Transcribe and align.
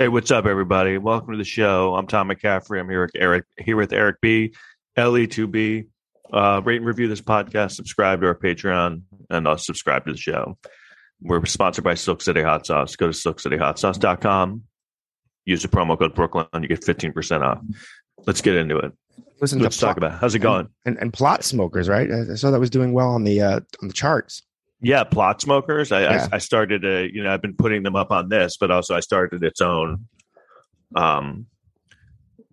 Hey, 0.00 0.08
what's 0.08 0.30
up, 0.30 0.46
everybody? 0.46 0.96
Welcome 0.96 1.32
to 1.32 1.36
the 1.36 1.44
show. 1.44 1.94
I'm 1.94 2.06
Tom 2.06 2.30
McCaffrey. 2.30 2.80
I'm 2.80 2.88
here 2.88 3.02
with 3.02 3.10
Eric, 3.14 3.44
here 3.58 3.76
with 3.76 3.92
Eric 3.92 4.16
B, 4.22 4.54
LE2B. 4.96 5.88
Uh, 6.32 6.62
rate 6.64 6.78
and 6.78 6.86
review 6.86 7.06
this 7.06 7.20
podcast. 7.20 7.72
Subscribe 7.72 8.22
to 8.22 8.28
our 8.28 8.34
Patreon, 8.34 9.02
and 9.28 9.46
uh, 9.46 9.58
subscribe 9.58 10.06
to 10.06 10.12
the 10.12 10.18
show. 10.18 10.56
We're 11.20 11.44
sponsored 11.44 11.84
by 11.84 11.96
Silk 11.96 12.22
City 12.22 12.40
Hot 12.40 12.64
Sauce. 12.64 12.96
Go 12.96 13.08
to 13.08 13.12
silkcityhotsauce.com. 13.12 14.62
Use 15.44 15.60
the 15.60 15.68
promo 15.68 15.98
code 15.98 16.14
Brooklyn, 16.14 16.46
and 16.54 16.64
you 16.64 16.68
get 16.68 16.80
15% 16.80 17.42
off. 17.42 17.60
Let's 18.26 18.40
get 18.40 18.56
into 18.56 18.78
it. 18.78 18.92
Listen 19.42 19.58
Let's 19.58 19.76
to 19.76 19.82
talk 19.82 19.98
about 19.98 20.14
it. 20.14 20.18
how's 20.18 20.34
it 20.34 20.38
going. 20.38 20.70
and, 20.86 20.96
and 20.96 21.12
plot 21.12 21.44
smokers, 21.44 21.90
right? 21.90 22.10
I 22.10 22.32
I 22.32 22.36
saw 22.36 22.50
that 22.50 22.58
was 22.58 22.70
doing 22.70 22.94
well 22.94 23.10
on 23.10 23.24
the 23.24 23.42
uh, 23.42 23.60
on 23.82 23.88
the 23.88 23.92
charts. 23.92 24.40
Yeah, 24.82 25.04
plot 25.04 25.40
smokers. 25.40 25.92
I, 25.92 26.02
Yeah. 26.02 26.28
I 26.32 26.36
I 26.36 26.38
started 26.38 26.84
a 26.84 27.08
you 27.12 27.22
know 27.22 27.32
I've 27.32 27.42
been 27.42 27.56
putting 27.56 27.82
them 27.82 27.96
up 27.96 28.10
on 28.10 28.28
this, 28.28 28.56
but 28.56 28.70
also 28.70 28.94
I 28.94 29.00
started 29.00 29.42
its 29.44 29.60
own 29.60 30.06
um 30.96 31.46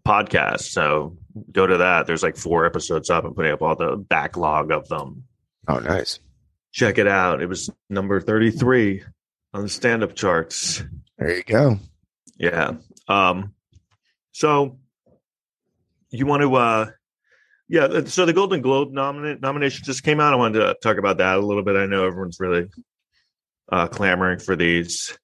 podcast. 0.05 0.61
So 0.61 1.17
go 1.51 1.67
to 1.67 1.77
that. 1.77 2.07
There's 2.07 2.23
like 2.23 2.37
four 2.37 2.65
episodes 2.65 3.09
up. 3.09 3.25
I'm 3.25 3.33
putting 3.33 3.51
up 3.51 3.61
all 3.61 3.75
the 3.75 3.97
backlog 3.97 4.71
of 4.71 4.87
them. 4.87 5.23
Oh, 5.67 5.79
nice. 5.79 6.19
Check 6.71 6.97
it 6.97 7.07
out. 7.07 7.41
It 7.41 7.47
was 7.47 7.69
number 7.89 8.21
33 8.21 9.03
on 9.53 9.63
the 9.63 9.69
stand 9.69 10.03
up 10.03 10.15
charts. 10.15 10.83
There 11.17 11.35
you 11.35 11.43
go. 11.43 11.79
Yeah. 12.37 12.73
Um 13.07 13.53
so 14.31 14.77
you 16.09 16.25
want 16.25 16.41
to 16.43 16.55
uh 16.55 16.91
yeah, 17.69 18.05
so 18.05 18.25
the 18.25 18.33
Golden 18.33 18.61
Globe 18.61 18.91
nomina- 18.91 19.39
nomination 19.41 19.83
just 19.85 20.03
came 20.03 20.19
out. 20.19 20.33
I 20.33 20.37
wanted 20.37 20.59
to 20.59 20.75
talk 20.81 20.97
about 20.97 21.17
that 21.17 21.37
a 21.37 21.41
little 21.45 21.63
bit. 21.63 21.75
I 21.75 21.85
know 21.85 22.05
everyone's 22.05 22.39
really 22.39 22.67
uh 23.71 23.87
clamoring 23.87 24.39
for 24.39 24.55
these. 24.55 25.17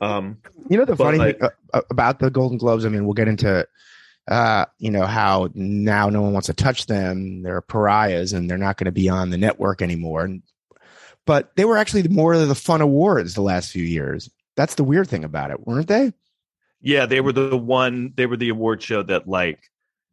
Um 0.00 0.38
You 0.68 0.78
know 0.78 0.84
the 0.84 0.96
funny 0.96 1.18
like- 1.18 1.40
thing 1.40 1.50
uh, 1.74 1.82
about 1.90 2.18
the 2.18 2.30
Golden 2.30 2.58
Globes. 2.58 2.84
I 2.84 2.88
mean, 2.88 3.04
we'll 3.04 3.14
get 3.14 3.28
into 3.28 3.66
uh, 4.28 4.66
you 4.78 4.90
know 4.90 5.04
how 5.04 5.48
now 5.54 6.08
no 6.08 6.22
one 6.22 6.32
wants 6.32 6.46
to 6.46 6.54
touch 6.54 6.86
them. 6.86 7.42
They're 7.42 7.60
pariahs, 7.60 8.32
and 8.32 8.48
they're 8.48 8.56
not 8.58 8.76
going 8.76 8.84
to 8.84 8.92
be 8.92 9.08
on 9.08 9.30
the 9.30 9.36
network 9.36 9.82
anymore. 9.82 10.22
And, 10.24 10.42
but 11.26 11.50
they 11.56 11.64
were 11.64 11.76
actually 11.76 12.06
more 12.06 12.32
of 12.32 12.46
the 12.46 12.54
fun 12.54 12.80
awards 12.80 13.34
the 13.34 13.42
last 13.42 13.72
few 13.72 13.82
years. 13.82 14.30
That's 14.56 14.76
the 14.76 14.84
weird 14.84 15.08
thing 15.08 15.24
about 15.24 15.50
it, 15.50 15.66
weren't 15.66 15.88
they? 15.88 16.12
Yeah, 16.80 17.06
they 17.06 17.20
were 17.20 17.32
the 17.32 17.56
one. 17.56 18.12
They 18.14 18.26
were 18.26 18.36
the 18.36 18.50
award 18.50 18.80
show 18.80 19.02
that 19.02 19.26
like 19.26 19.58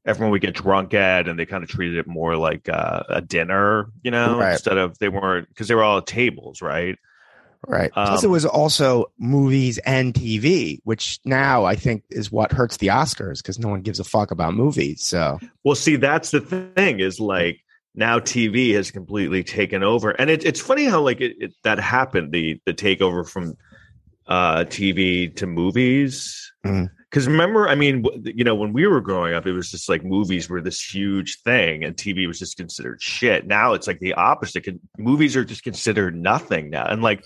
everyone 0.10 0.32
would 0.32 0.42
get 0.42 0.56
drunk 0.56 0.94
at, 0.94 1.28
and 1.28 1.38
they 1.40 1.46
kind 1.46 1.64
of 1.64 1.70
treated 1.70 1.98
it 2.00 2.08
more 2.08 2.36
like 2.36 2.68
uh, 2.68 3.04
a 3.10 3.22
dinner, 3.22 3.90
you 4.04 4.12
know, 4.12 4.40
Right. 4.40 4.52
instead 4.54 4.78
of 4.78 4.98
they 5.00 5.10
weren't 5.10 5.48
because 5.50 5.68
they 5.68 5.76
were 5.76 5.84
all 5.84 6.00
at 6.00 6.08
tables, 6.08 6.62
right? 6.62 6.98
Right. 7.68 7.92
Plus, 7.92 8.24
it 8.24 8.28
Um, 8.28 8.32
was 8.32 8.46
also 8.46 9.12
movies 9.20 9.78
and 9.80 10.14
TV, 10.14 10.80
which 10.86 11.20
now 11.26 11.66
I 11.66 11.76
think 11.76 12.04
is 12.10 12.32
what 12.32 12.52
hurts 12.52 12.78
the 12.78 12.88
Oscars 12.88 13.38
because 13.38 13.60
no 13.60 13.68
one 13.68 13.82
gives 13.82 14.00
a 14.00 14.04
fuck 14.04 14.32
about 14.32 14.54
movies. 14.54 15.04
So 15.04 15.40
Well, 15.64 15.76
see, 15.76 15.96
that's 15.98 16.32
the 16.32 16.40
thing 16.42 17.00
is 17.00 17.20
like 17.20 17.60
now 17.96 18.20
TV 18.20 18.74
has 18.76 18.92
completely 18.92 19.44
taken 19.44 19.84
over, 19.84 20.12
and 20.12 20.30
it, 20.30 20.46
it's 20.46 20.62
funny 20.62 20.86
how 20.86 21.02
like 21.02 21.20
it, 21.22 21.36
it 21.40 21.54
that 21.64 21.80
happened 21.80 22.32
the 22.32 22.60
the 22.66 22.74
takeover 22.74 23.28
from 23.28 23.56
uh, 24.28 24.64
TV 24.66 25.36
to 25.36 25.46
movies. 25.48 26.52
Mhm. 26.66 26.90
Because 27.10 27.28
remember, 27.28 27.68
I 27.68 27.74
mean, 27.74 28.06
you 28.24 28.44
know, 28.44 28.54
when 28.54 28.72
we 28.72 28.86
were 28.86 29.02
growing 29.02 29.34
up, 29.34 29.48
it 29.48 29.54
was 29.54 29.72
just 29.72 29.90
like 29.90 30.04
movies 30.04 30.48
were 30.48 30.62
this 30.62 30.82
huge 30.82 31.42
thing, 31.42 31.84
and 31.84 31.96
TV 31.96 32.28
was 32.28 32.38
just 32.38 32.58
considered 32.58 33.02
shit. 33.02 33.48
Now 33.48 33.74
it's 33.74 33.88
like 33.88 34.00
the 34.00 34.14
opposite. 34.14 34.68
Movies 34.98 35.36
are 35.36 35.46
just 35.46 35.64
considered 35.64 36.16
nothing 36.16 36.70
now, 36.70 36.86
and 36.86 37.02
like, 37.02 37.26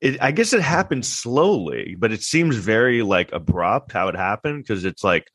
it. 0.00 0.22
I 0.22 0.30
guess 0.30 0.52
it 0.52 0.60
happened 0.60 1.04
slowly, 1.04 1.96
but 1.98 2.12
it 2.12 2.22
seems 2.22 2.54
very 2.56 3.02
like 3.02 3.32
abrupt 3.32 3.90
how 3.90 4.06
it 4.06 4.14
happened 4.14 4.62
because 4.62 4.84
it's 4.84 5.02
like 5.02 5.26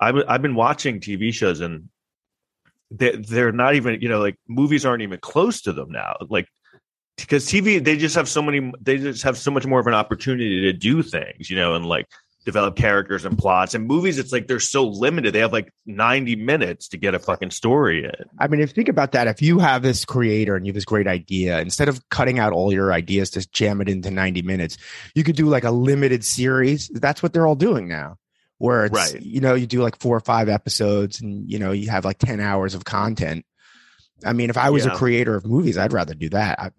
I've 0.00 0.16
I've 0.26 0.42
been 0.42 0.54
watching 0.54 1.00
TV 1.00 1.34
shows 1.34 1.60
and 1.60 1.90
they 2.90 3.14
they're 3.16 3.52
not 3.52 3.74
even 3.74 4.00
you 4.00 4.08
know 4.08 4.20
like 4.20 4.36
movies 4.48 4.86
aren't 4.86 5.02
even 5.02 5.20
close 5.20 5.62
to 5.62 5.72
them 5.72 5.90
now 5.90 6.16
like 6.28 6.48
because 7.20 7.46
TV 7.46 7.82
they 7.82 7.96
just 7.96 8.14
have 8.14 8.28
so 8.28 8.42
many 8.42 8.72
they 8.80 8.96
just 8.98 9.22
have 9.22 9.36
so 9.38 9.50
much 9.50 9.66
more 9.66 9.80
of 9.80 9.86
an 9.86 9.94
opportunity 9.94 10.60
to 10.62 10.72
do 10.72 11.02
things 11.02 11.50
you 11.50 11.56
know 11.56 11.74
and 11.74 11.86
like 11.86 12.06
develop 12.46 12.74
characters 12.74 13.26
and 13.26 13.36
plots 13.36 13.74
and 13.74 13.86
movies 13.86 14.18
it's 14.18 14.32
like 14.32 14.46
they're 14.46 14.58
so 14.58 14.86
limited 14.88 15.34
they 15.34 15.40
have 15.40 15.52
like 15.52 15.70
90 15.84 16.36
minutes 16.36 16.88
to 16.88 16.96
get 16.96 17.14
a 17.14 17.18
fucking 17.18 17.50
story 17.50 18.04
in 18.04 18.12
I 18.38 18.48
mean, 18.48 18.60
if 18.60 18.70
you 18.70 18.74
think 18.74 18.88
about 18.88 19.12
that, 19.12 19.26
if 19.26 19.42
you 19.42 19.58
have 19.58 19.82
this 19.82 20.06
creator 20.06 20.56
and 20.56 20.66
you 20.66 20.70
have 20.70 20.74
this 20.74 20.86
great 20.86 21.06
idea, 21.06 21.60
instead 21.60 21.88
of 21.90 22.00
cutting 22.08 22.38
out 22.38 22.54
all 22.54 22.72
your 22.72 22.92
ideas 22.92 23.28
to 23.32 23.46
jam 23.50 23.82
it 23.82 23.88
into 23.90 24.10
90 24.10 24.40
minutes, 24.42 24.78
you 25.14 25.22
could 25.24 25.36
do 25.36 25.46
like 25.46 25.64
a 25.64 25.70
limited 25.70 26.24
series. 26.24 26.88
That's 26.88 27.22
what 27.22 27.34
they're 27.34 27.46
all 27.46 27.54
doing 27.54 27.86
now. 27.88 28.16
Where 28.56 28.86
it's, 28.86 28.94
Right. 28.94 29.20
you 29.20 29.40
know, 29.42 29.54
you 29.54 29.66
do 29.66 29.82
like 29.82 29.98
four 30.00 30.16
or 30.16 30.20
five 30.20 30.48
episodes 30.48 31.20
and, 31.20 31.50
you 31.50 31.58
know, 31.58 31.72
you 31.72 31.90
have 31.90 32.04
like 32.06 32.18
10 32.18 32.40
hours 32.40 32.74
of 32.74 32.84
content. 32.84 33.44
I 34.24 34.32
mean, 34.32 34.50
if 34.50 34.56
I 34.58 34.70
was 34.70 34.84
Yeah. 34.84 34.92
a 34.92 34.96
creator 34.96 35.34
of 35.34 35.44
movies, 35.46 35.78
I'd 35.78 35.92
rather 35.92 36.14
do 36.14 36.28
that. 36.30 36.58
I, 36.58 36.70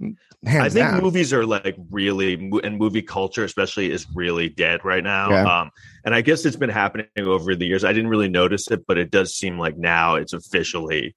I 0.46 0.70
think 0.70 0.74
down. 0.74 1.02
movies 1.02 1.34
are 1.34 1.46
like 1.46 1.76
really, 1.90 2.34
and 2.64 2.78
movie 2.78 3.02
culture 3.02 3.44
especially 3.44 3.92
is 3.92 4.08
really 4.16 4.50
dead 4.50 4.84
right 4.84 5.04
now. 5.04 5.30
Yeah. 5.30 5.62
Um, 5.62 5.72
and 6.06 6.14
I 6.16 6.22
guess 6.22 6.46
it's 6.46 6.56
been 6.56 6.70
happening 6.70 7.08
over 7.18 7.56
the 7.56 7.66
years. 7.66 7.84
I 7.84 7.94
didn't 7.94 8.10
really 8.10 8.30
notice 8.30 8.70
it, 8.72 8.86
but 8.88 8.98
it 8.98 9.12
does 9.12 9.36
seem 9.36 9.58
like 9.60 9.78
now 9.78 10.16
it's 10.16 10.34
officially. 10.34 11.16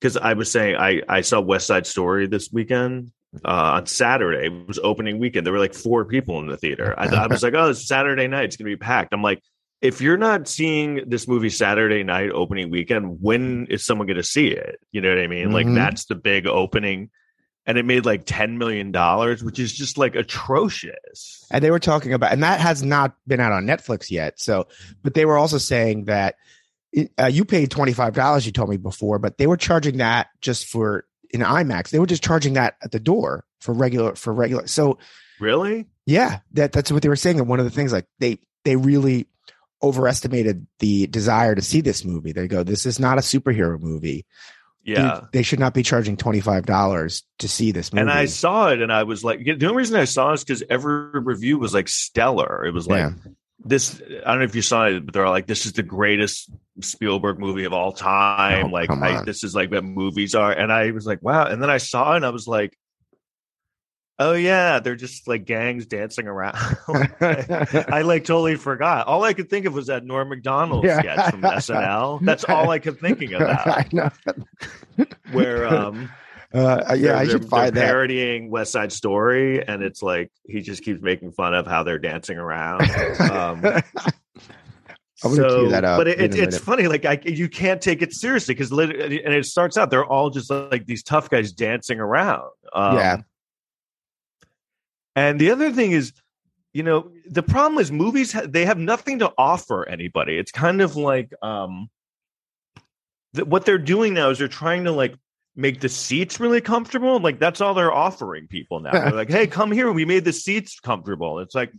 Because 0.00 0.16
I 0.16 0.34
was 0.34 0.50
saying, 0.50 0.76
I 0.76 1.02
I 1.08 1.20
saw 1.22 1.40
West 1.40 1.66
Side 1.66 1.86
Story 1.86 2.26
this 2.26 2.50
weekend 2.52 3.12
uh, 3.44 3.72
on 3.76 3.86
Saturday. 3.86 4.46
It 4.46 4.68
was 4.68 4.78
opening 4.82 5.18
weekend. 5.18 5.46
There 5.46 5.52
were 5.52 5.58
like 5.58 5.74
four 5.74 6.04
people 6.04 6.38
in 6.40 6.46
the 6.46 6.56
theater. 6.56 6.94
I, 6.98 7.06
I 7.06 7.26
was 7.28 7.42
like, 7.44 7.54
oh, 7.54 7.70
it's 7.70 7.86
Saturday 7.88 8.26
night. 8.28 8.44
It's 8.44 8.56
gonna 8.56 8.68
be 8.70 8.76
packed. 8.76 9.12
I'm 9.14 9.22
like. 9.22 9.42
If 9.82 10.00
you're 10.00 10.16
not 10.16 10.48
seeing 10.48 11.08
this 11.08 11.28
movie 11.28 11.50
Saturday 11.50 12.02
night 12.02 12.30
opening 12.30 12.70
weekend, 12.70 13.18
when 13.20 13.66
is 13.68 13.84
someone 13.84 14.06
going 14.06 14.16
to 14.16 14.22
see 14.22 14.48
it? 14.48 14.80
You 14.90 15.00
know 15.02 15.10
what 15.10 15.18
I 15.18 15.26
mean? 15.26 15.52
Like 15.52 15.66
Mhm. 15.66 15.74
that's 15.74 16.06
the 16.06 16.14
big 16.14 16.46
opening 16.46 17.10
and 17.68 17.76
it 17.78 17.84
made 17.84 18.06
like 18.06 18.22
ten 18.26 18.58
million 18.58 18.92
dollars, 18.92 19.42
which 19.42 19.58
is 19.58 19.72
just 19.72 19.98
like 19.98 20.14
atrocious. 20.14 21.44
and 21.50 21.62
they 21.62 21.70
were 21.70 21.78
talking 21.78 22.12
about 22.12 22.32
and 22.32 22.42
that 22.42 22.60
has 22.60 22.82
not 22.82 23.14
been 23.26 23.40
out 23.40 23.52
on 23.52 23.66
netflix 23.66 24.10
yet 24.10 24.38
so 24.40 24.66
but 25.02 25.14
they 25.14 25.24
were 25.24 25.36
also 25.36 25.58
saying 25.58 26.04
that 26.06 26.36
uh, 27.18 27.26
you 27.26 27.44
paid 27.44 27.70
$25 27.70 28.46
you 28.46 28.52
told 28.52 28.68
me 28.70 28.76
before 28.76 29.18
but 29.18 29.38
they 29.38 29.46
were 29.46 29.56
charging 29.56 29.98
that 29.98 30.28
just 30.40 30.66
for 30.66 31.04
in 31.30 31.40
imax 31.40 31.90
they 31.90 31.98
were 31.98 32.06
just 32.06 32.22
charging 32.22 32.54
that 32.54 32.76
at 32.82 32.90
the 32.92 33.00
door 33.00 33.44
for 33.60 33.72
regular 33.74 34.14
for 34.14 34.32
regular 34.32 34.66
so 34.66 34.98
Really? 35.40 35.86
yeah 36.06 36.38
that 36.52 36.72
that's 36.72 36.90
what 36.90 37.02
they 37.02 37.08
were 37.08 37.16
saying 37.16 37.38
and 37.38 37.48
one 37.48 37.58
of 37.58 37.64
the 37.64 37.70
things 37.70 37.92
like 37.92 38.06
they 38.18 38.38
they 38.64 38.76
really 38.76 39.28
overestimated 39.82 40.66
the 40.78 41.06
desire 41.06 41.54
to 41.54 41.62
see 41.62 41.80
this 41.80 42.04
movie 42.04 42.32
they 42.32 42.48
go 42.48 42.62
this 42.62 42.86
is 42.86 42.98
not 42.98 43.18
a 43.18 43.20
superhero 43.20 43.78
movie 43.78 44.24
Yeah. 44.84 45.22
they 45.32 45.42
should 45.42 45.58
not 45.60 45.74
be 45.74 45.82
charging 45.82 46.16
$25 46.16 47.22
to 47.38 47.48
see 47.48 47.72
this 47.72 47.92
movie 47.92 48.00
And 48.02 48.10
I 48.10 48.24
saw 48.26 48.70
it, 48.70 48.80
and 48.80 48.92
I 48.92 49.02
was 49.02 49.22
like, 49.24 49.44
the 49.44 49.66
only 49.66 49.76
reason 49.76 49.96
I 49.96 50.04
saw 50.04 50.30
it 50.30 50.34
is 50.34 50.44
because 50.44 50.62
every 50.70 51.20
review 51.20 51.58
was 51.58 51.74
like 51.74 51.88
stellar. 51.88 52.64
It 52.64 52.72
was 52.72 52.86
like 52.86 52.98
Yeah. 53.00 53.10
this. 53.64 54.00
I 54.24 54.30
don't 54.30 54.38
know 54.38 54.44
if 54.44 54.54
you 54.54 54.62
saw 54.62 54.86
it, 54.86 55.04
but 55.04 55.12
they're 55.12 55.28
like, 55.28 55.46
this 55.46 55.66
is 55.66 55.72
the 55.72 55.82
greatest 55.82 56.50
Spielberg 56.80 57.38
movie 57.38 57.64
of 57.64 57.72
all 57.72 57.92
time. 57.92 58.66
Oh, 58.66 58.68
like, 58.70 58.90
I, 58.90 59.24
this 59.24 59.42
is 59.44 59.54
like 59.54 59.70
what 59.70 59.82
movies 59.84 60.34
are. 60.34 60.52
And 60.52 60.72
I 60.72 60.90
was 60.92 61.04
like, 61.06 61.20
wow. 61.22 61.46
And 61.46 61.60
then 61.62 61.70
I 61.70 61.78
saw 61.78 62.12
it, 62.12 62.16
and 62.16 62.24
I 62.26 62.30
was 62.30 62.46
like, 62.46 62.76
oh 64.18 64.32
yeah, 64.32 64.80
they're 64.80 64.96
just 64.96 65.28
like 65.28 65.44
gangs 65.44 65.86
dancing 65.86 66.26
around. 66.26 66.56
I 67.20 68.02
like 68.04 68.24
totally 68.24 68.56
forgot. 68.56 69.06
All 69.06 69.24
I 69.24 69.32
could 69.34 69.50
think 69.50 69.66
of 69.66 69.74
was 69.74 69.86
that 69.88 70.04
Norm 70.04 70.28
Macdonald 70.28 70.84
Yeah. 70.84 71.00
sketch 71.00 71.30
from 71.30 71.42
SNL. 71.42 72.20
That's 72.24 72.44
all 72.44 72.70
I 72.70 72.78
kept 72.78 73.00
thinking 73.00 73.34
about. 73.34 73.66
I 73.66 73.86
know. 73.92 74.10
Where 75.32 75.66
um 75.66 76.08
Uh, 76.54 76.94
yeah, 76.96 77.18
I 77.18 77.26
should 77.26 77.44
find 77.48 77.74
that. 77.76 77.84
parodying 77.84 78.50
West 78.50 78.72
Side 78.72 78.92
Story, 78.92 79.66
and 79.66 79.82
it's 79.82 80.02
like 80.02 80.30
he 80.48 80.62
just 80.62 80.82
keeps 80.82 81.02
making 81.02 81.32
fun 81.32 81.54
of 81.54 81.66
how 81.66 81.82
they're 81.82 81.98
dancing 81.98 82.38
around. 82.38 82.82
Um, 83.20 83.62
I'm 85.24 85.34
gonna 85.34 85.48
cue 85.48 85.68
that 85.70 85.84
up 85.84 85.98
but 85.98 86.08
it, 86.08 86.20
it, 86.20 86.24
it's 86.32 86.36
minute. 86.38 86.54
funny, 86.60 86.88
like 86.88 87.04
I, 87.04 87.18
you 87.24 87.48
can't 87.48 87.80
take 87.80 88.02
it 88.02 88.12
seriously 88.12 88.54
because, 88.54 88.70
and 88.70 88.80
it 88.90 89.44
starts 89.46 89.76
out 89.78 89.90
they're 89.90 90.04
all 90.04 90.28
just 90.30 90.50
like 90.50 90.86
these 90.86 91.02
tough 91.02 91.30
guys 91.30 91.52
dancing 91.52 91.98
around. 92.00 92.50
Um, 92.72 92.96
Yeah. 92.96 93.16
And 95.16 95.40
the 95.40 95.50
other 95.50 95.72
thing 95.72 95.92
is, 95.92 96.12
you 96.74 96.82
know, 96.82 97.10
the 97.24 97.42
problem 97.42 97.80
is 97.80 97.90
movies 97.90 98.36
they 98.44 98.66
have 98.66 98.78
nothing 98.78 99.18
to 99.20 99.32
offer 99.38 99.88
anybody. 99.88 100.36
It's 100.36 100.52
kind 100.52 100.82
of 100.82 100.94
like 100.94 101.32
um, 101.42 101.88
th- 103.34 103.48
what 103.48 103.64
they're 103.64 103.78
doing 103.78 104.12
now 104.12 104.28
is 104.28 104.38
they're 104.38 104.46
trying 104.46 104.84
to 104.84 104.92
like 104.92 105.14
make 105.56 105.80
the 105.80 105.88
seats 105.88 106.38
really 106.38 106.60
comfortable. 106.60 107.18
Like 107.18 107.38
that's 107.38 107.62
all 107.62 107.72
they're 107.72 107.94
offering 107.94 108.46
people 108.46 108.80
now. 108.80 108.92
They're 108.92 109.12
like, 109.12 109.30
"Hey, 109.30 109.46
come 109.46 109.72
here. 109.72 109.90
We 109.90 110.04
made 110.04 110.26
the 110.26 110.34
seats 110.34 110.78
comfortable." 110.78 111.38
It's 111.38 111.54
like, 111.54 111.72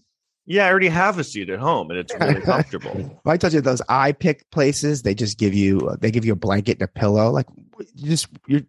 yeah, 0.47 0.65
I 0.65 0.69
already 0.71 0.89
have 0.89 1.19
a 1.19 1.23
seat 1.23 1.51
at 1.51 1.59
home, 1.59 1.91
and 1.91 1.99
it's 1.99 2.13
really 2.19 2.41
comfortable. 2.41 3.21
I 3.23 3.37
tell 3.37 3.53
you 3.53 3.61
those 3.61 3.83
I 3.87 4.13
pick 4.13 4.49
places, 4.49 5.03
they 5.03 5.13
just 5.13 5.37
give 5.37 5.53
you 5.53 5.95
they 6.01 6.09
give 6.09 6.25
you 6.25 6.33
a 6.33 6.37
blanket 6.37 6.79
and 6.79 6.83
a 6.83 6.87
pillow. 6.87 7.29
Like 7.29 7.45
you 7.93 8.09
just 8.09 8.29
you're 8.47 8.61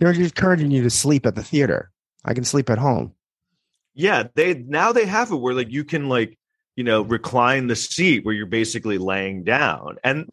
they're 0.00 0.12
just 0.12 0.34
encouraging 0.36 0.72
you 0.72 0.82
to 0.82 0.90
sleep 0.90 1.24
at 1.24 1.36
the 1.36 1.44
theater. 1.44 1.92
I 2.24 2.34
can 2.34 2.42
sleep 2.42 2.68
at 2.68 2.78
home. 2.78 3.14
Yeah, 3.98 4.28
they 4.34 4.54
now 4.54 4.92
they 4.92 5.04
have 5.04 5.30
it 5.30 5.36
where 5.36 5.52
like 5.52 5.70
you 5.70 5.84
can 5.84 6.08
like 6.08 6.38
you 6.76 6.84
know, 6.84 7.02
recline 7.02 7.66
the 7.66 7.74
seat 7.74 8.24
where 8.24 8.32
you're 8.32 8.46
basically 8.46 8.98
laying 8.98 9.42
down. 9.42 9.96
And 10.04 10.30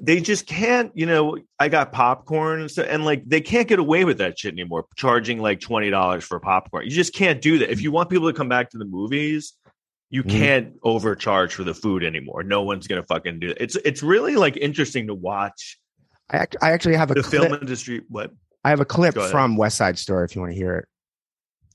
they 0.00 0.18
just 0.22 0.46
can't, 0.46 0.90
you 0.94 1.04
know, 1.04 1.36
I 1.58 1.68
got 1.68 1.92
popcorn 1.92 2.60
and 2.62 2.70
stuff, 2.70 2.86
and 2.88 3.04
like 3.04 3.22
they 3.26 3.42
can't 3.42 3.68
get 3.68 3.78
away 3.78 4.06
with 4.06 4.16
that 4.18 4.38
shit 4.38 4.54
anymore, 4.54 4.86
charging 4.96 5.38
like 5.38 5.60
$20 5.60 6.22
for 6.22 6.40
popcorn. 6.40 6.86
You 6.86 6.90
just 6.90 7.12
can't 7.12 7.42
do 7.42 7.58
that. 7.58 7.70
If 7.70 7.82
you 7.82 7.92
want 7.92 8.08
people 8.08 8.32
to 8.32 8.34
come 8.34 8.48
back 8.48 8.70
to 8.70 8.78
the 8.78 8.86
movies, 8.86 9.52
you 10.08 10.22
Mhm. 10.24 10.30
can't 10.30 10.72
overcharge 10.82 11.52
for 11.52 11.62
the 11.62 11.74
food 11.74 12.04
anymore. 12.04 12.42
No 12.42 12.62
one's 12.62 12.86
gonna 12.86 13.02
fucking 13.04 13.40
do 13.40 13.50
it. 13.50 13.58
It's 13.60 13.76
it's 13.84 14.02
really 14.02 14.36
like 14.36 14.56
interesting 14.56 15.08
to 15.08 15.14
watch 15.14 15.78
I, 16.30 16.38
act- 16.38 16.56
I 16.62 16.72
actually 16.72 16.96
have 16.96 17.10
a 17.10 17.14
the 17.14 17.22
clip, 17.22 17.42
film 17.42 17.52
industry. 17.60 18.00
What? 18.08 18.32
I 18.64 18.70
have 18.70 18.80
a 18.80 18.86
clip 18.86 19.14
from 19.14 19.58
West 19.58 19.76
Side 19.76 19.98
Story 19.98 20.24
if 20.24 20.34
you 20.34 20.40
want 20.40 20.52
to 20.52 20.56
hear 20.56 20.76
it. 20.76 20.88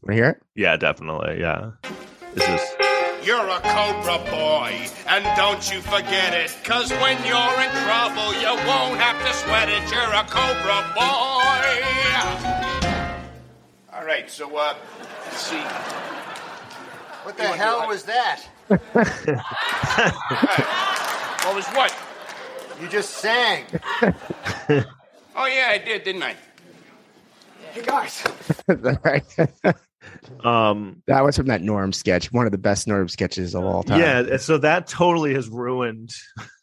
Want 0.05 0.09
to 0.09 0.13
hear 0.13 0.29
it? 0.29 0.41
Yeah, 0.55 0.77
definitely. 0.77 1.39
Yeah. 1.39 1.71
This 2.35 2.47
is 2.47 2.61
You're 3.25 3.47
a 3.49 3.59
Cobra 3.61 4.19
boy, 4.29 4.87
and 5.07 5.25
don't 5.35 5.71
you 5.73 5.81
forget 5.81 6.33
it. 6.33 6.55
Cause 6.63 6.91
when 6.91 7.17
you're 7.25 7.61
in 7.61 7.71
trouble, 7.83 8.33
you 8.39 8.53
won't 8.67 8.99
have 8.99 9.17
to 9.25 9.33
sweat 9.33 9.67
it. 9.69 9.81
You're 9.91 10.13
a 10.13 10.23
Cobra 10.29 10.83
boy. 10.93 11.01
All 13.97 14.05
right, 14.05 14.29
so, 14.29 14.55
uh, 14.55 14.75
let's 15.23 15.37
see. 15.41 15.57
What 17.23 17.37
the 17.37 17.43
hell 17.47 17.81
do- 17.81 17.87
was 17.87 18.03
that? 18.03 18.41
What 21.45 21.55
was 21.55 21.67
what? 21.69 21.95
You 22.81 22.87
just 22.87 23.11
sang. 23.11 23.65
Oh, 25.37 25.47
yeah, 25.47 25.67
I 25.71 25.77
did, 25.79 26.05
didn't 26.05 26.23
I? 26.23 26.33
Hey 27.73 27.81
guys. 27.81 28.23
Right. 28.69 29.25
Um 30.43 31.01
that 31.07 31.23
was 31.23 31.37
from 31.37 31.47
that 31.47 31.61
Norm 31.61 31.93
sketch, 31.93 32.31
one 32.31 32.45
of 32.45 32.51
the 32.51 32.57
best 32.57 32.87
Norm 32.87 33.07
sketches 33.07 33.55
of 33.55 33.63
all 33.63 33.83
time. 33.83 33.99
yeah, 33.99 34.37
so 34.37 34.57
that 34.57 34.87
totally 34.87 35.33
has 35.33 35.47
ruined 35.49 36.11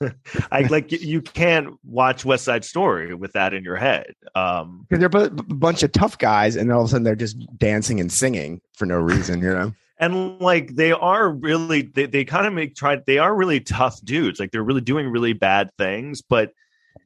I 0.53 0.63
like 0.63 0.93
you- 0.93 1.23
can't 1.23 1.75
watch 1.85 2.25
West 2.25 2.45
Side 2.45 2.65
Story 2.65 3.15
with 3.15 3.33
that 3.33 3.55
in 3.55 3.65
your 3.65 3.77
head. 3.77 4.15
Um 4.35 4.87
because 4.89 5.01
they're 5.11 5.23
a 5.27 5.31
bunch 5.31 5.83
of 5.83 5.93
tough 5.93 6.19
guys, 6.19 6.57
and 6.57 6.71
all 6.73 6.81
of 6.83 6.87
a 6.87 6.89
sudden 6.91 7.05
they're 7.05 7.15
just 7.17 7.37
dancing 7.59 8.01
and 8.01 8.11
singing 8.13 8.61
for 8.75 8.87
no 8.87 8.97
reason, 8.99 9.41
you 9.41 9.49
know. 9.53 9.73
and 9.99 10.41
like 10.41 10.75
they 10.75 10.93
are 10.93 11.31
really 11.31 11.83
they, 11.83 12.07
they 12.07 12.25
kind 12.25 12.47
of 12.47 12.53
make 12.53 12.75
try 12.75 12.99
they 13.07 13.19
are 13.19 13.35
really 13.35 13.61
tough 13.61 14.01
dudes 14.05 14.41
like 14.41 14.51
they're 14.51 14.63
really 14.65 14.81
doing 14.81 15.09
really 15.09 15.33
bad 15.33 15.71
things 15.79 16.23
but 16.23 16.53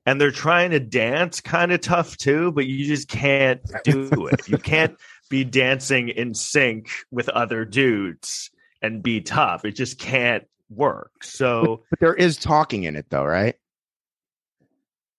and 0.06 0.20
they're 0.20 0.30
trying 0.30 0.70
to 0.70 0.80
dance 0.80 1.40
kind 1.40 1.72
of 1.72 1.80
tough 1.80 2.16
too 2.16 2.52
but 2.52 2.64
you 2.66 2.86
just 2.86 3.08
can't 3.08 3.60
do 3.84 4.26
it 4.28 4.48
you 4.48 4.56
can't 4.58 4.96
be 5.28 5.44
dancing 5.44 6.08
in 6.08 6.34
sync 6.34 6.88
with 7.10 7.28
other 7.30 7.64
dudes 7.64 8.50
and 8.82 9.02
be 9.02 9.20
tough 9.20 9.64
it 9.64 9.72
just 9.72 9.98
can't 9.98 10.44
work 10.70 11.10
so 11.22 11.82
But 11.90 12.00
there 12.00 12.14
is 12.14 12.36
talking 12.36 12.84
in 12.84 12.96
it, 12.96 13.06
though, 13.10 13.24
right? 13.24 13.54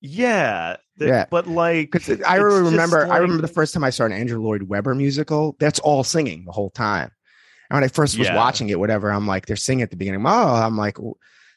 yeah 0.01 0.77
the- 0.97 1.07
Yeah. 1.07 1.25
but 1.29 1.47
like 1.47 1.93
I 2.25 2.35
remember, 2.35 3.07
I 3.11 3.17
remember 3.17 3.41
the 3.41 3.47
first 3.47 3.73
time 3.73 3.83
I 3.83 3.89
saw 3.89 4.05
an 4.05 4.11
Andrew 4.11 4.39
Lloyd 4.41 4.63
Webber 4.63 4.95
musical. 4.95 5.55
That's 5.59 5.79
all 5.79 6.03
singing 6.03 6.43
the 6.45 6.51
whole 6.51 6.69
time. 6.71 7.11
And 7.69 7.77
when 7.77 7.83
I 7.83 7.87
first 7.87 8.17
was 8.17 8.27
Yeah. 8.27 8.35
watching 8.35 8.69
it, 8.69 8.79
whatever, 8.79 9.11
I'm 9.11 9.27
like, 9.27 9.45
they're 9.45 9.55
singing 9.55 9.83
at 9.83 9.89
the 9.91 9.97
beginning. 9.97 10.23
Oh, 10.25 10.29
I'm 10.29 10.77
like, 10.77 10.97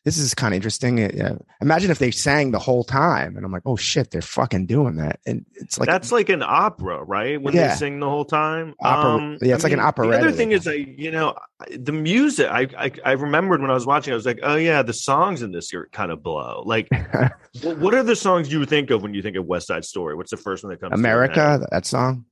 this 0.05 0.17
is 0.17 0.32
kind 0.35 0.55
of 0.55 0.56
interesting. 0.56 0.97
Yeah. 0.99 1.35
Imagine 1.61 1.91
if 1.91 1.99
they 1.99 2.11
sang 2.11 2.52
the 2.52 2.58
whole 2.58 2.85
time, 2.85 3.37
and 3.37 3.44
I'm 3.44 3.52
like, 3.52 3.62
oh 3.67 3.76
shit, 3.76 4.11
they're 4.11 4.23
fucking 4.23 4.64
doing 4.67 4.97
that. 4.97 5.20
And 5.26 5.44
it's 5.55 5.79
like 5.79 5.88
that's 5.88 6.11
like 6.11 6.29
an 6.31 6.43
opera, 6.43 7.02
right? 7.05 7.41
When 7.41 7.55
Yeah. 7.55 7.69
they 7.69 7.75
sing 7.75 8.00
the 8.00 8.08
whole 8.08 8.25
time. 8.25 8.75
Opera- 8.81 9.11
Um, 9.11 9.38
yeah, 9.43 9.55
it's 9.55 9.64
like 9.64 9.75
an 9.75 9.81
opera. 9.81 10.06
The 10.08 10.17
other 10.19 10.32
thing 10.32 10.52
is, 10.52 10.67
I 10.67 10.73
you 10.73 11.11
know, 11.11 11.35
the 11.79 11.93
music. 11.93 12.49
I, 12.50 12.67
I 12.79 12.93
I 13.05 13.12
remembered 13.12 13.61
when 13.61 13.70
I 13.70 13.75
was 13.75 13.85
watching. 13.87 14.12
I 14.12 14.17
was 14.17 14.25
like, 14.26 14.41
oh 14.43 14.56
yeah, 14.56 14.82
the 14.82 14.94
songs 14.94 15.43
in 15.43 15.52
this 15.52 15.75
are 15.75 15.87
kind 15.93 16.11
of 16.11 16.23
blow. 16.23 16.62
Like, 16.64 16.88
wh- 17.62 17.79
what 17.81 17.93
are 17.94 18.02
the 18.02 18.17
songs 18.17 18.50
you 18.52 18.64
think 18.64 18.91
of 18.91 19.02
when 19.02 19.12
you 19.12 19.20
think 19.23 19.37
of 19.37 19.44
West 19.47 19.67
Side 19.67 19.85
Story? 19.85 20.14
What's 20.14 20.31
the 20.31 20.37
first 20.38 20.64
one 20.64 20.70
that 20.70 20.81
comes? 20.81 20.94
America, 20.94 21.67
that 21.70 21.85
song. 21.85 22.25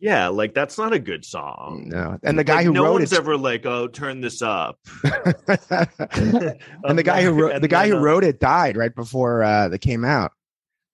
Yeah, 0.00 0.28
like 0.28 0.54
that's 0.54 0.78
not 0.78 0.92
a 0.94 0.98
good 0.98 1.24
song. 1.26 1.84
No, 1.88 2.18
and 2.22 2.38
the 2.38 2.44
guy 2.44 2.56
Like, 2.56 2.64
who 2.66 2.72
no 2.72 2.84
wrote 2.84 2.92
one's 2.94 3.12
it, 3.12 3.18
ever 3.18 3.36
like, 3.36 3.66
oh, 3.66 3.86
turn 3.86 4.20
this 4.22 4.40
up. 4.40 4.78
and 5.04 6.98
the 6.98 7.02
guy 7.04 7.22
who 7.22 7.32
wrote 7.32 7.60
the 7.60 7.68
guy 7.68 7.88
who 7.88 7.98
wrote 7.98 8.24
it 8.24 8.40
died 8.40 8.76
right 8.76 8.94
before 8.94 9.42
uh, 9.42 9.68
they 9.68 9.78
came 9.78 10.04
out. 10.04 10.32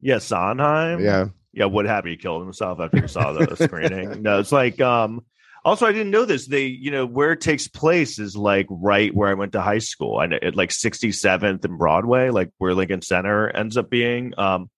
yeah, 0.00 0.18
Sondheim. 0.18 1.00
Yeah, 1.00 1.26
yeah 1.52 1.66
what 1.66 1.86
happened 1.86 2.10
he 2.12 2.16
killed 2.16 2.42
himself 2.42 2.80
after 2.80 3.00
he 3.00 3.08
saw 3.08 3.32
the 3.32 3.56
screening 3.56 4.22
no 4.22 4.38
it's 4.40 4.52
like 4.52 4.80
um 4.80 5.24
also 5.64 5.86
i 5.86 5.92
didn't 5.92 6.10
know 6.10 6.24
this 6.24 6.46
they 6.46 6.66
you 6.66 6.90
know 6.90 7.06
where 7.06 7.32
it 7.32 7.40
takes 7.40 7.66
place 7.66 8.18
is 8.18 8.36
like 8.36 8.66
right 8.68 9.14
where 9.14 9.28
i 9.30 9.34
went 9.34 9.52
to 9.52 9.60
high 9.60 9.78
school 9.78 10.18
i 10.18 10.26
know 10.26 10.38
at 10.42 10.54
like 10.54 10.70
67th 10.70 11.64
and 11.64 11.78
broadway 11.78 12.28
like 12.30 12.50
where 12.58 12.74
lincoln 12.74 13.00
center 13.02 13.48
ends 13.48 13.76
up 13.76 13.88
being 13.88 14.34
um 14.38 14.68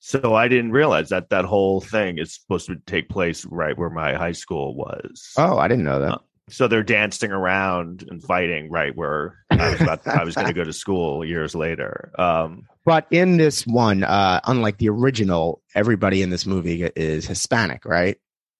so 0.00 0.34
i 0.34 0.48
didn't 0.48 0.72
realize 0.72 1.08
that 1.10 1.28
that 1.30 1.44
whole 1.44 1.80
thing 1.80 2.18
is 2.18 2.34
supposed 2.34 2.66
to 2.66 2.76
take 2.86 3.08
place 3.08 3.44
right 3.46 3.78
where 3.78 3.90
my 3.90 4.14
high 4.14 4.32
school 4.32 4.74
was 4.74 5.32
Oh, 5.36 5.58
I 5.58 5.68
didn't 5.68 5.84
know 5.84 6.00
that. 6.00 6.18
so 6.48 6.66
they're 6.68 6.82
dancing 6.82 7.30
around 7.32 8.04
and 8.10 8.22
fighting 8.22 8.70
right 8.70 8.96
where 8.96 9.36
i 9.50 9.70
was 9.70 9.80
about 9.80 10.06
i 10.06 10.24
was 10.24 10.34
going 10.34 10.48
to 10.48 10.52
go 10.54 10.64
to 10.64 10.72
school 10.72 11.24
years 11.24 11.54
later 11.54 12.10
um 12.18 12.62
But 12.84 13.06
in 13.10 13.36
this 13.36 13.66
one, 13.66 14.02
uh, 14.04 14.40
unlike 14.46 14.78
the 14.78 14.88
original, 14.88 15.60
everybody 15.74 16.22
in 16.22 16.30
this 16.30 16.46
movie 16.46 16.82
is 16.96 17.26
Hispanic, 17.26 17.84
right? 17.84 18.16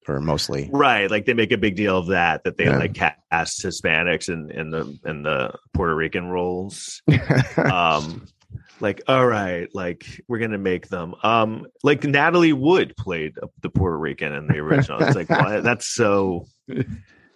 Or 0.06 0.20
mostly. 0.20 0.68
Right, 0.72 1.10
like 1.10 1.24
they 1.24 1.34
make 1.34 1.52
a 1.52 1.58
big 1.58 1.74
deal 1.74 1.96
of 1.96 2.08
that 2.08 2.44
that 2.44 2.56
they 2.58 2.64
Yeah. 2.66 2.78
like 2.78 2.94
cast 2.94 3.64
Hispanics 3.64 4.28
in 4.28 4.50
in 4.50 4.70
the 4.70 4.98
in 5.06 5.22
the 5.22 5.54
Puerto 5.72 5.94
Rican 5.96 6.26
roles. 6.28 7.00
Um 7.56 8.26
like 8.80 9.02
all 9.08 9.26
right, 9.26 9.68
like 9.74 10.22
we're 10.28 10.38
going 10.38 10.50
to 10.52 10.58
make 10.58 10.88
them 10.88 11.14
um 11.22 11.66
like 11.82 12.04
Natalie 12.04 12.52
Wood 12.52 12.94
played 12.96 13.34
the 13.60 13.70
Puerto 13.70 13.98
Rican 13.98 14.32
in 14.32 14.46
the 14.46 14.58
original. 14.58 15.02
It's 15.02 15.16
like 15.16 15.28
that's 15.28 15.86
so 15.86 16.46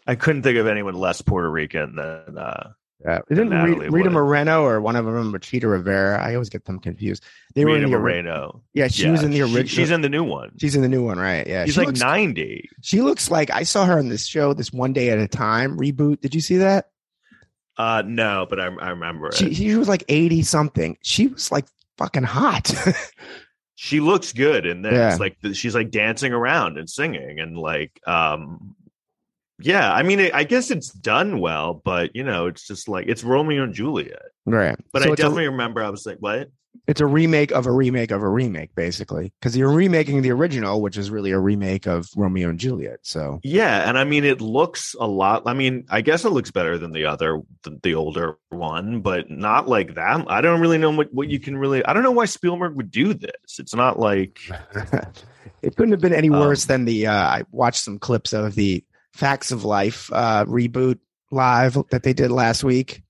I 0.06 0.14
couldn't 0.14 0.42
think 0.42 0.58
of 0.58 0.66
anyone 0.66 0.94
less 0.94 1.22
Puerto 1.22 1.50
Rican 1.50 1.96
than 1.96 2.38
uh 2.38 2.70
Yeah. 3.04 3.20
Natalie 3.30 3.74
Rita, 3.74 3.90
Rita 3.90 4.10
Moreno 4.10 4.62
or 4.64 4.80
one 4.80 4.96
of 4.96 5.04
them, 5.04 5.38
Chita 5.40 5.68
Rivera? 5.68 6.22
I 6.22 6.34
always 6.34 6.48
get 6.50 6.64
them 6.64 6.78
confused. 6.78 7.22
They 7.54 7.64
were 7.64 7.72
Rita 7.74 7.84
in 7.86 7.90
the 7.90 7.98
Moreno. 7.98 8.62
Yeah, 8.72 8.88
she 8.88 9.04
Yeah, 9.04 9.10
was 9.12 9.22
in 9.22 9.30
the 9.30 9.38
she- 9.38 9.42
original. 9.42 9.66
she's 9.66 9.90
in 9.90 10.00
the 10.00 10.08
new 10.08 10.24
one. 10.24 10.52
She's 10.58 10.74
in 10.76 10.82
the 10.82 10.88
new 10.88 11.04
one, 11.04 11.18
right? 11.18 11.46
Yeah, 11.46 11.64
She's 11.66 11.74
she 11.74 11.80
like 11.80 11.86
looks, 11.88 12.00
90. 12.00 12.68
She 12.82 13.02
looks 13.02 13.30
like 13.30 13.50
I 13.50 13.62
saw 13.64 13.84
her 13.86 13.98
on 13.98 14.08
this 14.08 14.26
show, 14.26 14.54
this 14.54 14.72
one 14.72 14.92
day 14.92 15.10
at 15.10 15.18
a 15.18 15.28
time 15.28 15.78
reboot. 15.78 16.20
Did 16.20 16.34
you 16.34 16.40
see 16.40 16.56
that? 16.58 16.88
Uh 17.76 18.02
no, 18.06 18.46
but 18.48 18.60
I 18.60 18.66
I 18.66 18.90
remember 18.90 19.28
it. 19.28 19.34
She 19.34 19.52
she 19.54 19.74
was 19.76 19.88
like 19.88 20.04
eighty 20.08 20.42
something. 20.42 20.96
She 21.02 21.26
was 21.28 21.50
like 21.50 21.66
fucking 21.98 22.22
hot. 22.24 22.72
she 23.76 24.00
looks 24.00 24.32
good 24.32 24.64
in 24.66 24.82
this 24.82 24.92
Yeah. 24.92 25.16
like 25.18 25.36
she's 25.52 25.74
like 25.74 25.90
dancing 25.90 26.32
around 26.32 26.78
and 26.78 26.88
singing 26.88 27.40
and 27.40 27.58
like 27.58 28.00
um 28.06 28.76
yeah 29.60 29.92
i 29.92 30.02
mean 30.02 30.20
i 30.32 30.42
guess 30.44 30.70
it's 30.70 30.90
done 30.92 31.38
well 31.40 31.80
but 31.84 32.14
you 32.14 32.24
know 32.24 32.46
it's 32.46 32.66
just 32.66 32.88
like 32.88 33.06
it's 33.08 33.22
romeo 33.24 33.62
and 33.64 33.74
juliet 33.74 34.22
right. 34.46 34.76
but 34.92 35.02
So 35.02 35.08
i 35.08 35.12
it's 35.12 35.20
a- 35.20 35.22
definitely 35.22 35.46
remember 35.48 35.82
i 35.82 35.90
was 35.90 36.06
like 36.06 36.18
what 36.18 36.50
it's 36.86 37.00
a 37.00 37.06
remake 37.06 37.50
of 37.52 37.66
a 37.66 37.72
remake 37.72 38.10
of 38.10 38.22
a 38.22 38.28
remake, 38.28 38.74
basically, 38.74 39.32
because 39.40 39.56
you're 39.56 39.72
remaking 39.72 40.22
the 40.22 40.30
original, 40.30 40.80
which 40.82 40.96
is 40.96 41.10
really 41.10 41.30
a 41.30 41.38
remake 41.38 41.86
of 41.86 42.08
Romeo 42.16 42.48
and 42.50 42.58
Juliet. 42.58 43.00
So 43.02 43.40
yeah 43.42 43.88
and 43.88 43.98
i 43.98 44.04
mean 44.04 44.24
it 44.24 44.40
looks 44.40 44.94
a 44.98 45.06
lot 45.06 45.42
i 45.46 45.52
mean 45.52 45.84
i 45.90 46.00
guess 46.00 46.24
it 46.24 46.30
looks 46.30 46.50
better 46.50 46.78
than 46.78 46.92
the 46.92 47.04
other 47.04 47.40
the, 47.62 47.78
the 47.82 47.94
older 47.94 48.36
one 48.50 49.00
but 49.00 49.30
not 49.30 49.68
like 49.68 49.94
that 49.94 50.24
i 50.28 50.40
don't 50.40 50.60
really 50.60 50.78
know 50.78 50.90
what, 50.90 51.12
what 51.12 51.28
you 51.28 51.38
can 51.38 51.56
really 51.56 51.84
i 51.84 51.92
don't 51.92 52.02
know 52.02 52.10
why 52.12 52.24
spielberg 52.24 52.74
would 52.76 52.90
do 52.90 53.12
this 53.14 53.58
it's 53.58 53.74
not 53.74 53.98
like 53.98 54.40
it 55.62 55.76
couldn't 55.76 55.92
have 55.92 56.00
been 56.00 56.14
any 56.14 56.30
Um, 56.30 56.40
worse 56.40 56.66
than 56.66 56.84
the. 56.84 57.06
Uh, 57.06 57.12
I 57.14 57.44
watched 57.50 57.82
some 57.82 57.98
clips 57.98 58.32
of 58.32 58.54
the 58.54 58.84
Facts 59.12 59.52
of 59.52 59.64
Life 59.64 60.10
uh, 60.12 60.44
reboot 60.44 60.98
live 61.30 61.76
that 61.90 62.02
they 62.02 62.12
did 62.12 62.30
last 62.30 62.64
week. 62.64 63.02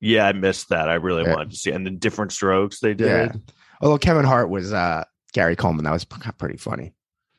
Yeah 0.00 0.26
i 0.26 0.32
missed 0.32 0.68
that 0.70 0.88
i 0.88 0.94
really 0.94 1.24
Yeah. 1.24 1.34
wanted 1.34 1.50
to 1.50 1.56
see 1.56 1.70
and 1.70 1.84
then 1.86 1.98
different 1.98 2.32
strokes 2.32 2.80
they 2.80 2.94
did 2.94 3.06
Yeah. 3.06 3.32
Although 3.80 3.98
Kevin 3.98 4.24
Hart 4.24 4.50
was 4.50 4.72
uh, 4.72 5.04
Gary 5.32 5.54
Coleman, 5.54 5.84
that 5.84 5.92
was 5.92 6.04
pretty 6.04 6.56
funny. 6.56 6.94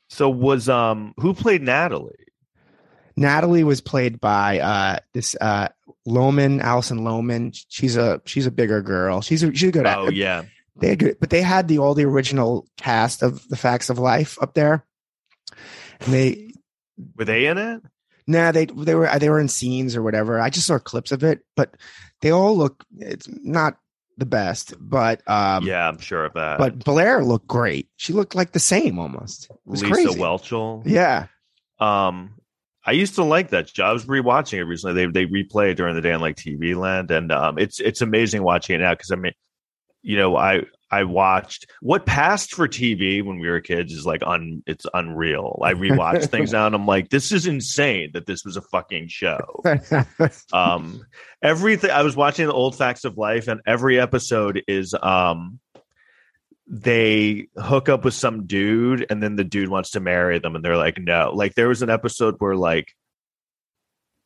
so 0.08 0.30
was 0.30 0.70
um 0.70 1.14
who 1.18 1.34
played 1.34 1.62
natalie 1.62 2.16
Natalie 3.18 3.66
was 3.66 3.82
played 3.82 4.22
by 4.22 4.60
uh, 4.60 5.00
this 5.14 5.36
uh, 5.42 5.68
Loman, 6.06 6.62
Allison 6.62 7.04
Loman. 7.04 7.52
She's 7.68 7.98
a 7.98 8.22
she's 8.26 8.46
a 8.46 8.52
bigger 8.52 8.82
girl. 8.82 9.20
She's 9.20 9.44
a 9.44 9.54
she's 9.54 9.70
a 9.70 9.72
good 9.74 9.86
oh 9.86 10.10
yeah 10.10 10.44
They 10.78 10.90
had 10.90 11.00
good, 11.00 11.18
but 11.20 11.30
they 11.30 11.42
had 11.42 11.68
the 11.68 11.80
all 11.80 11.94
the 11.96 12.06
original 12.06 12.66
cast 12.78 13.22
of 13.22 13.46
the 13.50 13.58
Facts 13.58 13.90
of 13.90 14.00
Life 14.00 14.38
up 14.42 14.54
there. 14.54 14.86
And 16.00 16.14
they 16.14 16.54
were 17.18 17.26
they 17.26 17.48
in 17.48 17.58
it 17.58 17.82
nah 18.28 18.52
they 18.54 18.66
they 18.68 18.96
were 18.96 19.10
they 19.20 19.30
were 19.30 19.40
in 19.40 19.50
scenes 19.50 19.98
or 19.98 20.02
whatever. 20.04 20.40
I 20.40 20.50
just 20.50 20.68
saw 20.68 20.80
clips 20.80 21.12
of 21.12 21.22
it, 21.24 21.42
but 21.58 21.76
they 22.22 22.32
all 22.32 22.56
look 22.56 22.86
it's 22.98 23.28
not 23.44 23.78
the 24.18 24.26
best, 24.26 24.74
but 24.80 25.22
um 25.28 25.66
yeah, 25.66 25.88
I'm 25.88 26.00
sure 26.00 26.26
of 26.26 26.34
that. 26.34 26.58
but 26.58 26.84
Blair 26.84 27.24
looked 27.24 27.48
great. 27.48 27.88
She 27.96 28.14
looked 28.14 28.36
like 28.36 28.52
the 28.52 28.60
same 28.60 29.00
almost. 29.00 29.50
It 29.50 29.58
was 29.66 29.82
Lisa 29.82 29.94
crazy. 29.94 30.20
Whelchel. 30.20 30.84
Yeah. 30.86 31.28
Um, 31.80 32.36
I 32.86 32.92
used 32.94 33.16
to 33.16 33.24
like 33.24 33.50
that. 33.50 33.78
I 33.80 33.92
was 33.92 34.06
rewatching 34.06 34.58
it 34.60 34.64
recently. 34.64 35.06
They 35.06 35.26
they 35.26 35.26
replay 35.26 35.72
it 35.72 35.76
during 35.76 35.96
the 35.96 36.02
day 36.02 36.12
on 36.12 36.22
like 36.22 36.36
TV 36.36 36.76
Land, 36.76 37.12
and 37.12 37.32
um, 37.32 37.58
it's 37.58 37.80
it's 37.80 38.02
amazing 38.02 38.44
watching 38.44 38.76
it 38.76 38.80
now 38.80 38.94
because 38.94 39.12
I 39.12 39.16
mean, 39.16 39.34
you 40.02 40.18
know, 40.18 40.36
I 40.36 40.64
I 40.92 41.04
watched 41.04 41.70
what 41.82 42.06
passed 42.06 42.54
for 42.54 42.68
TV 42.68 43.24
when 43.24 43.40
we 43.40 43.50
were 43.50 43.62
kids 43.62 43.94
is 43.94 44.06
like 44.06 44.22
un 44.26 44.64
it's 44.66 44.86
unreal. 44.94 45.60
I 45.64 45.74
rewatch 45.74 46.26
things 46.32 46.52
now 46.52 46.66
and 46.66 46.76
I'm 46.76 46.88
like, 46.88 47.10
this 47.10 47.32
is 47.32 47.48
insane 47.48 48.12
that 48.14 48.26
this 48.26 48.44
was 48.44 48.58
a 48.58 48.62
fucking 48.62 49.08
show. 49.08 49.64
Um, 50.52 51.06
everything 51.42 51.92
I 51.92 52.02
was 52.02 52.16
watching 52.16 52.48
the 52.48 52.54
old 52.54 52.76
facts 52.76 53.06
of 53.06 53.18
life, 53.18 53.48
and 53.48 53.62
every 53.66 54.00
episode 54.00 54.64
is 54.68 54.96
um 55.02 55.60
they 56.70 57.48
hook 57.58 57.90
up 57.90 58.06
with 58.06 58.14
some 58.14 58.46
dude 58.46 59.06
and 59.10 59.24
then 59.24 59.36
the 59.36 59.44
dude 59.44 59.70
wants 59.70 59.92
to 59.92 60.00
marry 60.00 60.38
them 60.38 60.56
and 60.56 60.64
they're 60.64 60.78
like 60.78 61.00
no 61.00 61.32
like 61.34 61.56
there 61.56 61.68
was 61.68 61.82
an 61.82 61.90
episode 61.90 62.36
where 62.38 62.56
like 62.56 62.94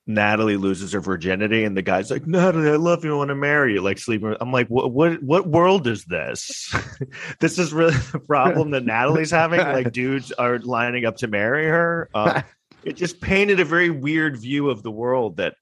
natalie 0.06 0.58
loses 0.58 0.92
her 0.92 1.00
virginity 1.00 1.64
and 1.64 1.78
the 1.78 1.82
guy's 1.82 2.12
like 2.12 2.28
natalie 2.28 2.70
i 2.70 2.76
love 2.76 3.06
you 3.06 3.14
i 3.14 3.18
want 3.18 3.30
to 3.30 3.36
marry 3.36 3.74
you 3.74 3.82
like 3.82 3.98
sleeping 3.98 4.36
i'm 4.42 4.52
like 4.52 4.68
what 4.68 4.92
what 4.92 5.24
what 5.24 5.48
world 5.48 5.88
is 5.88 6.04
this 6.06 6.76
this 7.40 7.58
is 7.58 7.72
really 7.72 7.96
the 8.12 8.20
problem 8.20 8.72
that 8.72 8.84
natalie's 8.86 9.32
having 9.32 9.60
like 9.62 9.92
dudes 9.94 10.32
are 10.34 10.60
lining 10.60 11.06
up 11.06 11.16
to 11.16 11.28
marry 11.28 11.66
her 11.66 12.10
um, 12.16 12.44
it 12.84 12.98
just 12.98 13.22
painted 13.22 13.62
a 13.62 13.66
very 13.66 13.90
weird 13.90 14.36
view 14.38 14.70
of 14.70 14.84
the 14.84 14.92
world 14.92 15.38
that 15.38 15.56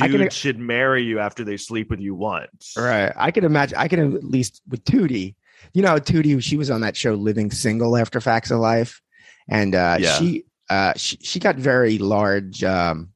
I 0.00 0.08
dudes 0.08 0.18
can- 0.18 0.30
should 0.30 0.58
marry 0.58 1.04
you 1.04 1.20
after 1.20 1.44
they 1.44 1.56
sleep 1.56 1.90
with 1.90 2.00
you 2.00 2.16
once 2.16 2.74
Right. 2.76 3.12
I 3.14 3.30
can 3.30 3.44
imagine. 3.44 3.78
I 3.78 3.86
can 3.86 4.16
at 4.16 4.24
least 4.24 4.60
with 4.68 4.82
Tootie. 4.82 5.36
You 5.74 5.82
know, 5.82 5.94
Tootie. 5.98 6.42
She 6.42 6.56
was 6.56 6.72
on 6.72 6.80
that 6.80 6.96
show 6.96 7.14
Living 7.14 7.52
Single 7.52 7.96
after 7.96 8.20
Facts 8.20 8.50
of 8.50 8.58
Life, 8.58 9.00
and 9.48 9.76
uh, 9.76 9.98
Yeah. 10.00 10.18
she 10.18 10.44
uh, 10.68 10.92
she 10.96 11.18
she 11.18 11.38
got 11.38 11.54
very 11.54 11.98
large. 11.98 12.64
Um, 12.64 13.10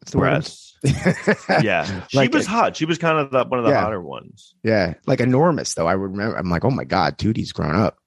what's 0.00 0.12
the 0.12 0.18
word? 0.18 0.30
breasts 0.30 0.76
yeah 1.62 2.06
she 2.08 2.16
Like 2.16 2.32
was 2.32 2.44
it- 2.46 2.48
hot 2.50 2.76
she 2.76 2.84
was 2.86 2.98
kind 2.98 3.18
of 3.18 3.30
the, 3.30 3.44
one 3.44 3.58
of 3.58 3.64
the 3.64 3.70
Yeah. 3.72 3.80
hotter 3.82 4.00
ones 4.00 4.54
Yeah, 4.62 4.94
like 5.06 5.20
enormous 5.20 5.74
though. 5.74 5.86
I 5.86 5.92
remember. 5.92 6.36
I'm 6.36 6.48
like, 6.50 6.64
oh 6.64 6.70
my 6.70 6.84
god, 6.84 7.18
Tootie's 7.18 7.52
grown 7.52 7.76
up. 7.76 7.98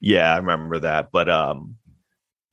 yeah 0.00 0.32
i 0.32 0.36
remember 0.36 0.78
that 0.80 1.08
but 1.12 1.28
um 1.28 1.76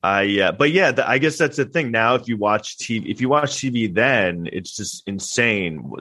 i 0.02 0.22
yeah 0.22 0.50
but 0.50 0.70
yeah 0.72 0.90
the, 0.90 1.08
i 1.08 1.18
guess 1.18 1.38
that's 1.38 1.56
the 1.56 1.64
thing 1.64 1.90
now 1.92 2.14
if 2.16 2.26
you 2.28 2.36
watch 2.36 2.76
tv 2.78 3.06
if 3.10 3.20
you 3.20 3.28
watch 3.28 3.50
tv 3.56 3.92
then 3.94 4.48
it's 4.52 4.74
just 4.76 5.02
insane 5.06 5.92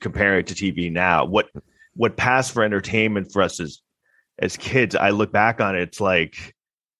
comparing 0.00 0.40
it 0.40 0.46
to 0.48 0.54
tv 0.54 0.90
now 0.92 1.24
what 1.24 1.48
what 1.94 2.16
passed 2.16 2.52
for 2.52 2.62
entertainment 2.62 3.32
for 3.32 3.40
us 3.42 3.58
as 3.60 3.80
as 4.38 4.56
kids 4.58 4.94
i 4.94 5.10
look 5.10 5.32
back 5.32 5.60
on 5.62 5.76
it 5.76 5.80
it's 5.82 6.00
like 6.00 6.54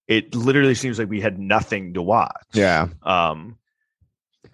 it 0.09 0.35
literally 0.35 0.75
seems 0.75 0.99
like 0.99 1.11
we 1.11 1.21
had 1.21 1.39
nothing 1.39 1.93
to 1.95 2.01
watch 2.01 2.33
Yeah, 2.55 2.89
um 3.03 3.59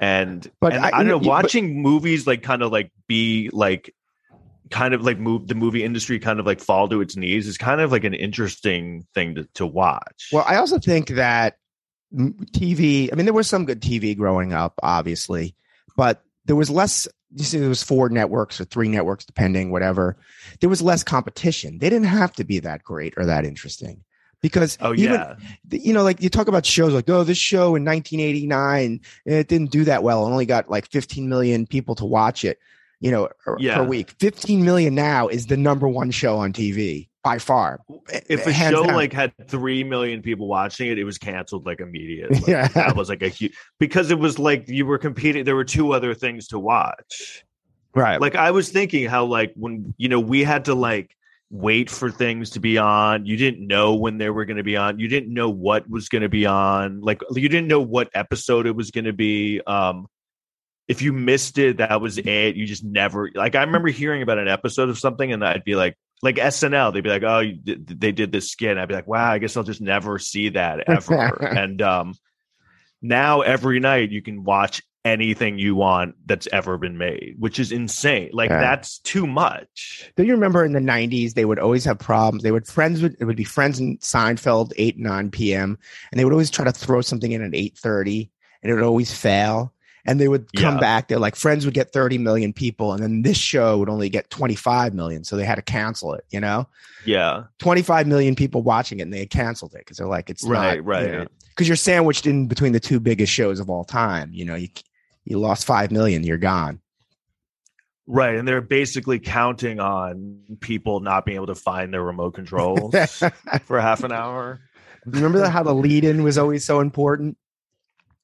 and 0.03 0.51
But 0.61 0.75
and 0.75 0.85
I- 0.85 0.89
I, 0.89 0.91
don't 0.99 1.07
know 1.07 1.15
you- 1.15 1.21
but- 1.21 1.29
watching 1.29 1.81
movies 1.81 2.27
like 2.27 2.43
kind 2.43 2.63
of 2.63 2.71
like 2.71 2.91
be 3.07 3.49
like 3.53 3.95
kind 4.71 4.95
of 4.95 5.03
like 5.05 5.19
move 5.19 5.49
the 5.49 5.55
movie 5.55 5.85
industry 5.85 6.19
kind 6.19 6.41
of 6.41 6.47
like 6.47 6.59
fall 6.61 6.89
to 6.89 7.01
its 7.03 7.15
knees 7.17 7.47
is 7.47 7.59
kind 7.59 7.81
of 7.81 7.93
like 7.93 8.05
an 8.05 8.15
interesting 8.15 9.07
thing 9.15 9.35
to, 9.35 9.45
to 9.55 9.67
watch 9.67 10.31
Well, 10.33 10.45
I 10.49 10.57
also 10.57 10.79
think 10.79 11.09
that 11.09 11.57
TV. 12.53 13.09
I 13.11 13.17
mean, 13.17 13.25
there 13.25 13.33
was 13.33 13.49
some 13.49 13.65
good 13.65 13.81
TV 13.81 14.15
growing 14.17 14.53
up, 14.53 14.75
obviously, 14.83 15.55
but 15.97 16.23
there 16.45 16.57
was 16.57 16.69
less. 16.69 17.09
You 17.35 17.45
see, 17.45 17.59
there 17.59 17.71
was 17.71 17.83
four 17.83 18.11
networks 18.11 18.61
or 18.61 18.65
three 18.67 18.89
networks, 18.89 19.25
depending, 19.25 19.71
whatever. 19.71 20.19
There 20.61 20.69
was 20.69 20.83
less 20.83 21.03
competition. 21.03 21.79
They 21.79 21.89
didn't 21.89 22.09
have 22.09 22.35
to 22.35 22.45
be 22.45 22.59
that 22.59 22.83
great 22.85 23.15
or 23.17 23.25
that 23.25 23.47
interesting 23.47 24.05
because 24.43 24.77
oh 24.81 24.93
even- 24.95 25.15
yeah 25.15 25.37
you 25.71 25.95
know, 25.95 26.03
like 26.03 26.21
you 26.21 26.29
talk 26.29 26.49
about 26.49 26.67
shows 26.67 26.93
like, 26.93 27.09
oh, 27.09 27.25
this 27.25 27.39
show 27.39 27.75
in 27.77 27.85
1989, 27.85 29.01
eh, 29.27 29.39
it 29.39 29.49
didn't 29.49 29.71
do 29.71 29.85
that 29.85 30.03
well. 30.03 30.27
It 30.27 30.31
only 30.31 30.45
got 30.45 30.71
like 30.71 30.87
15 30.91 31.29
million 31.29 31.67
people 31.67 31.95
to 31.95 32.05
watch 32.05 32.45
it, 32.45 32.59
you 33.01 33.11
know, 33.11 33.25
er, 33.25 33.37
per- 33.45 33.57
Yeah. 33.59 33.77
per 33.79 33.85
week. 33.85 34.11
15 34.21 34.63
million 34.65 34.95
now 34.95 35.29
is 35.29 35.47
the 35.47 35.57
number 35.57 35.89
one 35.89 36.11
show 36.11 36.37
on 36.37 36.53
TV 36.53 37.09
by 37.25 37.39
far. 37.39 37.81
Eh, 38.11 38.21
if 38.29 38.47
a 38.47 38.51
eh, 38.51 38.71
show 38.71 38.85
down. 38.85 38.95
like 38.95 39.13
had 39.15 39.33
three 39.49 39.83
million 39.85 40.21
people 40.21 40.47
watching 40.47 40.89
it, 40.91 40.99
it 40.99 41.05
was 41.05 41.17
canceled 41.17 41.65
like 41.65 41.81
immediately. 41.81 42.41
Yeah. 42.47 42.69
that 42.69 42.95
was 42.97 43.09
like 43.09 43.23
a 43.23 43.29
huge 43.29 43.55
because 43.79 44.11
it 44.11 44.19
was 44.19 44.39
like 44.39 44.69
you 44.69 44.85
were 44.85 44.99
competing. 44.99 45.45
There 45.45 45.57
were 45.57 45.65
two 45.65 45.93
other 45.93 46.13
things 46.15 46.49
to 46.49 46.59
watch. 46.59 47.45
right. 47.95 48.21
like 48.21 48.35
i 48.37 48.51
was 48.51 48.71
thinking 48.71 49.07
how 49.07 49.25
like 49.27 49.53
when 49.55 49.95
you 49.99 50.09
know 50.09 50.19
we 50.21 50.43
had 50.45 50.65
to 50.65 50.75
like 50.75 51.15
wait 51.53 51.91
for 51.91 52.11
things 52.11 52.51
to 52.51 52.61
be 52.61 52.79
on. 52.79 53.27
You 53.27 53.37
didn't 53.37 53.65
know 53.65 53.95
when 53.95 54.17
they 54.17 54.31
were 54.31 54.47
going 54.47 54.57
to 54.57 54.63
be 54.63 54.77
on. 54.79 54.99
You 54.99 55.07
didn't 55.07 55.33
know 55.33 55.51
what 55.51 55.89
was 55.89 56.09
going 56.09 56.23
to 56.23 56.31
be 56.31 56.47
on. 56.47 57.03
Like 57.03 57.21
you 57.31 57.49
didn't 57.49 57.69
know 57.69 57.83
what 57.83 58.09
episode 58.15 58.67
it 58.67 58.75
was 58.75 58.91
going 58.91 59.05
to 59.05 59.13
be. 59.13 59.61
Um 59.67 60.09
if 60.89 61.01
you 61.01 61.13
missed 61.13 61.59
it 61.59 61.77
that 61.77 62.01
was 62.01 62.19
it. 62.19 62.57
You 62.57 62.67
just 62.67 62.83
never 62.83 63.31
like 63.35 63.55
i 63.55 63.63
remember 63.63 63.89
hearing 63.89 64.23
about 64.23 64.39
an 64.39 64.49
episode 64.49 64.89
of 64.89 64.99
something 64.99 65.33
and 65.33 65.45
i'd 65.45 65.63
be 65.63 65.77
like 65.77 65.97
like 66.23 66.37
snl 66.37 66.93
they'd 66.93 67.03
be 67.03 67.09
like 67.09 67.23
oh 67.23 67.45
did, 67.45 67.87
they 67.87 68.13
did 68.13 68.33
this 68.33 68.51
skit. 68.51 68.73
And 68.73 68.81
i'd 68.81 68.89
be 68.89 68.95
like 68.95 69.07
wow 69.07 69.31
i 69.31 69.39
guess 69.39 69.57
i'll 69.57 69.63
just 69.63 69.81
never 69.81 70.19
see 70.19 70.49
that 70.51 70.89
ever. 70.89 71.49
And 71.57 71.81
um 71.83 72.15
now 73.03 73.43
every 73.43 73.79
night 73.79 74.11
you 74.11 74.23
can 74.23 74.43
watch 74.43 74.83
anything 75.05 75.59
you 75.59 75.75
want 75.75 76.15
that's 76.27 76.47
ever 76.53 76.79
been 76.79 76.97
made, 76.97 77.35
which 77.39 77.59
is 77.59 77.73
insane. 77.73 78.31
Like 78.33 78.51
Yeah. 78.51 78.61
that's 78.61 78.99
too 79.01 79.27
much. 79.27 80.11
Do 80.17 80.23
you 80.23 80.33
remember 80.33 80.65
in 80.65 80.73
the 80.73 80.81
'90s 80.81 81.35
they 81.35 81.45
would 81.45 81.59
always 81.59 81.85
have 81.85 81.99
problems? 81.99 82.43
They 82.43 82.53
would 82.53 82.67
friends 82.67 83.03
would 83.03 83.17
it 83.21 83.25
would 83.25 83.37
be 83.37 83.45
friends 83.45 83.81
in 83.81 83.99
Seinfeld 83.99 84.73
eight 84.77 84.99
nine 84.99 85.31
p.m. 85.31 85.77
and 86.11 86.19
they 86.19 86.25
would 86.25 86.33
always 86.33 86.51
try 86.51 86.65
to 86.65 86.73
throw 86.73 87.01
something 87.01 87.33
in 87.33 87.43
at 87.43 87.55
eight 87.55 87.77
thirty, 87.77 88.31
and 88.63 88.71
it 88.71 88.75
would 88.75 88.85
always 88.85 89.13
fail. 89.13 89.73
And 90.05 90.21
they 90.21 90.27
would 90.27 90.53
come 90.55 90.75
Yeah. 90.75 90.81
back. 90.81 91.07
They're 91.09 91.21
like 91.21 91.37
friends 91.37 91.65
would 91.65 91.75
get 91.75 91.93
thirty 91.93 92.19
million 92.19 92.53
people, 92.53 92.93
and 92.93 93.01
then 93.03 93.23
this 93.23 93.37
show 93.39 93.79
would 93.79 93.89
only 93.89 94.09
get 94.09 94.31
twenty 94.31 94.57
five 94.57 94.95
million, 94.95 95.23
so 95.25 95.37
they 95.37 95.45
had 95.45 95.55
to 95.57 95.63
cancel 95.63 96.15
it. 96.15 96.25
You 96.31 96.41
know, 96.41 96.69
Yeah. 97.05 97.45
twenty 97.59 97.83
five 97.83 98.07
million 98.09 98.35
people 98.35 98.63
watching 98.63 98.99
it, 98.99 99.03
and 99.03 99.13
they 99.13 99.27
canceled 99.27 99.75
it 99.75 99.79
because 99.79 99.97
they're 99.99 100.07
like, 100.09 100.29
it's 100.31 100.43
Right, 100.45 100.79
not, 100.79 100.85
right. 100.87 101.29
Because 101.51 101.69
you're 101.69 101.77
sandwiched 101.77 102.27
in 102.27 102.47
between 102.49 102.73
the 102.73 102.81
two 102.81 102.99
biggest 102.99 103.33
shows 103.33 103.61
of 103.61 103.69
all 103.71 103.85
time. 103.85 104.31
You 104.33 104.45
know, 104.45 104.55
you 104.57 104.69
you 105.25 105.39
lost 105.39 105.67
five 105.67 105.91
million, 105.91 106.25
you're 106.25 106.39
gone. 106.39 106.81
Right. 108.07 108.35
And 108.35 108.47
they're 108.47 108.61
basically 108.61 109.19
counting 109.21 109.79
on 109.81 110.41
people 110.61 111.01
not 111.01 111.25
being 111.25 111.37
able 111.37 111.47
to 111.47 111.55
find 111.55 111.95
their 111.95 112.03
remote 112.03 112.33
controls 112.35 112.95
for 113.63 113.81
half 113.81 114.03
an 114.03 114.13
hour. 114.13 114.61
Remember 115.07 115.39
that 115.39 115.51
how 115.51 115.63
the 115.63 115.75
lead 115.75 116.05
in 116.05 116.23
was 116.23 116.37
always 116.37 116.65
so 116.65 116.81
important? 116.81 117.37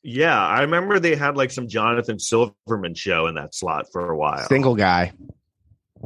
Yeah. 0.02 0.38
I 0.38 0.61
remember 0.62 0.99
they 0.99 1.14
had 1.14 1.37
like 1.37 1.50
some 1.52 1.69
Jonathan 1.69 2.19
Silverman 2.19 2.95
show 2.95 3.28
in 3.28 3.37
that 3.37 3.55
slot 3.55 3.87
for 3.93 4.11
a 4.11 4.17
while. 4.17 4.47
Single 4.49 4.75
guy. 4.75 5.12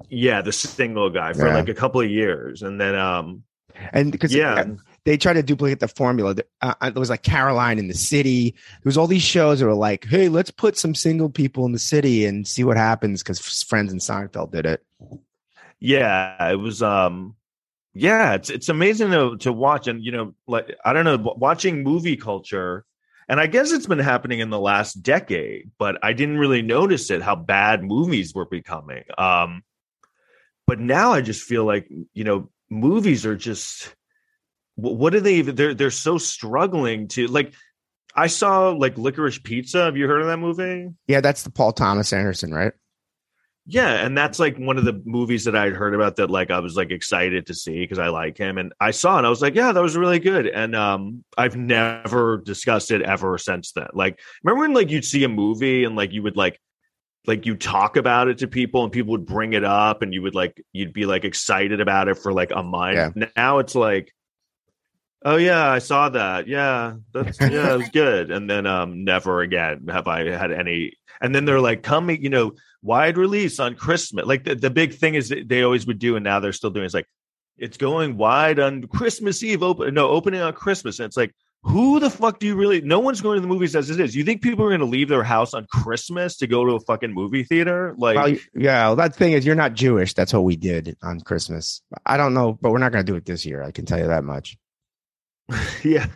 Yeah, 0.08 0.42
the 0.42 0.52
single 0.52 1.10
guy 1.10 1.32
for 1.32 1.46
Yeah. 1.46 1.54
like 1.56 1.68
a 1.68 1.74
couple 1.74 2.00
of 2.00 2.10
years. 2.10 2.62
And 2.62 2.80
then 2.80 2.94
um 2.94 3.42
And 3.92 4.12
because 4.12 4.34
yeah. 4.34 4.64
They 5.04 5.16
tried 5.16 5.34
to 5.34 5.42
duplicate 5.42 5.80
the 5.80 5.88
formula. 5.88 6.36
Uh, 6.60 6.74
uh, 6.80 6.90
there 6.90 7.00
was 7.00 7.10
like 7.10 7.22
Caroline 7.22 7.78
in 7.78 7.88
the 7.88 7.94
city. 7.94 8.50
There 8.50 8.80
was 8.84 8.96
all 8.96 9.06
these 9.06 9.22
shows 9.22 9.60
that 9.60 9.66
were 9.66 9.74
like, 9.74 10.04
hey, 10.04 10.28
let's 10.28 10.50
put 10.50 10.78
some 10.78 10.94
single 10.94 11.28
people 11.28 11.66
in 11.66 11.72
the 11.72 11.78
city 11.78 12.24
and 12.24 12.46
see 12.46 12.64
what 12.64 12.76
happens 12.76 13.22
because 13.22 13.40
Friends 13.62 13.90
and 13.92 14.00
Seinfeld 14.00 14.52
did 14.52 14.66
it. 14.66 14.84
yeah 15.80 16.50
it 16.50 16.56
was 16.60 16.80
um 16.80 17.34
yeah 17.94 18.34
it's 18.34 18.48
it's 18.50 18.68
amazing 18.68 19.10
to 19.10 19.36
to 19.38 19.52
watch 19.52 19.88
and 19.88 20.04
you 20.04 20.12
know 20.12 20.32
like 20.46 20.74
i 20.84 20.92
don't 20.92 21.04
know 21.04 21.16
watching 21.36 21.82
movie 21.82 22.16
culture 22.16 22.84
and 23.28 23.40
i 23.40 23.48
guess 23.48 23.72
it's 23.72 23.88
been 23.88 23.98
happening 23.98 24.38
in 24.38 24.48
the 24.50 24.60
last 24.60 24.94
decade 25.02 25.70
but 25.78 25.98
i 26.02 26.12
didn't 26.12 26.38
really 26.38 26.62
notice 26.62 27.10
it 27.10 27.20
how 27.20 27.34
bad 27.34 27.82
movies 27.82 28.32
were 28.32 28.46
becoming 28.46 29.02
um 29.18 29.62
but 30.68 30.78
now 30.78 31.12
i 31.12 31.20
just 31.20 31.42
feel 31.42 31.64
like 31.64 31.88
you 32.14 32.22
know 32.22 32.48
movies 32.70 33.26
are 33.26 33.36
just 33.36 33.92
what 34.76 35.12
do 35.12 35.20
they 35.20 35.34
even 35.34 35.54
they're 35.54 35.74
they're 35.74 35.90
so 35.90 36.18
struggling 36.18 37.06
to 37.08 37.26
like 37.26 37.52
i 38.16 38.26
saw 38.26 38.70
like 38.70 38.96
licorice 38.96 39.38
pizza 39.38 39.84
have 39.84 39.96
you 39.96 40.06
heard 40.06 40.20
of 40.20 40.26
that 40.26 40.38
movie 40.38 40.88
Yeah, 41.06 41.20
that's 41.20 41.42
the 41.42 41.50
Paul 41.50 41.72
Thomas 41.72 42.12
Anderson, 42.12 42.52
right? 42.52 42.72
yeah, 43.64 44.04
and 44.04 44.18
that's 44.18 44.40
like 44.40 44.56
one 44.56 44.76
of 44.76 44.84
the 44.84 45.00
movies 45.04 45.44
that 45.44 45.54
I'd 45.54 45.72
heard 45.74 45.94
about 45.94 46.16
that 46.16 46.30
like 46.30 46.50
I 46.50 46.58
was 46.58 46.74
like 46.74 46.90
excited 46.90 47.46
to 47.46 47.54
see 47.54 47.78
because 47.80 48.00
I 48.00 48.08
like 48.08 48.36
him 48.36 48.58
and 48.58 48.72
I 48.80 48.90
saw 48.90 49.14
it 49.14 49.18
and 49.18 49.26
I 49.26 49.30
was 49.30 49.40
like, 49.40 49.54
yeah, 49.54 49.70
that 49.70 49.80
was 49.80 49.96
really 49.96 50.18
good. 50.18 50.46
And 50.48 50.74
um 50.74 51.24
I've 51.38 51.56
never 51.56 52.38
discussed 52.38 52.90
it 52.90 53.02
ever 53.02 53.38
since 53.38 53.70
then. 53.72 53.86
Like 53.94 54.18
remember 54.42 54.62
when 54.62 54.74
like 54.74 54.90
you'd 54.90 55.04
see 55.04 55.22
a 55.22 55.28
movie 55.28 55.84
and 55.84 55.94
like 55.94 56.12
you 56.12 56.24
would 56.24 56.36
like 56.36 56.58
like 57.24 57.46
you 57.46 57.54
talk 57.54 57.96
about 57.96 58.26
it 58.26 58.38
to 58.38 58.48
people 58.48 58.82
and 58.82 58.92
people 58.92 59.12
would 59.12 59.26
bring 59.26 59.52
it 59.52 59.62
up 59.62 60.02
and 60.02 60.12
you 60.12 60.22
would 60.22 60.34
like 60.34 60.60
you'd 60.72 60.92
be 60.92 61.06
like 61.06 61.24
excited 61.24 61.80
about 61.80 62.08
it 62.08 62.18
for 62.18 62.32
like 62.32 62.50
a 62.50 62.64
month. 62.64 62.96
Now 63.36 63.58
it's 63.60 63.76
like 63.76 64.12
Oh 65.24 65.36
yeah, 65.36 65.70
I 65.70 65.78
saw 65.78 66.08
that. 66.08 66.48
Yeah, 66.48 66.94
that's 67.12 67.40
yeah, 67.40 67.74
it 67.74 67.78
was 67.78 67.88
good. 67.90 68.30
And 68.30 68.48
then 68.48 68.66
um 68.66 69.04
never 69.04 69.40
again 69.40 69.86
have 69.88 70.08
I 70.08 70.30
had 70.30 70.52
any 70.52 70.94
and 71.20 71.34
then 71.34 71.44
they're 71.44 71.60
like 71.60 71.82
coming, 71.82 72.22
you 72.22 72.28
know, 72.28 72.52
wide 72.82 73.16
release 73.16 73.60
on 73.60 73.76
Christmas. 73.76 74.26
Like 74.26 74.44
the, 74.44 74.54
the 74.54 74.70
big 74.70 74.94
thing 74.94 75.14
is 75.14 75.28
that 75.28 75.48
they 75.48 75.62
always 75.62 75.86
would 75.86 75.98
do, 75.98 76.16
and 76.16 76.24
now 76.24 76.40
they're 76.40 76.52
still 76.52 76.70
doing. 76.70 76.84
It's 76.84 76.94
like 76.94 77.08
it's 77.56 77.76
going 77.76 78.16
wide 78.16 78.58
on 78.58 78.84
Christmas 78.88 79.42
Eve. 79.42 79.62
Open 79.62 79.94
no 79.94 80.08
opening 80.08 80.40
on 80.40 80.52
Christmas, 80.52 80.98
and 80.98 81.06
it's 81.06 81.16
like 81.16 81.32
who 81.64 82.00
the 82.00 82.10
fuck 82.10 82.40
do 82.40 82.46
you 82.46 82.56
really? 82.56 82.80
No 82.80 82.98
one's 82.98 83.20
going 83.20 83.36
to 83.36 83.40
the 83.40 83.46
movies 83.46 83.76
as 83.76 83.88
it 83.88 84.00
is. 84.00 84.16
You 84.16 84.24
think 84.24 84.42
people 84.42 84.64
are 84.64 84.68
going 84.68 84.80
to 84.80 84.86
leave 84.86 85.08
their 85.08 85.22
house 85.22 85.54
on 85.54 85.66
Christmas 85.70 86.36
to 86.38 86.48
go 86.48 86.64
to 86.64 86.72
a 86.72 86.80
fucking 86.80 87.12
movie 87.12 87.44
theater? 87.44 87.94
Like, 87.96 88.16
Well, 88.16 88.36
yeah, 88.54 88.86
well, 88.88 88.96
that 88.96 89.14
thing 89.14 89.32
is, 89.32 89.46
you're 89.46 89.54
not 89.54 89.74
Jewish. 89.74 90.12
That's 90.14 90.32
what 90.32 90.42
we 90.42 90.56
did 90.56 90.96
on 91.04 91.20
Christmas. 91.20 91.80
I 92.04 92.16
don't 92.16 92.34
know, 92.34 92.58
but 92.60 92.72
we're 92.72 92.78
not 92.78 92.90
going 92.90 93.06
to 93.06 93.12
do 93.12 93.16
it 93.16 93.26
this 93.26 93.46
year. 93.46 93.62
I 93.62 93.70
can 93.70 93.86
tell 93.86 94.00
you 94.00 94.08
that 94.08 94.24
much. 94.24 94.56
yeah. 95.84 96.06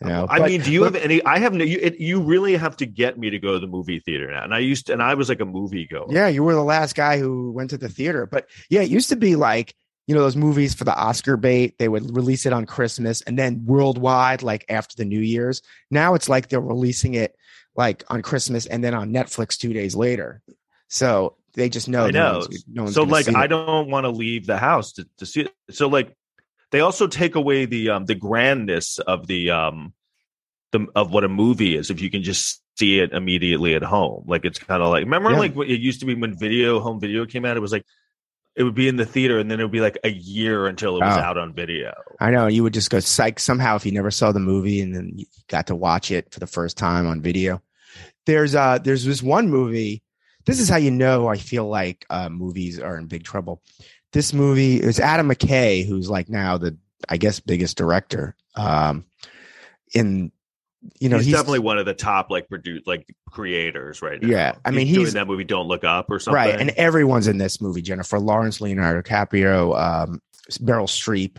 You 0.00 0.08
know, 0.08 0.26
I 0.28 0.38
But- 0.40 0.48
mean, 0.50 0.60
do 0.62 0.72
you 0.72 0.80
but- 0.80 0.94
have 0.94 1.02
any? 1.04 1.22
I 1.24 1.38
have 1.38 1.52
no. 1.54 1.64
You, 1.64 1.78
it, 1.80 2.00
you 2.00 2.20
really 2.20 2.56
have 2.56 2.76
to 2.78 2.86
get 2.86 3.18
me 3.18 3.30
to 3.30 3.38
go 3.38 3.52
to 3.52 3.58
the 3.60 3.66
movie 3.68 4.00
theater 4.00 4.30
now. 4.30 4.42
And 4.44 4.52
I 4.54 4.58
used 4.58 4.86
to, 4.86 4.92
and 4.94 5.02
I 5.02 5.14
was 5.14 5.28
like 5.28 5.40
a 5.40 5.44
movie 5.44 5.86
goer. 5.86 6.06
Yeah, 6.10 6.26
you 6.28 6.42
were 6.42 6.54
the 6.54 6.64
last 6.64 6.94
guy 6.96 7.18
who 7.18 7.52
went 7.52 7.70
to 7.70 7.78
the 7.78 7.88
theater. 7.88 8.26
But 8.26 8.48
yeah, 8.68 8.80
it 8.82 8.90
used 8.90 9.10
to 9.10 9.16
be 9.16 9.36
like, 9.36 9.74
you 10.08 10.14
know, 10.16 10.20
those 10.22 10.34
movies 10.36 10.74
for 10.74 10.82
the 10.82 10.94
Oscar 10.96 11.36
bait, 11.36 11.78
they 11.78 11.88
would 11.88 12.16
release 12.16 12.46
it 12.46 12.52
on 12.52 12.66
Christmas 12.66 13.20
and 13.22 13.38
then 13.38 13.64
worldwide, 13.64 14.42
like 14.42 14.64
after 14.68 14.96
the 14.96 15.04
New 15.04 15.20
Year's. 15.20 15.62
Now 15.90 16.14
it's 16.14 16.28
like 16.28 16.48
they're 16.48 16.60
releasing 16.60 17.14
it 17.14 17.36
like 17.76 18.02
on 18.08 18.22
Christmas 18.22 18.66
and 18.66 18.82
then 18.82 18.94
on 18.94 19.12
Netflix 19.12 19.56
two 19.56 19.72
days 19.72 19.94
later. 19.94 20.42
So 20.88 21.36
they 21.54 21.68
just 21.68 21.88
know. 21.88 22.06
I 22.06 22.10
no 22.10 22.32
one's- 22.38 22.64
no 22.66 22.82
one's 22.82 22.94
so 22.96 23.04
like, 23.04 23.32
I 23.32 23.46
don't 23.46 23.88
want 23.88 24.04
to 24.04 24.10
leave 24.10 24.46
the 24.48 24.58
house 24.58 24.94
to, 24.94 25.06
to 25.18 25.26
see 25.26 25.42
it. 25.42 25.52
So 25.70 25.86
like, 25.88 26.12
they 26.72 26.80
also 26.80 27.06
take 27.06 27.36
away 27.36 27.64
the 27.66 27.90
um 27.90 28.04
the 28.06 28.14
grandness 28.16 28.98
of 28.98 29.26
the 29.28 29.50
um 29.50 29.92
the 30.72 30.86
of 30.96 31.12
what 31.12 31.22
a 31.24 31.28
movie 31.28 31.76
is 31.76 31.90
if 31.90 32.00
you 32.00 32.10
can 32.10 32.22
just 32.22 32.60
see 32.78 32.98
it 32.98 33.12
immediately 33.12 33.74
at 33.74 33.82
home. 33.82 34.24
Like 34.26 34.44
it's 34.44 34.58
kind 34.58 34.82
of 34.82 34.88
like 34.88 35.04
remember 35.04 35.30
Yeah. 35.30 35.38
like 35.38 35.54
what 35.54 35.68
it 35.68 35.80
used 35.80 36.00
to 36.00 36.06
be 36.06 36.14
when 36.14 36.36
video 36.36 36.80
home 36.80 36.98
video 37.00 37.26
came 37.26 37.44
out. 37.44 37.56
It 37.56 37.60
was 37.60 37.72
like 37.72 37.84
it 38.56 38.64
would 38.64 38.74
be 38.74 38.88
in 38.88 38.96
the 38.96 39.06
theater 39.06 39.38
and 39.38 39.50
then 39.50 39.60
it 39.60 39.62
would 39.62 39.72
be 39.72 39.80
like 39.80 39.98
a 40.04 40.10
year 40.10 40.66
until 40.66 40.96
it 40.96 41.00
was 41.04 41.16
Oh. 41.16 41.20
out 41.20 41.38
on 41.38 41.54
video. 41.54 41.92
I 42.20 42.30
know 42.30 42.46
you 42.48 42.62
would 42.62 42.74
just 42.74 42.90
go 42.90 43.00
psych 43.00 43.38
somehow 43.38 43.76
if 43.76 43.86
you 43.86 43.92
never 43.92 44.10
saw 44.10 44.32
the 44.32 44.40
movie 44.40 44.80
and 44.80 44.94
then 44.94 45.12
you 45.14 45.26
got 45.48 45.68
to 45.68 45.74
watch 45.76 46.10
it 46.10 46.32
for 46.32 46.40
the 46.40 46.46
first 46.46 46.76
time 46.76 47.06
on 47.06 47.20
video. 47.22 47.62
There's 48.26 48.54
uh 48.54 48.78
there's 48.78 49.04
this 49.04 49.22
one 49.22 49.48
movie. 49.50 50.02
This 50.46 50.58
is 50.58 50.68
how 50.68 50.76
you 50.76 50.90
know 50.90 51.28
I 51.28 51.36
feel 51.36 51.68
like 51.68 52.06
uh 52.08 52.28
movies 52.30 52.78
are 52.80 52.96
in 52.96 53.06
big 53.06 53.24
trouble. 53.24 53.62
This 54.12 54.32
movie 54.32 54.80
is 54.80 55.00
Adam 55.00 55.28
McKay, 55.28 55.86
who's 55.86 56.10
like 56.10 56.28
now 56.28 56.58
the 56.58 56.76
I 57.08 57.16
guess 57.16 57.40
biggest 57.40 57.76
director. 57.76 58.36
Um 58.56 59.04
in 59.94 60.32
you 60.98 61.08
know 61.08 61.16
he's, 61.16 61.26
he's, 61.26 61.34
definitely 61.34 61.60
one 61.60 61.78
of 61.78 61.86
the 61.86 61.94
top 61.94 62.30
like 62.30 62.48
produce 62.48 62.82
like 62.86 63.06
creators 63.30 64.02
right 64.02 64.20
now. 64.20 64.28
Yeah, 64.28 64.54
I 64.64 64.70
mean, 64.70 64.86
He's 64.86 64.96
doing 64.96 65.14
that 65.14 65.26
movie. 65.26 65.44
Don't 65.44 65.68
look 65.68 65.84
up 65.84 66.10
or 66.10 66.18
something. 66.18 66.36
right, 66.36 66.60
and 66.60 66.70
everyone's 66.70 67.28
in 67.28 67.38
this 67.38 67.60
movie. 67.60 67.82
Jennifer 67.82 68.18
Lawrence, 68.18 68.60
Leonardo 68.60 69.00
DiCaprio, 69.00 69.80
um, 69.80 70.20
Meryl 70.50 70.88
Streep, 70.88 71.38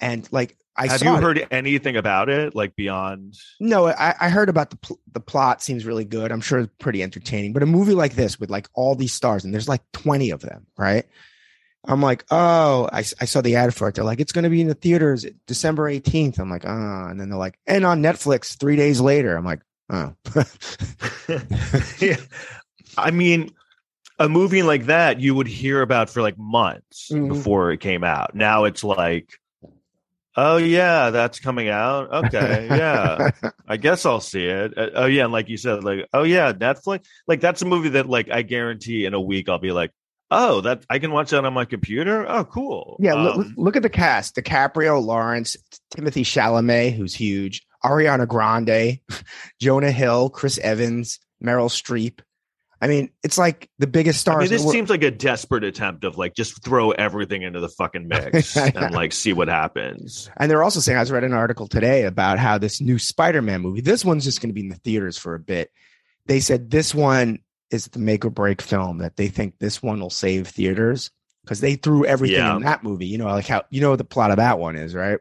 and 0.00 0.28
like 0.32 0.56
I 0.76 0.86
have 0.86 1.02
you 1.02 1.16
it. 1.16 1.22
heard 1.22 1.46
anything 1.50 1.96
about 1.96 2.28
it? 2.28 2.54
Like 2.54 2.76
beyond? 2.76 3.36
No, 3.58 3.88
I, 3.88 4.14
I 4.20 4.28
heard 4.28 4.48
about 4.48 4.70
the 4.70 4.76
pl- 4.76 5.00
the 5.12 5.20
plot. 5.20 5.60
Seems 5.60 5.84
really 5.84 6.04
good. 6.04 6.30
I'm 6.30 6.40
sure 6.40 6.60
it's 6.60 6.72
pretty 6.78 7.02
entertaining. 7.02 7.52
But 7.52 7.64
a 7.64 7.66
movie 7.66 7.94
like 7.94 8.14
this 8.14 8.38
with 8.38 8.48
like 8.48 8.68
all 8.74 8.94
these 8.94 9.12
stars 9.12 9.44
and 9.44 9.52
there's 9.52 9.68
like 9.68 9.82
20 9.92 10.30
of 10.30 10.40
them, 10.40 10.66
right? 10.76 11.04
I'm 11.86 12.02
like, 12.02 12.24
oh, 12.30 12.88
I 12.92 13.02
saw 13.02 13.40
the 13.40 13.56
ad 13.56 13.74
for 13.74 13.88
it. 13.88 13.94
They're 13.94 14.04
like, 14.04 14.20
it's 14.20 14.32
going 14.32 14.44
to 14.44 14.50
be 14.50 14.60
in 14.60 14.68
the 14.68 14.74
theaters 14.74 15.24
December 15.46 15.84
18th. 15.90 16.38
I'm 16.38 16.50
like, 16.50 16.66
oh, 16.66 17.06
and 17.08 17.20
then 17.20 17.30
they're 17.30 17.38
like, 17.38 17.58
and 17.66 17.84
on 17.86 18.02
Netflix 18.02 18.58
three 18.58 18.76
days 18.76 19.00
later. 19.00 19.36
I'm 19.36 19.44
like, 19.44 19.60
oh, 19.90 20.14
yeah. 22.00 22.16
I 22.96 23.10
mean, 23.10 23.52
a 24.18 24.28
movie 24.28 24.62
like 24.62 24.86
that 24.86 25.20
you 25.20 25.34
would 25.34 25.46
hear 25.46 25.80
about 25.80 26.10
for 26.10 26.20
like 26.20 26.36
months 26.36 27.10
Mhm. 27.12 27.28
before 27.28 27.70
it 27.70 27.78
came 27.80 28.02
out. 28.04 28.34
Now 28.34 28.64
it's 28.64 28.82
like, 28.82 29.30
oh 30.36 30.56
yeah, 30.56 31.10
that's 31.10 31.38
coming 31.38 31.68
out. 31.68 32.12
Okay, 32.26 32.66
yeah, 32.68 33.30
I 33.68 33.76
guess 33.76 34.04
I'll 34.04 34.20
see 34.20 34.46
it. 34.46 34.76
Uh, 34.76 34.90
oh 34.94 35.06
yeah, 35.06 35.24
and 35.24 35.32
like 35.32 35.48
you 35.48 35.56
said, 35.56 35.84
like 35.84 36.08
oh 36.12 36.24
yeah, 36.24 36.52
Netflix. 36.52 37.04
Like 37.28 37.40
that's 37.40 37.62
a 37.62 37.66
movie 37.66 37.90
that 37.90 38.08
like 38.08 38.28
I 38.30 38.42
guarantee 38.42 39.04
in 39.04 39.14
a 39.14 39.20
week 39.20 39.48
I'll 39.48 39.58
be 39.60 39.72
like, 39.72 39.92
oh 40.30 40.60
that 40.62 40.84
I 40.90 40.98
can 40.98 41.10
watch 41.10 41.30
that 41.30 41.44
on 41.44 41.52
my 41.52 41.64
computer. 41.64 42.26
Oh 42.28 42.44
cool. 42.44 42.96
yeah. 43.00 43.14
look, 43.14 43.36
Um, 43.36 43.54
look 43.56 43.76
at 43.76 43.82
the 43.82 43.90
cast: 43.90 44.36
DiCaprio, 44.36 45.02
Lawrence, 45.02 45.56
Timothy 45.90 46.22
Chalamet, 46.24 46.94
who's 46.94 47.14
huge, 47.14 47.66
Ariana 47.84 48.26
Grande, 48.26 49.00
Jonah 49.60 49.92
Hill, 49.92 50.30
Chris 50.30 50.58
Evans, 50.58 51.18
Meryl 51.42 51.68
Streep. 51.68 52.20
I 52.80 52.86
mean, 52.86 53.10
it's 53.24 53.38
like 53.38 53.68
the 53.78 53.88
biggest 53.88 54.20
stars. 54.20 54.36
I 54.36 54.40
mean, 54.42 54.50
this 54.50 54.70
seems 54.70 54.88
like 54.88 55.02
a 55.02 55.10
desperate 55.10 55.64
attempt 55.64 56.04
of 56.04 56.16
like 56.16 56.34
just 56.34 56.62
throw 56.62 56.92
everything 56.92 57.42
into 57.42 57.58
the 57.58 57.68
fucking 57.68 58.06
mix 58.06 58.56
and 58.56 58.94
like 58.94 59.12
see 59.12 59.32
what 59.32 59.48
happens. 59.48 60.30
And 60.36 60.48
they're 60.48 60.62
also 60.62 60.78
saying, 60.78 60.96
I 60.96 61.00
was 61.00 61.10
read 61.10 61.24
an 61.24 61.32
article 61.32 61.66
today 61.66 62.04
about 62.04 62.38
how 62.38 62.56
this 62.56 62.80
new 62.80 62.98
Spider 62.98 63.42
Man 63.42 63.62
movie, 63.62 63.80
this 63.80 64.04
one's 64.04 64.24
just 64.24 64.40
going 64.40 64.50
to 64.50 64.54
be 64.54 64.60
in 64.60 64.68
the 64.68 64.76
theaters 64.76 65.18
for 65.18 65.34
a 65.34 65.40
bit. 65.40 65.72
They 66.26 66.38
said 66.38 66.70
this 66.70 66.94
one 66.94 67.40
is 67.70 67.86
the 67.86 67.98
make 67.98 68.24
or 68.24 68.30
break 68.30 68.62
film, 68.62 68.98
that 68.98 69.16
they 69.16 69.28
think 69.28 69.58
this 69.58 69.82
one 69.82 70.00
will 70.00 70.10
save 70.10 70.48
theaters 70.48 71.10
because 71.44 71.60
they 71.60 71.74
threw 71.76 72.04
everything 72.04 72.36
Yeah. 72.38 72.56
in 72.56 72.62
that 72.62 72.82
movie. 72.82 73.06
You 73.06 73.18
know, 73.18 73.26
like 73.26 73.46
how, 73.46 73.62
you 73.70 73.80
know, 73.80 73.90
what 73.90 73.96
the 73.98 74.04
plot 74.04 74.30
of 74.30 74.36
that 74.38 74.58
one 74.58 74.76
is, 74.76 74.94
right? 74.94 75.18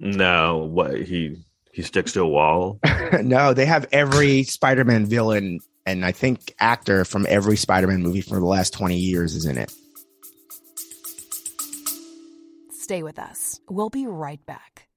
No, 0.00 0.58
what 0.58 1.00
he 1.00 1.36
he 1.72 1.82
sticks 1.82 2.12
to 2.12 2.20
a 2.22 2.28
wall. 2.28 2.78
no, 3.22 3.54
they 3.54 3.66
have 3.66 3.86
every 3.92 4.42
Spider 4.42 4.84
Man 4.84 5.06
villain 5.06 5.60
and 5.86 6.04
I 6.04 6.12
think 6.12 6.54
actor 6.60 7.04
from 7.04 7.26
every 7.28 7.56
Spider 7.56 7.86
Man 7.86 8.02
movie 8.02 8.20
for 8.20 8.34
the 8.38 8.44
last 8.46 8.72
20 8.72 8.96
years 8.96 9.34
is 9.34 9.46
in 9.46 9.58
it. 9.58 9.72
Stay 12.72 13.02
with 13.02 13.18
us. 13.18 13.60
We'll 13.70 13.90
be 13.90 14.06
right 14.06 14.44
back. 14.44 14.88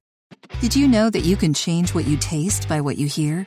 Did 0.60 0.76
you 0.76 0.86
know 0.88 1.08
that 1.08 1.20
you 1.24 1.36
can 1.36 1.54
change 1.54 1.94
what 1.94 2.06
you 2.06 2.16
taste 2.16 2.68
by 2.68 2.80
what 2.80 2.98
you 2.98 3.06
hear? 3.06 3.46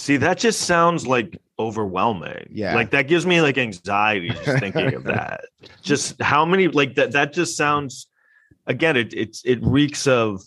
See, 0.00 0.16
that 0.16 0.38
just 0.38 0.62
sounds 0.62 1.06
like 1.06 1.36
overwhelming. 1.58 2.48
Yeah. 2.50 2.74
Like 2.74 2.88
that 2.92 3.06
gives 3.06 3.26
me 3.26 3.42
like 3.42 3.58
anxiety 3.58 4.30
just 4.30 4.58
thinking 4.58 4.94
of 4.94 5.04
that. 5.04 5.42
Just 5.82 6.20
how 6.22 6.46
many 6.46 6.68
like 6.68 6.94
that 6.94 7.12
that 7.12 7.34
just 7.34 7.54
sounds 7.54 8.06
again, 8.66 8.96
it 8.96 9.12
it's 9.12 9.42
it 9.44 9.58
reeks 9.62 10.06
of 10.06 10.40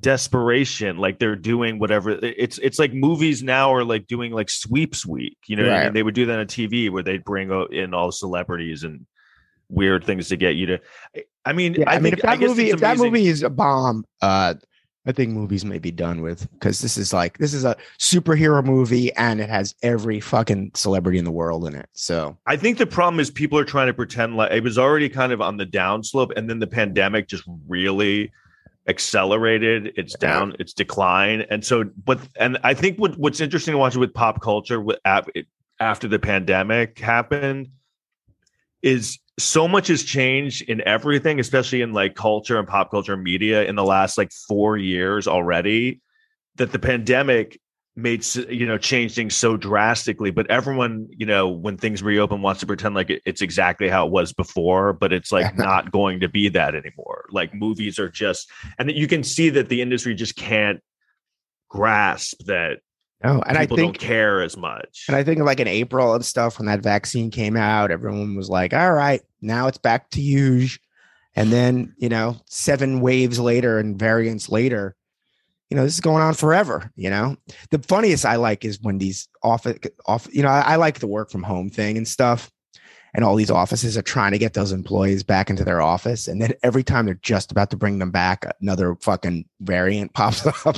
desperation. 0.00 0.96
Like 0.98 1.18
they're 1.18 1.36
doing 1.36 1.78
whatever 1.78 2.10
it's 2.12 2.56
it's 2.58 2.78
like 2.78 2.92
movies 2.94 3.42
now 3.42 3.74
are 3.74 3.84
like 3.84 4.06
doing 4.06 4.32
like 4.32 4.48
sweeps 4.50 5.04
week. 5.06 5.36
You 5.46 5.56
know 5.56 5.66
I 5.66 5.68
Right. 5.68 5.84
mean? 5.84 5.92
They 5.94 6.02
would 6.02 6.14
do 6.14 6.24
that 6.26 6.38
on 6.38 6.46
TV 6.46 6.90
where 6.90 7.02
they'd 7.02 7.24
bring 7.24 7.50
in 7.72 7.92
all 7.92 8.10
celebrities 8.10 8.84
and 8.84 9.06
weird 9.68 10.04
things 10.04 10.28
to 10.28 10.36
get 10.36 10.54
you 10.54 10.66
to 10.66 10.80
I 11.44 11.52
mean, 11.52 11.74
Yeah, 11.74 11.90
I, 11.90 11.96
mean, 11.98 12.12
think- 12.12 12.14
if 12.14 12.22
that 12.22 12.40
movie, 12.40 12.70
if 12.70 12.80
that 12.80 12.96
movie 12.98 13.26
is 13.26 13.42
a 13.42 13.50
bomb, 13.50 14.04
uh, 14.22 14.54
I 15.06 15.12
think 15.12 15.30
movies 15.30 15.64
may 15.64 15.78
be 15.78 15.92
done 15.92 16.20
with 16.20 16.50
because 16.52 16.80
this 16.80 16.98
is 16.98 17.12
like 17.12 17.38
this 17.38 17.54
is 17.54 17.64
a 17.64 17.76
superhero 17.98 18.64
movie 18.64 19.12
and 19.14 19.40
it 19.40 19.48
has 19.48 19.74
every 19.82 20.18
fucking 20.20 20.72
celebrity 20.74 21.18
in 21.18 21.24
the 21.24 21.30
world 21.30 21.66
in 21.66 21.74
it. 21.76 21.88
So 21.92 22.36
I 22.46 22.56
think 22.56 22.78
the 22.78 22.86
problem 22.86 23.20
is 23.20 23.30
people 23.30 23.58
are 23.58 23.64
trying 23.64 23.86
to 23.86 23.94
pretend 23.94 24.36
like 24.36 24.50
it 24.50 24.64
was 24.64 24.78
already 24.78 25.08
kind 25.08 25.32
of 25.32 25.40
on 25.40 25.56
the 25.56 25.66
downslope, 25.66 26.32
and 26.36 26.50
then 26.50 26.58
the 26.58 26.66
pandemic 26.66 27.28
just 27.28 27.44
really 27.68 28.32
accelerated 28.88 29.92
its 29.96 30.16
Yeah. 30.20 30.28
down, 30.28 30.56
its 30.58 30.72
decline. 30.72 31.42
And 31.50 31.64
so, 31.64 31.84
but 32.04 32.18
and 32.38 32.58
I 32.64 32.74
think 32.74 32.98
what 32.98 33.16
what's 33.18 33.40
interesting 33.40 33.72
to 33.72 33.78
watch 33.78 33.96
with 33.96 34.12
pop 34.12 34.40
culture 34.40 34.80
with 34.80 34.98
after 35.78 36.08
the 36.08 36.18
pandemic 36.18 36.98
happened 36.98 37.68
is 38.82 39.18
so 39.38 39.68
much 39.68 39.88
has 39.88 40.02
changed 40.02 40.62
in 40.62 40.86
everything, 40.86 41.40
especially 41.40 41.82
in 41.82 41.92
like 41.92 42.14
culture 42.14 42.58
and 42.58 42.66
pop 42.66 42.90
culture 42.90 43.14
and 43.14 43.22
media 43.22 43.64
in 43.64 43.76
the 43.76 43.84
last 43.84 44.16
like 44.16 44.32
four 44.32 44.76
years 44.76 45.28
already. 45.28 46.00
That 46.56 46.72
the 46.72 46.78
pandemic 46.78 47.60
made 47.96 48.24
you 48.50 48.66
know 48.66 48.76
change 48.76 49.14
things 49.14 49.34
so 49.34 49.56
drastically 49.56 50.30
but 50.30 50.48
everyone 50.50 51.08
you 51.10 51.24
know 51.24 51.48
when 51.48 51.78
things 51.78 52.02
reopen 52.02 52.42
wants 52.42 52.60
to 52.60 52.66
pretend 52.66 52.94
like 52.94 53.10
it's 53.24 53.40
exactly 53.40 53.88
how 53.88 54.06
it 54.06 54.12
was 54.12 54.34
before 54.34 54.92
but 54.92 55.14
it's 55.14 55.32
like 55.32 55.56
not 55.56 55.90
going 55.90 56.20
to 56.20 56.28
be 56.28 56.50
that 56.50 56.74
anymore 56.74 57.24
like 57.30 57.54
movies 57.54 57.98
are 57.98 58.10
just 58.10 58.50
and 58.78 58.90
you 58.90 59.08
can 59.08 59.22
see 59.22 59.48
that 59.48 59.70
the 59.70 59.80
industry 59.80 60.14
just 60.14 60.36
can't 60.36 60.80
grasp 61.70 62.38
that 62.44 62.80
no, 63.26 63.42
and 63.42 63.58
I 63.58 63.62
people 63.62 63.76
think 63.76 63.98
don't 63.98 64.08
care 64.08 64.42
as 64.42 64.56
much 64.56 65.04
and 65.08 65.16
I 65.16 65.24
think 65.24 65.40
like 65.40 65.60
in 65.60 65.68
April 65.68 66.14
and 66.14 66.24
stuff 66.24 66.58
when 66.58 66.66
that 66.66 66.80
vaccine 66.80 67.30
came 67.30 67.56
out, 67.56 67.90
everyone 67.90 68.36
was 68.36 68.48
like, 68.48 68.72
"All 68.74 68.92
right, 68.92 69.22
now 69.40 69.66
it's 69.66 69.78
back 69.78 70.10
to 70.10 70.20
huge," 70.20 70.80
And 71.36 71.52
then, 71.52 71.94
you 71.98 72.08
know, 72.08 72.40
seven 72.46 73.00
waves 73.00 73.38
later 73.38 73.78
and 73.78 73.98
variants 73.98 74.48
later, 74.48 74.96
you 75.68 75.76
know, 75.76 75.84
this 75.84 75.94
is 75.94 76.00
going 76.00 76.22
on 76.22 76.32
forever. 76.32 76.90
You 76.96 77.10
know, 77.10 77.36
the 77.70 77.78
funniest 77.78 78.24
I 78.24 78.36
like 78.36 78.64
is 78.64 78.80
when 78.80 78.98
these 78.98 79.28
office, 79.42 79.78
off, 80.06 80.26
you 80.32 80.42
know, 80.42 80.48
I, 80.48 80.60
I 80.60 80.76
like 80.76 80.98
the 80.98 81.06
work 81.06 81.30
from 81.30 81.42
home 81.42 81.68
thing 81.68 81.98
and 81.98 82.08
stuff. 82.08 82.50
And 83.14 83.24
all 83.24 83.36
these 83.36 83.50
offices 83.50 83.96
are 83.96 84.02
trying 84.02 84.32
to 84.32 84.38
get 84.38 84.54
those 84.54 84.72
employees 84.72 85.22
back 85.22 85.48
into 85.48 85.64
their 85.64 85.80
office. 85.80 86.26
And 86.28 86.40
then 86.40 86.52
every 86.62 86.82
time 86.82 87.06
they're 87.06 87.14
just 87.14 87.50
about 87.50 87.70
to 87.70 87.76
bring 87.76 87.98
them 87.98 88.10
back, 88.10 88.44
another 88.60 88.96
fucking 88.96 89.46
variant 89.60 90.12
pops 90.14 90.46
up. 90.46 90.76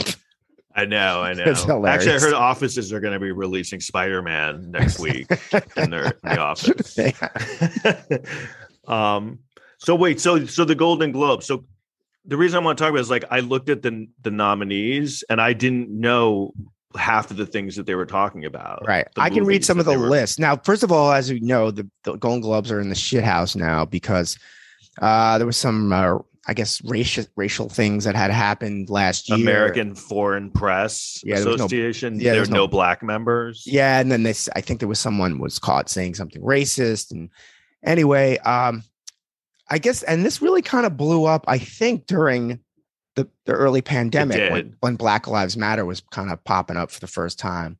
I 0.78 0.84
know, 0.84 1.22
I 1.22 1.32
know. 1.34 1.86
Actually, 1.86 2.14
I 2.14 2.18
heard 2.20 2.34
offices 2.34 2.92
are 2.92 3.00
going 3.00 3.14
to 3.14 3.18
be 3.20 3.32
releasing 3.32 3.80
Spider 3.80 4.22
Man 4.22 4.70
next 4.70 4.98
week 5.06 5.26
in 5.76 5.90
their 5.90 6.04
in 6.06 6.12
the 6.22 6.38
office. 6.40 6.98
um. 8.86 9.40
So 9.78 9.94
wait. 9.94 10.20
So 10.20 10.44
so 10.46 10.64
the 10.64 10.74
Golden 10.74 11.12
Globe. 11.12 11.42
So 11.42 11.64
the 12.24 12.36
reason 12.36 12.60
I 12.60 12.64
want 12.64 12.78
to 12.78 12.84
talk 12.84 12.90
about 12.90 13.00
is 13.00 13.10
like 13.10 13.24
I 13.30 13.40
looked 13.40 13.68
at 13.70 13.82
the 13.82 14.06
the 14.22 14.30
nominees 14.30 15.24
and 15.28 15.40
I 15.40 15.52
didn't 15.52 15.90
know 15.90 16.52
half 16.96 17.30
of 17.30 17.36
the 17.36 17.46
things 17.46 17.76
that 17.76 17.86
they 17.86 17.94
were 17.94 18.06
talking 18.06 18.44
about. 18.44 18.82
Right. 18.86 19.06
I 19.16 19.30
can 19.30 19.44
read 19.44 19.64
some 19.64 19.78
of 19.78 19.84
the 19.84 19.98
were- 19.98 20.08
list. 20.08 20.38
Now, 20.38 20.56
first 20.56 20.82
of 20.82 20.90
all, 20.90 21.12
as 21.12 21.30
we 21.30 21.38
know, 21.40 21.70
the, 21.70 21.88
the 22.04 22.16
Golden 22.16 22.40
Globes 22.40 22.72
are 22.72 22.80
in 22.80 22.88
the 22.88 22.94
shit 22.94 23.22
house 23.24 23.54
now 23.54 23.84
because 23.84 24.38
uh, 25.02 25.36
there 25.38 25.46
was 25.46 25.58
some, 25.58 25.92
uh, 25.92 26.18
I 26.48 26.54
guess, 26.54 26.82
racial 26.82 27.24
racial 27.36 27.68
things 27.68 28.04
that 28.04 28.14
had 28.16 28.30
happened 28.30 28.88
last 28.88 29.28
year. 29.28 29.38
American 29.38 29.94
Foreign 29.94 30.50
Press 30.50 31.20
Yeah, 31.22 31.36
there 31.36 31.44
no- 31.44 31.54
Association. 31.56 32.14
yeah, 32.18 32.30
there 32.30 32.34
there's 32.36 32.48
no, 32.50 32.56
no- 32.56 32.68
black 32.68 33.02
members. 33.02 33.64
Yeah, 33.66 34.00
and 34.00 34.10
then 34.10 34.22
this, 34.22 34.48
I 34.56 34.62
think 34.62 34.80
there 34.80 34.88
was 34.88 34.98
someone 34.98 35.38
was 35.38 35.58
caught 35.58 35.90
saying 35.90 36.14
something 36.14 36.40
racist, 36.42 37.10
and 37.12 37.28
anyway, 37.84 38.38
um, 38.38 38.82
I 39.68 39.76
guess, 39.78 40.02
and 40.02 40.24
this 40.24 40.40
really 40.40 40.62
kind 40.62 40.86
of 40.86 40.96
blew 40.96 41.26
up. 41.26 41.44
I 41.46 41.58
think 41.58 42.06
during 42.06 42.60
the, 43.14 43.28
the 43.44 43.52
early 43.52 43.82
pandemic 43.82 44.50
when, 44.50 44.74
when 44.80 44.96
Black 44.96 45.26
Lives 45.26 45.56
Matter 45.56 45.84
was 45.84 46.00
kind 46.10 46.30
of 46.30 46.42
popping 46.44 46.78
up 46.78 46.90
for 46.90 47.00
the 47.00 47.06
first 47.06 47.38
time. 47.38 47.78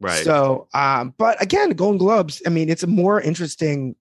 Right. 0.00 0.24
So, 0.24 0.66
um, 0.74 1.14
but 1.18 1.40
again, 1.42 1.70
Golden 1.70 1.98
Globes. 1.98 2.42
I 2.46 2.48
mean, 2.48 2.68
it's 2.70 2.82
a 2.82 2.86
more 2.88 3.20
interesting, 3.20 3.94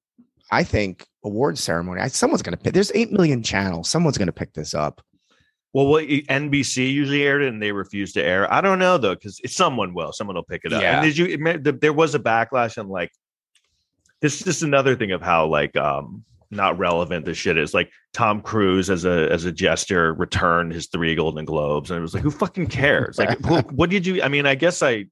I 0.51 0.63
think, 0.63 1.05
award 1.23 1.57
ceremony. 1.57 2.01
I, 2.01 2.07
someone's 2.07 2.41
going 2.41 2.57
to 2.57 2.63
pick. 2.63 2.73
There's 2.73 2.91
eight 2.95 3.11
million 3.11 3.43
channels. 3.43 3.89
Someone's 3.89 4.17
going 4.17 4.27
to 4.27 4.33
pick 4.33 4.53
this 4.53 4.73
up. 4.73 5.01
well, 5.73 5.87
what 5.87 6.05
NBC 6.05 6.91
usually 6.91 7.23
aired 7.23 7.43
it, 7.43 7.49
and 7.49 7.61
they 7.61 7.71
refused 7.71 8.15
to 8.15 8.23
air. 8.23 8.51
I 8.51 8.61
don't 8.61 8.79
know 8.79 8.97
though, 8.97 9.15
because 9.15 9.39
someone 9.47 9.93
will. 9.93 10.11
Someone 10.11 10.35
will 10.35 10.43
pick 10.43 10.61
it 10.65 10.73
up. 10.73 10.81
Yeah. 10.81 11.01
And 11.01 11.15
did 11.15 11.17
you? 11.17 11.73
There 11.73 11.93
was 11.93 12.15
a 12.15 12.19
backlash 12.19 12.77
and 12.77 12.89
like. 12.89 13.11
This 14.21 14.39
is 14.39 14.43
just 14.43 14.63
another 14.63 14.97
thing 14.97 15.11
of 15.13 15.21
how 15.21 15.45
like 15.47 15.77
um 15.77 16.25
not 16.51 16.77
relevant 16.77 17.25
this 17.25 17.37
shit 17.37 17.57
is. 17.57 17.73
Like 17.73 17.91
Tom 18.13 18.41
Cruise 18.41 18.89
as 18.89 19.05
a 19.05 19.31
as 19.31 19.45
a 19.45 19.51
gesture 19.51 20.13
returned 20.13 20.73
his 20.73 20.87
three 20.87 21.15
Golden 21.15 21.45
Globes, 21.45 21.91
and 21.91 21.99
it 21.99 22.01
was 22.01 22.13
like, 22.13 22.23
who 22.23 22.31
fucking 22.31 22.67
cares? 22.67 23.17
Like, 23.17 23.39
who, 23.45 23.57
what 23.75 23.89
did 23.89 24.05
you? 24.05 24.21
I 24.21 24.27
mean, 24.27 24.45
I 24.45 24.55
guess 24.55 24.81
I. 24.81 25.05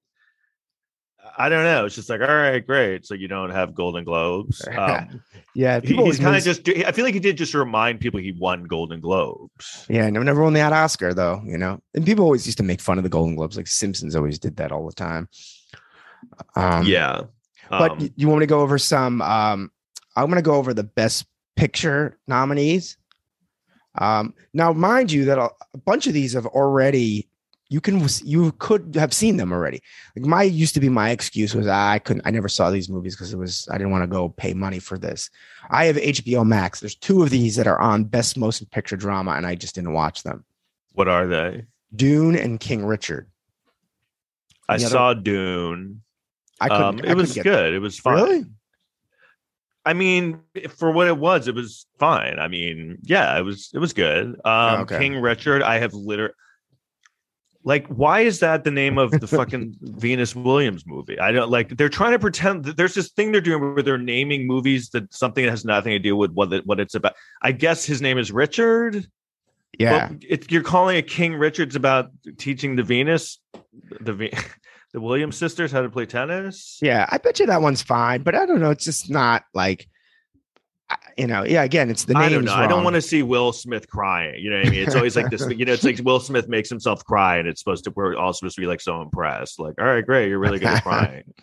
I 1.39 1.49
don't 1.49 1.63
know. 1.63 1.85
It's 1.85 1.93
just 1.95 2.09
like, 2.09 2.19
all 2.21 2.27
right, 2.27 2.65
great. 2.65 3.05
So 3.05 3.13
you 3.13 3.27
don't 3.27 3.51
have 3.51 3.75
Golden 3.75 4.03
Globes. 4.03 4.67
Um, 4.77 5.21
Yeah, 5.53 5.79
he- 5.79 5.87
people 5.89 6.05
he's 6.05 6.19
always 6.19 6.19
kind 6.19 6.35
of 6.35 6.43
just. 6.43 6.67
I 6.87 6.91
feel 6.91 7.05
like 7.05 7.13
he 7.13 7.19
did 7.19 7.37
just 7.37 7.53
remind 7.53 7.99
people 7.99 8.19
he 8.19 8.31
won 8.31 8.63
Golden 8.63 8.99
Globes. 8.99 9.85
Yeah, 9.89 10.09
no, 10.09 10.21
never 10.23 10.41
won 10.43 10.53
that 10.53 10.73
Oscar 10.73 11.13
though. 11.13 11.41
You 11.45 11.57
know, 11.57 11.79
and 11.93 12.05
people 12.05 12.25
always 12.25 12.45
used 12.45 12.57
to 12.57 12.63
make 12.63 12.81
fun 12.81 12.97
of 12.97 13.03
the 13.03 13.09
Golden 13.09 13.35
Globes. 13.35 13.55
Like 13.57 13.67
Simpsons 13.67 14.15
always 14.15 14.39
did 14.39 14.57
that 14.57 14.71
all 14.71 14.85
the 14.87 14.93
time. 14.93 15.29
Um, 16.55 16.85
yeah, 16.85 17.21
but 17.69 17.91
Um, 17.91 18.09
you 18.15 18.27
want 18.27 18.39
me 18.39 18.45
to 18.45 18.49
go 18.49 18.61
over 18.61 18.77
some? 18.77 19.21
Um, 19.21 19.71
I'm 20.15 20.25
going 20.25 20.35
to 20.37 20.41
go 20.41 20.55
over 20.55 20.73
the 20.73 20.83
best 20.83 21.25
picture 21.55 22.17
nominees. 22.27 22.97
Um, 23.99 24.33
now, 24.53 24.73
mind 24.73 25.11
you, 25.11 25.25
that 25.25 25.37
a 25.39 25.49
bunch 25.85 26.07
of 26.07 26.13
these 26.13 26.33
have 26.33 26.45
already. 26.47 27.26
You 27.69 27.81
can 27.81 28.05
you 28.23 28.53
could 28.59 28.95
have 28.95 29.13
seen 29.13 29.35
them 29.37 29.51
already. 29.51 29.81
Like 30.15 30.25
my 30.25 30.43
used 30.43 30.73
to 30.75 30.79
be 30.79 30.87
my 30.89 31.09
excuse 31.09 31.53
was 31.53 31.67
"Ah, 31.67 31.91
I 31.91 31.99
couldn't 31.99 32.21
I 32.25 32.31
never 32.31 32.47
saw 32.47 32.69
these 32.71 32.87
movies 32.89 33.15
because 33.15 33.33
it 33.33 33.37
was 33.37 33.67
I 33.69 33.77
didn't 33.77 33.91
want 33.91 34.03
to 34.03 34.07
go 34.07 34.29
pay 34.29 34.53
money 34.53 34.79
for 34.79 34.97
this. 34.97 35.29
I 35.69 35.85
have 35.85 35.97
HBO 35.97 36.45
Max. 36.45 36.79
There's 36.79 36.95
two 36.95 37.23
of 37.23 37.29
these 37.29 37.57
that 37.57 37.67
are 37.67 37.79
on 37.79 38.05
Best 38.05 38.37
Motion 38.37 38.67
Picture 38.71 38.95
Drama, 38.95 39.31
and 39.31 39.45
I 39.45 39.55
just 39.55 39.75
didn't 39.75 39.93
watch 39.93 40.23
them. 40.23 40.45
what 40.93 41.07
are 41.09 41.27
they? 41.27 41.65
Dune 41.95 42.35
and 42.35 42.59
King 42.59 42.85
Richard. 42.85 43.29
I 44.69 44.77
The 44.77 44.85
other- 44.85 44.91
saw 44.91 45.13
Dune. 45.13 46.01
I 46.59 46.69
couldn't. 46.69 46.83
Um, 46.83 46.95
I 46.95 46.99
it 46.99 47.01
couldn't 47.01 47.17
was 47.17 47.33
good. 47.37 47.73
It 47.73 47.79
was 47.79 47.99
fun. 47.99 48.13
Really? 48.15 48.45
I 49.85 49.93
mean, 49.93 50.39
for 50.69 50.91
what 50.91 51.07
it 51.07 51.17
was, 51.17 51.47
it 51.47 51.55
was 51.55 51.85
fine. 51.99 52.39
I 52.39 52.47
mean, 52.47 52.97
yeah, 53.03 53.37
it 53.37 53.43
was 53.43 53.69
it 53.73 53.79
was 53.79 53.93
good. 53.93 54.39
Um, 54.43 54.81
Okay. 54.81 54.97
King 54.99 55.21
Richard, 55.21 55.61
I 55.63 55.79
have 55.79 55.93
literally 55.93 56.33
like, 57.67 57.85
why 57.87 58.21
is 58.21 58.39
that 58.39 58.63
the 58.63 58.71
name 58.71 58.97
of 58.97 59.11
the 59.11 59.27
fucking 59.27 59.75
Venus 59.81 60.33
Williams 60.33 60.85
movie? 60.87 61.19
I 61.19 61.33
don't 61.33 61.51
like. 61.51 61.75
They're 61.75 61.89
trying 61.89 62.13
to 62.13 62.19
pretend 62.19 62.63
that 62.63 62.77
there's 62.77 62.93
this 62.93 63.11
thing 63.11 63.33
they're 63.33 63.41
doing 63.41 63.59
where 63.59 63.83
they're 63.83 63.97
naming 63.97 64.47
movies 64.47 64.89
that 64.91 65.13
something 65.13 65.43
that 65.43 65.51
has 65.51 65.65
nothing 65.65 65.91
to 65.91 65.99
do 65.99 66.15
with 66.15 66.31
what 66.31 66.53
it, 66.53 66.65
what 66.65 66.79
it's 66.79 66.95
about. 66.95 67.15
I 67.41 67.51
guess 67.51 67.83
his 67.83 68.01
name 68.01 68.17
is 68.17 68.31
Richard. 68.31 69.05
Yeah. 69.77 70.07
But 70.07 70.23
it, 70.25 70.49
you're 70.49 70.63
calling 70.63 70.95
it 70.95 71.09
King 71.09 71.35
Richard's 71.35 71.75
about 71.75 72.09
teaching 72.37 72.77
the 72.77 72.83
Venus, 72.83 73.37
the 73.99 74.13
Ve- 74.13 74.33
the 74.93 75.01
Williams 75.01 75.35
sisters 75.35 75.69
how 75.69 75.81
to 75.81 75.89
play 75.89 76.05
tennis. 76.05 76.79
Yeah, 76.81 77.05
I 77.09 77.17
bet 77.17 77.37
you 77.37 77.47
that 77.47 77.61
one's 77.61 77.81
fine, 77.81 78.23
but 78.23 78.33
I 78.33 78.45
don't 78.45 78.61
know. 78.61 78.71
It's 78.71 78.85
just 78.85 79.09
not 79.09 79.43
like, 79.53 79.89
you 81.17 81.27
know. 81.27 81.43
Yeah, 81.43 81.63
again, 81.63 81.89
it's 81.89 82.05
the 82.05 82.13
name. 82.13 82.23
I 82.23 82.29
don't 82.29 82.45
know. 82.45 82.53
I 82.53 82.67
don't 82.67 82.83
want 82.83 82.95
to 82.95 83.01
see 83.01 83.23
Will 83.23 83.51
Smith 83.53 83.87
crying. 83.89 84.41
You 84.41 84.49
know 84.49 84.57
what 84.57 84.67
I 84.67 84.69
mean? 84.69 84.83
It's 84.83 84.95
always 84.95 85.15
like 85.15 85.29
this. 85.29 85.45
You 85.49 85.65
know, 85.65 85.73
it's 85.73 85.83
like 85.83 85.99
Will 86.03 86.19
Smith 86.19 86.47
makes 86.47 86.69
himself 86.69 87.03
cry, 87.05 87.37
and 87.37 87.47
it's 87.47 87.59
supposed 87.61 87.83
to. 87.85 87.91
We're 87.91 88.15
all 88.15 88.33
supposed 88.33 88.55
to 88.55 88.61
be 88.61 88.67
like 88.67 88.81
so 88.81 89.01
impressed. 89.01 89.59
Like, 89.59 89.75
all 89.79 89.85
right, 89.85 90.05
great, 90.05 90.29
you're 90.29 90.39
really 90.39 90.59
good 90.59 90.69
at 90.69 90.83
crying. 90.83 91.23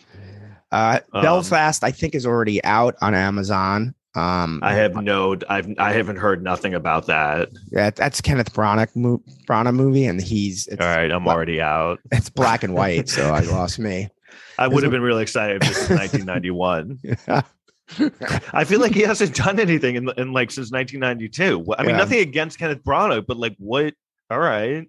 Uh, 0.72 0.98
Um, 1.12 1.22
Belfast, 1.22 1.84
I 1.84 1.92
think, 1.92 2.16
is 2.16 2.26
already 2.26 2.62
out 2.64 2.96
on 3.00 3.14
Amazon. 3.14 3.94
Um, 4.16 4.58
I 4.60 4.74
have 4.74 4.96
no. 5.00 5.36
I've. 5.48 5.68
I 5.78 5.92
haven't 5.92 6.16
heard 6.16 6.42
nothing 6.42 6.74
about 6.74 7.06
that. 7.06 7.50
yeah, 7.70 7.90
that's 7.90 8.20
Kenneth 8.20 8.52
Branagh, 8.52 8.94
mo- 8.96 9.22
Branagh 9.48 9.74
movie, 9.74 10.06
and 10.06 10.20
he's 10.20 10.66
it's, 10.66 10.80
All 10.80 10.88
right, 10.88 11.10
I'm 11.12 11.28
already 11.28 11.60
out. 11.60 12.00
it's 12.12 12.28
black 12.28 12.64
and 12.64 12.74
white, 12.74 13.08
so 13.08 13.32
I 13.32 13.40
lost 13.40 13.78
me. 13.78 14.08
I 14.58 14.66
would 14.66 14.82
have 14.82 14.90
been 14.92 15.02
really 15.02 15.22
excited 15.22 15.62
if 15.62 15.68
this 15.68 15.88
was 15.88 15.98
1991. 15.98 17.44
I 18.52 18.64
feel 18.64 18.80
like 18.80 18.92
he 18.94 19.02
hasn't 19.02 19.34
done 19.34 19.60
anything 19.60 19.96
in, 19.96 20.08
in 20.16 20.32
like 20.32 20.50
since 20.50 20.72
1992. 20.72 21.74
I 21.78 21.82
mean, 21.82 21.90
Yeah. 21.90 21.96
nothing 21.98 22.20
against 22.20 22.58
Kenneth 22.58 22.82
Branagh, 22.82 23.26
but 23.26 23.36
like, 23.36 23.54
what? 23.58 23.94
All 24.30 24.38
right, 24.38 24.86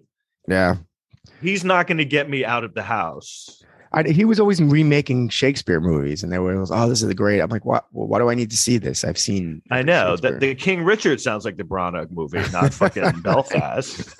yeah, 0.48 0.76
he's 1.42 1.62
not 1.62 1.86
going 1.86 1.98
to 1.98 2.04
get 2.06 2.28
me 2.30 2.44
out 2.44 2.64
of 2.64 2.72
the 2.74 2.82
house. 2.82 3.62
I, 3.92 4.02
he 4.02 4.24
was 4.24 4.40
always 4.40 4.60
remaking 4.60 5.28
Shakespeare 5.28 5.80
movies, 5.80 6.22
and 6.22 6.32
they 6.32 6.38
were, 6.38 6.64
oh, 6.70 6.88
this 6.88 7.02
is 7.02 7.08
the 7.08 7.14
great. 7.14 7.40
I'm 7.40 7.50
like, 7.50 7.64
what? 7.64 7.86
Well, 7.92 8.08
why 8.08 8.18
do 8.18 8.28
I 8.30 8.34
need 8.34 8.50
to 8.50 8.56
see 8.56 8.78
this? 8.78 9.04
I've 9.04 9.18
seen. 9.18 9.62
I 9.70 9.82
know 9.82 10.16
that 10.16 10.40
the 10.40 10.54
King 10.54 10.82
Richard 10.84 11.20
sounds 11.20 11.44
like 11.44 11.56
the 11.58 11.64
Branagh 11.64 12.10
movie, 12.10 12.42
not 12.50 12.72
fucking 12.74 13.20
Belfast. 13.22 14.14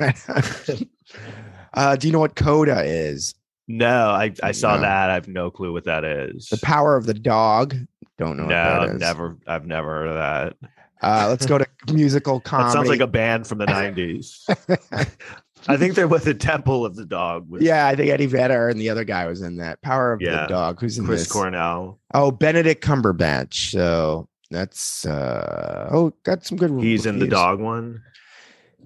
uh, 1.74 1.96
do 1.96 2.06
you 2.06 2.12
know 2.12 2.20
what 2.20 2.36
Coda 2.36 2.82
is? 2.84 3.34
No, 3.68 4.10
I, 4.10 4.32
I 4.42 4.52
saw 4.52 4.76
No. 4.76 4.82
that. 4.82 5.10
I 5.10 5.14
have 5.14 5.28
no 5.28 5.50
clue 5.50 5.72
what 5.72 5.84
that 5.84 6.04
is. 6.04 6.48
The 6.50 6.58
Power 6.58 6.96
of 6.96 7.06
the 7.06 7.14
Dog. 7.14 7.74
Don't 8.18 8.36
know. 8.36 8.44
no, 8.46 8.48
what 8.48 8.52
that 8.54 8.80
I've 8.90 8.98
never, 8.98 9.36
I've 9.46 9.66
never 9.66 9.88
heard 9.88 10.08
of 10.08 10.14
that. 10.14 10.70
Uh, 11.02 11.26
let's 11.28 11.44
go 11.44 11.58
to 11.58 11.66
musical 11.92 12.40
comedy. 12.40 12.68
That 12.68 12.72
sounds 12.72 12.88
like 12.88 13.00
a 13.00 13.06
band 13.06 13.46
from 13.46 13.58
the 13.58 13.66
90s. 13.66 14.44
I 15.68 15.76
think 15.76 15.94
they're 15.94 16.08
with 16.08 16.24
the 16.24 16.34
Temple 16.34 16.84
of 16.86 16.96
the 16.96 17.04
Dog 17.04 17.50
with 17.50 17.60
yeah, 17.60 17.86
I 17.86 17.96
think 17.96 18.10
Eddie 18.10 18.26
Vedder 18.26 18.68
and 18.68 18.80
the 18.80 18.88
other 18.88 19.04
guy 19.04 19.26
was 19.26 19.42
in 19.42 19.56
that. 19.56 19.82
Power 19.82 20.12
of 20.12 20.22
Yeah. 20.22 20.42
the 20.42 20.46
Dog. 20.46 20.80
Who's 20.80 20.96
in 20.98 21.04
this? 21.04 21.08
Chris 21.08 21.22
this? 21.24 21.32
Cornell. 21.32 21.98
Oh, 22.14 22.30
Benedict 22.30 22.84
Cumberbatch. 22.84 23.70
So 23.72 24.28
that's 24.50 25.04
uh 25.04 25.88
oh, 25.90 26.12
got 26.22 26.44
some 26.46 26.56
good. 26.56 26.70
He's 26.80 27.04
in 27.04 27.18
the 27.18 27.26
dog 27.26 27.60
one. 27.60 28.00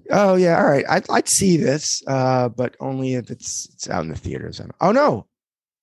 Oh 0.09 0.35
yeah, 0.35 0.57
all 0.57 0.67
right. 0.69 0.85
I'd 0.89 1.09
I'd 1.09 1.29
see 1.29 1.55
this, 1.55 2.01
uh, 2.07 2.49
but 2.49 2.75
only 2.79 3.13
if 3.13 3.29
it's 3.29 3.69
it's 3.73 3.89
out 3.89 4.01
in 4.03 4.09
the 4.09 4.15
theaters. 4.17 4.59
Oh 4.81 4.91
no, 4.91 5.27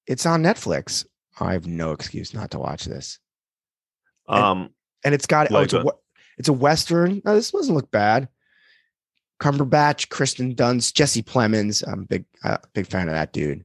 it's 0.07 0.27
on 0.27 0.43
Netflix. 0.43 1.07
I 1.39 1.53
have 1.53 1.67
no 1.69 1.93
excuse 1.93 2.35
not 2.35 2.51
to 2.51 2.59
watch 2.59 2.85
this. 2.87 3.21
And- 4.29 4.45
Um, 4.45 4.71
And 5.05 5.14
it's 5.14 5.27
got 5.27 5.51
oh, 5.53 5.61
it's 5.61 5.73
a 5.73 5.85
it's 6.38 6.49
a 6.49 6.53
western. 6.53 7.23
No, 7.25 7.35
this 7.35 7.51
doesn't 7.51 7.75
look 7.75 7.91
bad. 7.91 8.29
Cumberbatch, 9.41 10.09
Kristen 10.09 10.55
Dunst, 10.55 10.95
Jesse 10.95 11.23
Plemons. 11.23 11.87
I'm 11.87 12.01
a 12.03 12.07
big 12.07 12.25
uh, 12.45 12.59
big 12.75 12.87
fan 12.88 13.09
of 13.09 13.14
that 13.14 13.33
dude. 13.33 13.64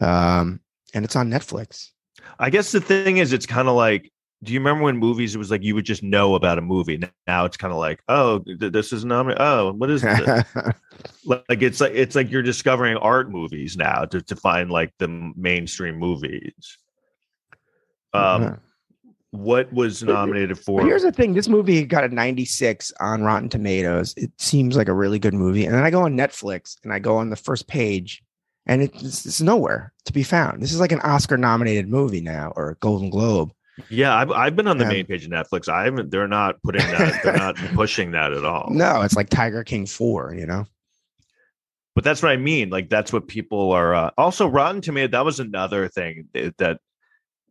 Um, 0.00 0.60
and 0.94 1.04
it's 1.04 1.16
on 1.16 1.30
Netflix. 1.30 1.90
I 2.38 2.48
guess 2.50 2.72
the 2.72 2.80
thing 2.80 3.18
is, 3.18 3.32
it's 3.32 3.44
kind 3.46 3.68
of 3.68 3.74
like, 3.76 4.10
do 4.42 4.52
you 4.52 4.58
remember 4.60 4.84
when 4.84 4.96
movies 4.96 5.34
it 5.34 5.38
was 5.38 5.50
like 5.50 5.62
you 5.62 5.74
would 5.74 5.84
just 5.84 6.02
know 6.02 6.34
about 6.34 6.58
a 6.58 6.62
movie? 6.62 6.98
Now 7.26 7.44
it's 7.44 7.56
kind 7.58 7.72
of 7.72 7.78
like, 7.78 8.02
oh, 8.08 8.38
th- 8.40 8.72
this 8.72 8.92
is 8.92 9.04
nominated. 9.04 9.42
Oh, 9.42 9.72
what 9.72 9.90
is 9.90 10.00
this? 10.02 10.44
like 11.26 11.62
it's 11.62 11.80
like 11.80 11.92
it's 11.94 12.14
like 12.16 12.30
you're 12.30 12.42
discovering 12.42 12.96
art 12.96 13.30
movies 13.30 13.76
now 13.76 14.06
to, 14.06 14.22
to 14.22 14.36
find 14.36 14.70
like 14.70 14.92
the 14.98 15.08
mainstream 15.36 15.98
movies. 15.98 16.78
Um, 18.14 18.58
what 19.32 19.72
was 19.72 20.02
nominated 20.02 20.58
for? 20.58 20.80
But 20.80 20.86
here's 20.86 21.02
the 21.02 21.10
thing: 21.12 21.34
this 21.34 21.48
movie 21.48 21.84
got 21.84 22.04
a 22.04 22.08
96 22.08 22.92
on 23.00 23.22
Rotten 23.22 23.48
Tomatoes. 23.48 24.14
It 24.16 24.30
seems 24.38 24.76
like 24.76 24.88
a 24.88 24.94
really 24.94 25.18
good 25.18 25.34
movie, 25.34 25.64
and 25.66 25.74
then 25.74 25.82
I 25.84 25.90
go 25.90 26.02
on 26.02 26.16
Netflix 26.16 26.76
and 26.84 26.92
I 26.92 26.98
go 27.00 27.16
on 27.16 27.30
the 27.30 27.36
first 27.36 27.66
page, 27.66 28.22
and 28.66 28.80
it's, 28.82 29.26
it's 29.26 29.40
nowhere 29.40 29.92
to 30.04 30.12
be 30.12 30.22
found. 30.22 30.62
This 30.62 30.72
is 30.72 30.80
like 30.80 30.92
an 30.92 31.00
Oscar-nominated 31.00 31.88
movie 31.88 32.20
now, 32.20 32.52
or 32.56 32.70
a 32.70 32.74
Golden 32.76 33.10
Globe. 33.10 33.50
yeah, 33.88 34.14
I've, 34.14 34.30
I've 34.30 34.54
been 34.54 34.68
on 34.68 34.76
the 34.78 34.84
Yeah. 34.84 34.90
main 34.90 35.06
page 35.06 35.24
of 35.24 35.30
Netflix. 35.30 35.66
I 35.68 35.84
haven't. 35.84 36.10
They're 36.10 36.28
not 36.28 36.62
putting 36.62 36.86
that. 36.88 37.22
they're 37.24 37.32
not 37.36 37.56
pushing 37.74 38.10
that 38.12 38.32
at 38.32 38.44
all. 38.44 38.68
No, 38.70 39.00
it's 39.00 39.16
like 39.16 39.30
Tiger 39.30 39.64
King 39.64 39.86
Four. 39.86 40.34
You 40.34 40.44
know, 40.44 40.66
But 41.94 42.04
that's 42.04 42.22
what 42.22 42.32
I 42.32 42.36
mean. 42.36 42.68
Like 42.68 42.90
that's 42.90 43.14
what 43.14 43.28
people 43.28 43.72
are. 43.72 43.94
Uh, 43.94 44.10
also, 44.18 44.46
Rotten 44.46 44.82
Tomato. 44.82 45.08
That 45.10 45.24
was 45.24 45.40
another 45.40 45.88
thing 45.88 46.28
that, 46.34 46.58
that 46.58 46.80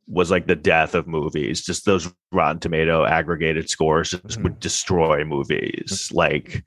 was 0.08 0.30
like 0.32 0.48
the 0.48 0.56
death 0.56 0.96
of 0.96 1.08
movies. 1.08 1.62
Just 1.64 1.86
those 1.86 2.12
Rotten 2.32 2.60
Tomato 2.60 3.06
aggregated 3.06 3.70
scores 3.70 4.12
Mhm. 4.12 4.44
would 4.44 4.60
destroy 4.60 5.24
movies. 5.24 6.10
Like 6.14 6.64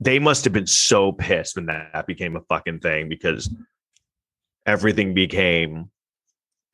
they 0.00 0.18
must 0.18 0.44
have 0.44 0.52
been 0.52 0.66
so 0.66 1.12
pissed 1.12 1.56
when 1.56 1.66
that 1.66 2.06
became 2.06 2.36
a 2.36 2.40
fucking 2.42 2.80
thing 2.80 3.08
because 3.08 3.48
everything 4.66 5.14
became. 5.14 5.90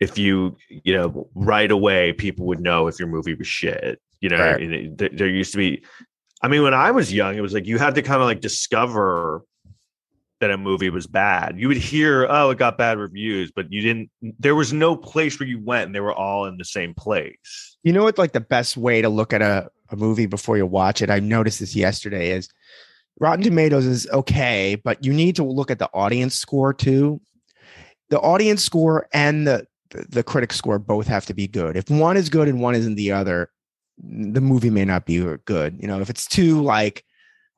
If 0.01 0.17
you, 0.17 0.57
you 0.69 0.95
know, 0.95 1.29
right 1.35 1.71
away, 1.71 2.13
people 2.13 2.47
would 2.47 2.61
know 2.61 2.87
if 2.87 2.99
your 3.01 3.09
movie 3.09 3.35
was 3.35 3.49
shit. 3.49 4.01
You 4.21 4.29
know, 4.29 4.39
Right. 4.39 4.63
it- 4.63 5.17
there 5.19 5.29
used 5.29 5.53
to 5.53 5.59
be. 5.59 5.85
I 6.41 6.47
mean, 6.49 6.63
when 6.63 6.75
I 6.75 6.93
was 6.93 7.13
young, 7.13 7.35
it 7.37 7.41
was 7.41 7.53
like 7.53 7.67
you 7.67 7.79
had 7.79 7.97
to 7.97 8.03
kind 8.03 8.21
of 8.23 8.27
like 8.27 8.41
discover 8.41 9.43
that 10.41 10.51
a 10.51 10.59
movie 10.59 10.91
was 10.91 11.07
bad. 11.07 11.59
You 11.59 11.69
would 11.69 11.77
hear, 11.77 12.27
oh, 12.29 12.51
it 12.51 12.59
got 12.59 12.79
bad 12.79 12.99
reviews, 12.99 13.51
but 13.51 13.73
you 13.73 13.81
didn't. 13.81 14.11
There 14.39 14.55
was 14.55 14.73
no 14.73 14.97
place 14.97 15.39
where 15.39 15.49
you 15.49 15.61
went, 15.63 15.87
and 15.87 15.95
they 15.95 16.01
were 16.01 16.15
all 16.15 16.47
in 16.47 16.59
the 16.59 16.65
same 16.65 16.95
place. 16.95 17.77
you 17.83 17.93
know 17.93 18.05
what? 18.05 18.19
Like 18.19 18.33
the 18.33 18.41
best 18.41 18.77
way 18.77 19.03
to 19.03 19.09
look 19.09 19.33
at 19.33 19.43
a, 19.43 19.69
a 19.91 19.97
movie 19.97 20.27
before 20.27 20.57
you 20.57 20.67
watch 20.67 21.03
it. 21.03 21.11
I 21.11 21.21
noticed 21.21 21.61
this 21.61 21.75
yesterday. 21.75 22.31
Is 22.31 22.49
Rotten 23.21 23.43
Tomatoes 23.43 23.87
is 23.87 24.09
okay, 24.11 24.81
but 24.85 25.05
you 25.05 25.13
need 25.13 25.37
to 25.37 25.45
look 25.45 25.71
at 25.71 25.79
the 25.79 25.91
audience 25.93 26.35
score 26.35 26.73
too. 26.73 27.21
The 28.11 28.21
audience 28.21 28.63
score 28.63 29.09
and 29.13 29.47
the 29.47 29.67
the, 29.91 30.07
the 30.09 30.23
critic 30.23 30.53
score 30.53 30.79
both 30.79 31.07
have 31.07 31.27
to 31.27 31.35
be 31.35 31.49
good. 31.49 31.77
If 31.77 31.91
one 31.91 32.17
is 32.17 32.29
good 32.29 32.49
and 32.49 32.61
one 32.61 32.75
isn't 32.75 32.97
the 32.97 33.13
other, 33.13 33.51
the 33.99 34.41
movie 34.41 34.71
may 34.71 34.85
not 34.85 35.07
be 35.07 35.19
good. 35.45 35.79
You 35.81 35.89
know, 35.89 36.01
if 36.01 36.11
it's 36.11 36.27
too 36.27 36.63
like 36.63 37.05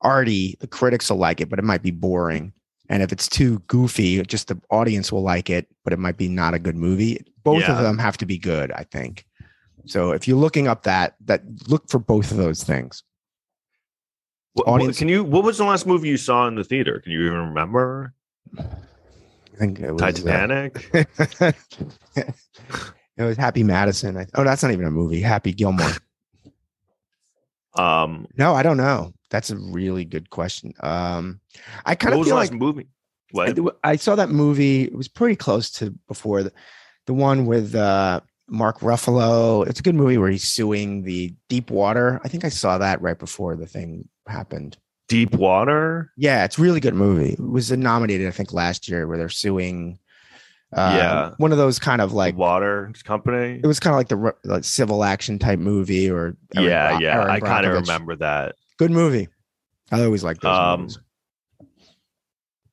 arty, 0.01 0.57
the 0.59 0.67
critics 0.67 1.09
will 1.09 1.17
like 1.17 1.41
it, 1.41 1.49
but 1.49 1.59
it 1.59 1.65
might 1.65 1.83
be 1.83 1.91
boring. 1.91 2.53
And 2.91 3.01
if 3.01 3.13
it's 3.13 3.29
too 3.29 3.59
goofy, 3.67 4.21
just 4.23 4.49
the 4.49 4.59
audience 4.69 5.13
will 5.13 5.23
like 5.23 5.49
it, 5.49 5.65
but 5.85 5.93
it 5.93 5.97
might 5.97 6.17
be 6.17 6.27
not 6.27 6.53
a 6.53 6.59
good 6.59 6.75
movie. 6.75 7.23
Both 7.41 7.63
of 7.63 7.77
them 7.81 7.97
have 7.97 8.17
to 8.17 8.25
be 8.25 8.37
good, 8.37 8.69
I 8.73 8.83
think. 8.83 9.25
So 9.85 10.11
if 10.11 10.27
you're 10.27 10.37
looking 10.37 10.67
up 10.67 10.83
that, 10.83 11.15
that 11.25 11.41
look 11.69 11.89
for 11.89 11.99
both 11.99 12.31
of 12.31 12.37
those 12.37 12.65
things. 12.65 13.01
What, 14.53 14.67
Audience- 14.67 14.99
can 14.99 15.07
you? 15.07 15.23
What 15.23 15.45
was 15.45 15.57
the 15.57 15.63
last 15.63 15.87
movie 15.87 16.09
you 16.09 16.17
saw 16.17 16.49
in 16.49 16.55
the 16.55 16.65
theater? 16.65 16.99
Can 16.99 17.13
you 17.13 17.25
even 17.25 17.37
remember? 17.37 18.13
I 18.59 18.65
think 19.57 19.79
it 19.79 19.93
was 19.93 20.01
uh, 20.01 20.11
Titanic. 20.11 20.89
it 20.93 22.35
was 23.17 23.37
Happy 23.37 23.63
Madison. 23.63 24.17
I- 24.17 24.27
Oh, 24.35 24.43
that's 24.43 24.63
not 24.63 24.73
even 24.73 24.85
a 24.85 24.91
movie. 24.91 25.21
Happy 25.21 25.53
Gilmore. 25.53 25.93
um, 27.75 28.27
No, 28.37 28.53
I 28.53 28.63
don't 28.63 28.75
know. 28.75 29.13
That's 29.31 29.49
a 29.49 29.57
really 29.57 30.05
good 30.05 30.29
question. 30.29 30.73
Um, 30.81 31.39
I 31.85 31.95
kind 31.95 32.13
what 32.15 32.21
of 32.21 32.27
feel 32.27 32.35
like 32.35 32.51
movie? 32.53 32.87
What? 33.31 33.57
I, 33.83 33.91
I 33.91 33.95
saw 33.95 34.15
that 34.15 34.29
movie. 34.29 34.83
It 34.83 34.93
was 34.95 35.07
pretty 35.07 35.35
close 35.37 35.71
to 35.71 35.91
before 36.07 36.43
the, 36.43 36.51
the 37.07 37.13
one 37.13 37.45
with 37.47 37.73
uh, 37.73 38.19
Mark 38.47 38.81
Ruffalo. 38.81 39.65
It's 39.67 39.79
a 39.79 39.83
good 39.83 39.95
movie 39.95 40.17
where 40.17 40.29
he's 40.29 40.43
suing 40.43 41.03
the 41.03 41.33
Deep 41.47 41.71
Water. 41.71 42.19
I 42.23 42.27
think 42.27 42.43
I 42.45 42.49
saw 42.49 42.77
that 42.77 43.01
right 43.01 43.17
before 43.17 43.55
the 43.55 43.65
thing 43.65 44.07
happened. 44.27 44.77
Deep 45.07 45.33
Water. 45.33 46.11
Yeah, 46.17 46.43
it's 46.45 46.57
a 46.57 46.61
really 46.61 46.79
good 46.81 46.93
movie. 46.93 47.33
It 47.33 47.39
was 47.39 47.71
nominated, 47.71 48.27
I 48.27 48.31
think, 48.31 48.51
last 48.53 48.87
year 48.89 49.07
where 49.07 49.17
they're 49.17 49.29
suing. 49.29 49.97
Uh, 50.73 50.93
Yeah. 50.97 51.29
one 51.37 51.51
of 51.51 51.57
those 51.57 51.79
kind 51.79 52.01
of 52.01 52.13
Like 52.13 52.35
Water 52.37 52.91
Company. 53.03 53.59
it 53.61 53.67
was 53.67 53.79
kind 53.79 53.93
of 53.93 53.97
like 53.97 54.07
the 54.07 54.35
like 54.49 54.63
civil 54.63 55.03
action 55.03 55.37
type 55.39 55.59
movie 55.59 56.09
or 56.09 56.37
yeah, 56.53 56.91
Bro- 56.91 56.99
yeah. 56.99 57.15
Erin 57.15 57.29
I 57.29 57.39
kind 57.41 57.65
of 57.65 57.73
remember 57.73 58.15
that. 58.17 58.55
Good 58.81 58.89
movie. 58.89 59.27
I 59.91 60.03
always 60.05 60.23
like 60.23 60.41
those 60.41 60.57
Um, 60.57 60.79
movies. 60.79 60.97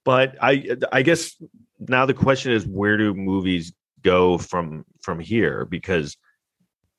but 0.07 0.37
I 0.41 0.75
I 0.91 1.03
guess 1.03 1.37
now 1.81 2.07
the 2.07 2.15
question 2.15 2.51
is 2.51 2.67
where 2.67 2.97
do 2.97 3.13
movies 3.13 3.75
go 4.03 4.39
from 4.39 4.87
from 5.03 5.21
here 5.21 5.67
because 5.67 6.17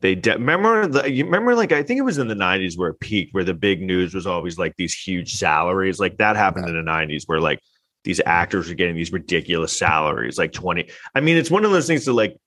they 0.02 0.14
de- 0.14 0.34
remember 0.34 0.86
the 0.86 1.12
you 1.12 1.26
remember 1.26 1.56
like 1.56 1.72
I 1.72 1.82
think 1.82 1.98
it 1.98 2.04
was 2.04 2.20
in 2.20 2.28
the 2.28 2.36
90s 2.36 2.78
where 2.78 2.92
it 2.92 3.00
peaked 3.00 3.34
where 3.34 3.44
the 3.44 3.56
big 3.56 3.82
news 3.82 4.14
was 4.14 4.28
always 4.28 4.60
like 4.60 4.76
these 4.78 4.94
huge 4.94 5.34
salaries 5.38 6.00
like 6.00 6.18
that 6.18 6.36
happened 6.36 6.70
in 6.70 6.76
the 6.76 6.84
90s 6.84 7.24
where 7.26 7.42
like 7.42 7.62
these 8.04 8.22
actors 8.28 8.70
are 8.70 8.76
getting 8.76 8.96
these 8.96 9.12
ridiculous 9.12 9.76
salaries 9.76 10.38
like 10.38 10.52
20 10.52 10.88
I 11.16 11.22
mean 11.22 11.36
it's 11.36 11.50
one 11.50 11.66
of 11.66 11.72
those 11.72 11.88
things 11.88 12.06
that 12.06 12.14
like 12.14 12.38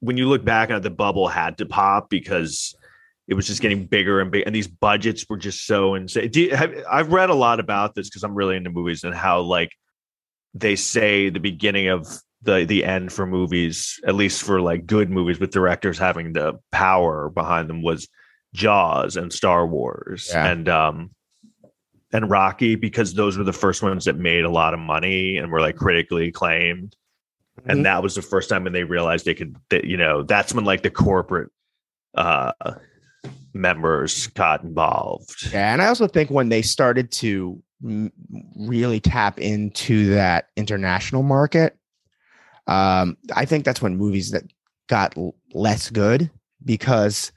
when 0.00 0.18
you 0.18 0.28
look 0.28 0.44
back 0.44 0.68
it 0.68 0.82
the 0.82 0.90
bubble 0.90 1.26
had 1.26 1.56
to 1.56 1.64
pop 1.64 2.10
because 2.10 2.76
it 3.28 3.34
was 3.34 3.46
just 3.46 3.60
getting 3.60 3.86
bigger 3.86 4.20
and 4.20 4.30
bigger 4.30 4.44
and 4.46 4.54
these 4.54 4.68
budgets 4.68 5.26
were 5.28 5.36
just 5.36 5.66
so 5.66 5.94
insane 5.94 6.30
Do 6.30 6.42
you, 6.42 6.56
have, 6.56 6.74
i've 6.90 7.12
read 7.12 7.30
a 7.30 7.34
lot 7.34 7.60
about 7.60 7.94
this 7.94 8.08
because 8.08 8.22
i'm 8.22 8.34
really 8.34 8.56
into 8.56 8.70
movies 8.70 9.04
and 9.04 9.14
how 9.14 9.40
like 9.40 9.70
they 10.54 10.76
say 10.76 11.28
the 11.28 11.40
beginning 11.40 11.88
of 11.88 12.06
the 12.42 12.64
the 12.64 12.84
end 12.84 13.12
for 13.12 13.26
movies 13.26 13.98
at 14.06 14.14
least 14.14 14.42
for 14.42 14.60
like 14.60 14.86
good 14.86 15.10
movies 15.10 15.40
with 15.40 15.50
directors 15.50 15.98
having 15.98 16.32
the 16.32 16.54
power 16.70 17.28
behind 17.30 17.68
them 17.68 17.82
was 17.82 18.08
jaws 18.54 19.16
and 19.16 19.32
star 19.32 19.66
wars 19.66 20.30
Yeah. 20.32 20.46
and 20.46 20.68
um 20.68 21.10
and 22.12 22.30
rocky 22.30 22.76
because 22.76 23.14
those 23.14 23.36
were 23.36 23.44
the 23.44 23.52
first 23.52 23.82
ones 23.82 24.04
that 24.04 24.16
made 24.16 24.44
a 24.44 24.50
lot 24.50 24.72
of 24.74 24.80
money 24.80 25.36
and 25.36 25.50
were 25.50 25.60
like 25.60 25.76
critically 25.76 26.28
acclaimed 26.28 26.94
Mhm. 27.60 27.72
and 27.72 27.86
that 27.86 28.02
was 28.02 28.14
the 28.14 28.22
first 28.22 28.50
time 28.50 28.64
when 28.64 28.74
they 28.74 28.84
realized 28.84 29.24
they 29.24 29.34
could 29.34 29.56
that 29.70 29.84
you 29.84 29.96
know 29.96 30.22
that's 30.22 30.52
when 30.54 30.64
like 30.64 30.82
the 30.82 30.90
corporate 30.90 31.50
uh 32.14 32.52
members 33.54 34.26
got 34.28 34.62
involved 34.62 35.48
Yeah, 35.52 35.72
and 35.72 35.82
I 35.82 35.86
also 35.86 36.06
think 36.06 36.30
when 36.30 36.48
they 36.48 36.62
started 36.62 37.10
to 37.12 37.62
really 38.56 39.00
tap 39.00 39.38
into 39.38 40.10
that 40.10 40.48
international 40.56 41.22
market, 41.22 41.76
um, 42.66 43.16
I 43.34 43.44
think 43.44 43.64
that's 43.64 43.82
when 43.82 43.96
movies 43.96 44.30
that 44.30 44.44
got 44.88 45.16
l- 45.16 45.34
less 45.54 45.90
good 45.90 46.30
because 46.64 47.32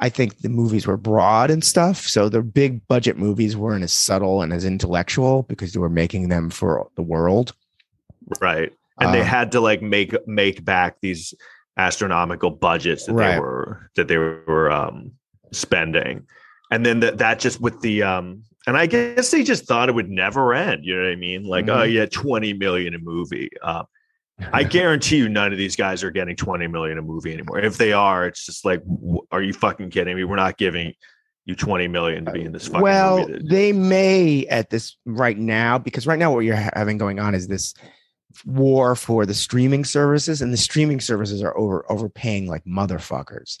I 0.00 0.08
think 0.08 0.38
the 0.38 0.48
movies 0.48 0.86
were 0.86 0.96
broad 0.96 1.50
and 1.50 1.62
stuff. 1.62 1.98
So 2.08 2.28
the 2.28 2.42
big 2.42 2.86
budget 2.88 3.16
movies 3.16 3.56
weren't 3.56 3.84
as 3.84 3.92
subtle 3.92 4.42
and 4.42 4.52
as 4.52 4.64
intellectual 4.64 5.44
because 5.44 5.72
they 5.72 5.78
were 5.80 5.88
making 5.90 6.28
them 6.28 6.50
for 6.50 6.88
the 6.96 7.02
world. 7.02 7.54
right 8.40 8.72
and 9.00 9.12
they 9.12 9.20
Um, 9.20 9.26
had 9.26 9.52
to 9.52 9.60
like 9.60 9.82
make 9.82 10.14
make 10.26 10.64
back 10.64 10.96
these 11.00 11.34
astronomical 11.76 12.50
budgets 12.50 13.06
that 13.06 13.16
they 13.16 13.38
were 13.38 13.90
that 13.96 14.06
they 14.08 14.16
were 14.16 14.70
um 14.70 15.12
spending 15.52 16.26
and 16.70 16.84
then 16.84 17.00
that 17.00 17.18
that 17.18 17.38
just 17.38 17.60
with 17.60 17.80
the 17.80 18.02
um 18.02 18.42
and 18.66 18.76
i 18.76 18.86
guess 18.86 19.30
they 19.30 19.42
just 19.42 19.66
thought 19.66 19.88
it 19.88 19.94
would 19.94 20.10
never 20.10 20.52
end 20.54 20.84
you 20.84 20.94
know 20.96 21.02
what 21.02 21.12
i 21.12 21.16
mean 21.16 21.44
like 21.44 21.68
oh 21.68 21.78
Mhm. 21.86 21.92
yeah 21.92 22.06
20 22.06 22.52
million 22.54 22.94
a 22.94 22.98
movie 22.98 23.48
um 23.62 23.84
I 24.52 24.64
guarantee 24.78 25.18
you, 25.18 25.28
none 25.28 25.52
of 25.52 25.58
these 25.58 25.76
guys 25.76 26.02
are 26.02 26.10
getting 26.10 26.34
20 26.34 26.66
million 26.66 26.98
a 26.98 27.02
movie 27.02 27.32
anymore. 27.32 27.60
If 27.60 27.76
they 27.76 27.92
are, 27.92 28.26
it's 28.26 28.44
just 28.44 28.64
like, 28.64 28.82
are 29.30 29.40
you 29.40 29.52
fucking 29.52 29.90
kidding 29.90 30.16
me? 30.16 30.24
We're 30.24 30.34
not 30.34 30.58
giving 30.58 30.92
you 31.44 31.54
20 31.54 31.86
million 31.86 32.24
to 32.24 32.32
be 32.32 32.42
in 32.42 32.50
this 32.50 32.66
fucking 32.66 32.80
well, 32.82 33.28
movie. 33.28 33.46
they 33.48 33.72
may 33.72 34.44
at 34.46 34.70
this 34.70 34.96
right 35.06 35.38
now 35.38 35.78
because 35.78 36.04
right 36.08 36.18
now 36.18 36.32
what 36.32 36.40
you're 36.40 36.56
having 36.74 36.98
going 36.98 37.20
on 37.20 37.36
is 37.36 37.46
this 37.46 37.74
war 38.44 38.96
for 38.96 39.24
the 39.24 39.34
streaming 39.34 39.84
services, 39.84 40.42
and 40.42 40.52
the 40.52 40.56
streaming 40.56 40.98
services 40.98 41.40
are 41.40 41.56
over 41.56 41.84
overpaying 41.88 42.48
like 42.48 42.64
motherfuckers. 42.64 43.58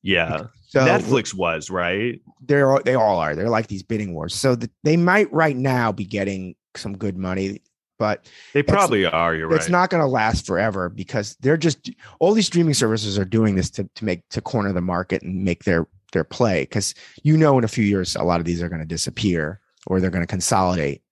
yeah, 0.00 0.44
So 0.70 0.78
Netflix 0.86 1.34
was 1.34 1.68
right. 1.68 2.20
they're 2.42 2.70
all- 2.70 2.82
they 2.84 2.94
all 2.94 3.18
are. 3.18 3.34
They're 3.34 3.48
like 3.48 3.66
these 3.66 3.82
bidding 3.82 4.14
wars. 4.14 4.34
So 4.36 4.54
the, 4.54 4.70
they 4.84 4.96
might 4.96 5.32
right 5.32 5.56
now 5.56 5.90
be 5.90 6.04
getting 6.04 6.54
some 6.76 6.96
good 6.96 7.16
money, 7.16 7.60
but 7.98 8.26
They 8.54 8.62
probably 8.62 9.04
are. 9.04 9.34
You're 9.34 9.48
right. 9.48 9.56
it's 9.56 9.68
not 9.68 9.90
going 9.90 10.00
to 10.00 10.06
last 10.06 10.46
forever 10.46 10.88
because 10.88 11.36
they're 11.40 11.56
just 11.56 11.90
all 12.20 12.34
these 12.34 12.46
streaming 12.46 12.74
services 12.74 13.18
are 13.18 13.24
doing 13.24 13.56
this 13.56 13.68
to 13.70 13.90
to 13.96 14.04
make 14.04 14.28
to 14.28 14.40
corner 14.40 14.72
the 14.72 14.80
market 14.80 15.22
and 15.22 15.42
make 15.44 15.64
their 15.64 15.88
their 16.12 16.22
play 16.22 16.62
because 16.62 16.94
you 17.24 17.36
know 17.36 17.58
in 17.58 17.64
a 17.64 17.68
few 17.68 17.84
years 17.84 18.14
a 18.14 18.22
lot 18.22 18.38
of 18.38 18.46
these 18.46 18.62
are 18.62 18.68
going 18.68 18.80
to 18.80 18.86
disappear 18.86 19.60
or 19.88 19.98
they're 20.00 20.10
going 20.10 20.22
to 20.22 20.26
consolidate. 20.28 21.02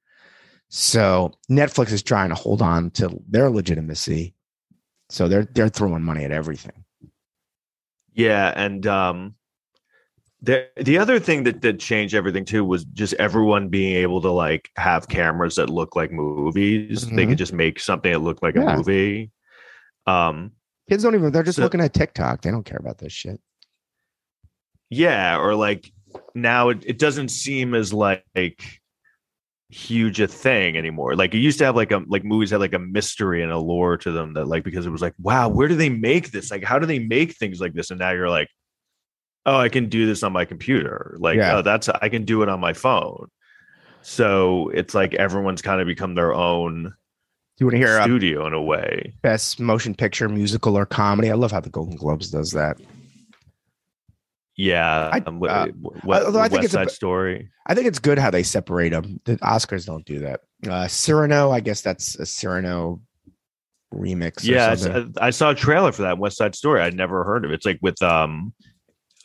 So 0.68 1.32
Netflix 1.50 1.90
is 1.90 2.02
trying 2.04 2.28
to 2.28 2.36
hold 2.36 2.62
on 2.62 2.90
to 2.92 3.20
their 3.28 3.50
legitimacy. 3.50 4.34
So 5.08 5.26
they're 5.26 5.46
they're 5.52 5.68
throwing 5.68 6.04
money 6.04 6.24
at 6.24 6.30
everything. 6.30 6.84
Yeah, 8.12 8.52
and 8.54 8.86
um, 8.86 9.34
the 10.40 10.68
the 10.76 10.98
other 10.98 11.18
thing 11.18 11.42
that 11.44 11.60
that 11.62 11.80
changed 11.80 12.14
everything 12.14 12.44
too 12.44 12.64
was 12.64 12.84
just 12.84 13.14
everyone 13.14 13.68
being 13.68 13.96
able 13.96 14.20
to 14.20 14.30
like 14.30 14.70
have 14.76 15.08
cameras 15.08 15.56
that 15.56 15.68
look 15.70 15.96
like 15.96 16.12
movies. 16.12 17.08
They 17.08 17.24
Mhm. 17.24 17.28
could 17.30 17.38
just 17.38 17.52
make 17.52 17.80
something 17.80 18.12
that 18.12 18.20
looked 18.20 18.42
like 18.42 18.54
Yeah. 18.54 18.74
a 18.74 18.76
movie. 18.76 19.30
Um, 20.06 20.52
Kids 20.88 21.02
don't 21.02 21.14
even 21.14 21.32
they're 21.32 21.42
just 21.42 21.56
So- 21.56 21.62
looking 21.62 21.80
at 21.80 21.92
TikTok. 21.92 22.42
They 22.42 22.50
don't 22.50 22.64
care 22.64 22.78
about 22.80 22.98
this 22.98 23.12
shit. 23.12 23.40
yeah, 24.90 25.38
or 25.38 25.54
like 25.54 25.92
now 26.34 26.70
it, 26.70 26.82
it 26.86 26.98
doesn't 26.98 27.28
seem 27.30 27.74
as 27.74 27.92
like 27.92 28.80
huge 29.70 30.18
a 30.20 30.26
thing 30.26 30.76
anymore. 30.76 31.14
Like 31.14 31.34
it 31.34 31.38
used 31.38 31.58
to 31.58 31.64
have 31.66 31.76
like 31.76 31.92
a 31.92 32.02
like 32.06 32.24
movies 32.24 32.50
had 32.50 32.60
like 32.60 32.72
a 32.72 32.78
mystery 32.78 33.42
and 33.42 33.52
a 33.52 33.58
lore 33.58 33.96
to 33.98 34.10
them 34.12 34.32
that 34.34 34.46
like 34.48 34.64
because 34.64 34.86
it 34.86 34.90
was 34.90 35.02
like, 35.02 35.14
wow, 35.18 35.48
where 35.48 35.68
do 35.68 35.74
they 35.74 35.90
make 35.90 36.30
this? 36.30 36.50
Like 36.50 36.64
how 36.64 36.78
do 36.78 36.86
they 36.86 36.98
make 37.00 37.32
things 37.34 37.60
like 37.60 37.74
this? 37.74 37.90
And 37.90 37.98
now 38.00 38.10
you're 38.12 38.30
like, 38.30 38.48
oh, 39.48 39.58
I 39.58 39.68
can 39.68 39.88
do 39.88 40.06
this 40.06 40.22
on 40.22 40.32
my 40.32 40.44
computer. 40.44 41.16
Like, 41.18 41.36
Yeah. 41.36 41.56
oh, 41.58 41.62
that's 41.62 41.88
I 41.88 42.08
can 42.08 42.24
do 42.24 42.42
it 42.42 42.48
on 42.48 42.60
my 42.60 42.72
phone. 42.72 43.28
So 44.02 44.68
it's 44.70 44.94
like 44.94 45.14
everyone's 45.14 45.62
kind 45.62 45.80
of 45.80 45.86
become 45.86 46.14
their 46.14 46.32
own 46.34 46.84
Do 46.84 46.90
you 47.58 47.66
want 47.66 47.72
to 47.74 47.78
hear 47.78 47.98
a 47.98 48.02
studio 48.02 48.46
in 48.46 48.52
a 48.52 48.62
way. 48.62 49.14
best 49.22 49.58
motion 49.60 49.94
picture, 49.94 50.28
musical, 50.28 50.76
or 50.76 50.86
comedy? 50.86 51.30
I 51.30 51.34
love 51.34 51.50
how 51.52 51.60
the 51.60 51.70
Golden 51.70 51.96
Globes 51.96 52.30
does 52.30 52.52
that. 52.52 52.78
Yeah. 54.56 55.10
I- 55.12 55.22
um, 55.26 55.42
uh, 55.42 55.66
what, 56.02 56.24
although 56.24 56.40
I 56.40 56.48
think 56.48 56.62
West 56.62 56.64
it's 56.66 56.74
a 56.74 56.78
Side 56.78 56.88
b- 56.88 56.92
Story. 56.94 57.50
I 57.66 57.74
think 57.74 57.86
it's 57.86 57.98
good 57.98 58.18
how 58.18 58.30
they 58.30 58.42
separate 58.42 58.90
them. 58.90 59.20
The 59.24 59.36
Oscars 59.38 59.86
don't 59.86 60.04
do 60.04 60.20
that. 60.20 60.40
Uh, 60.68 60.88
Cyrano, 60.88 61.50
I 61.50 61.60
guess 61.60 61.80
that's 61.82 62.16
a 62.18 62.26
Cyrano 62.26 63.00
remix. 63.94 64.42
Yeah, 64.44 64.72
it's- 64.72 64.82
something. 64.82 65.14
I 65.20 65.30
saw 65.30 65.50
a 65.50 65.54
trailer 65.54 65.92
for 65.92 66.02
that 66.02 66.18
West 66.18 66.36
Side 66.38 66.54
Story. 66.54 66.80
I'd 66.80 66.94
never 66.96 67.24
heard 67.24 67.44
of 67.44 67.50
it. 67.50 67.54
It's 67.54 67.66
like 67.66 67.78
with 67.82 68.02
um, 68.02 68.52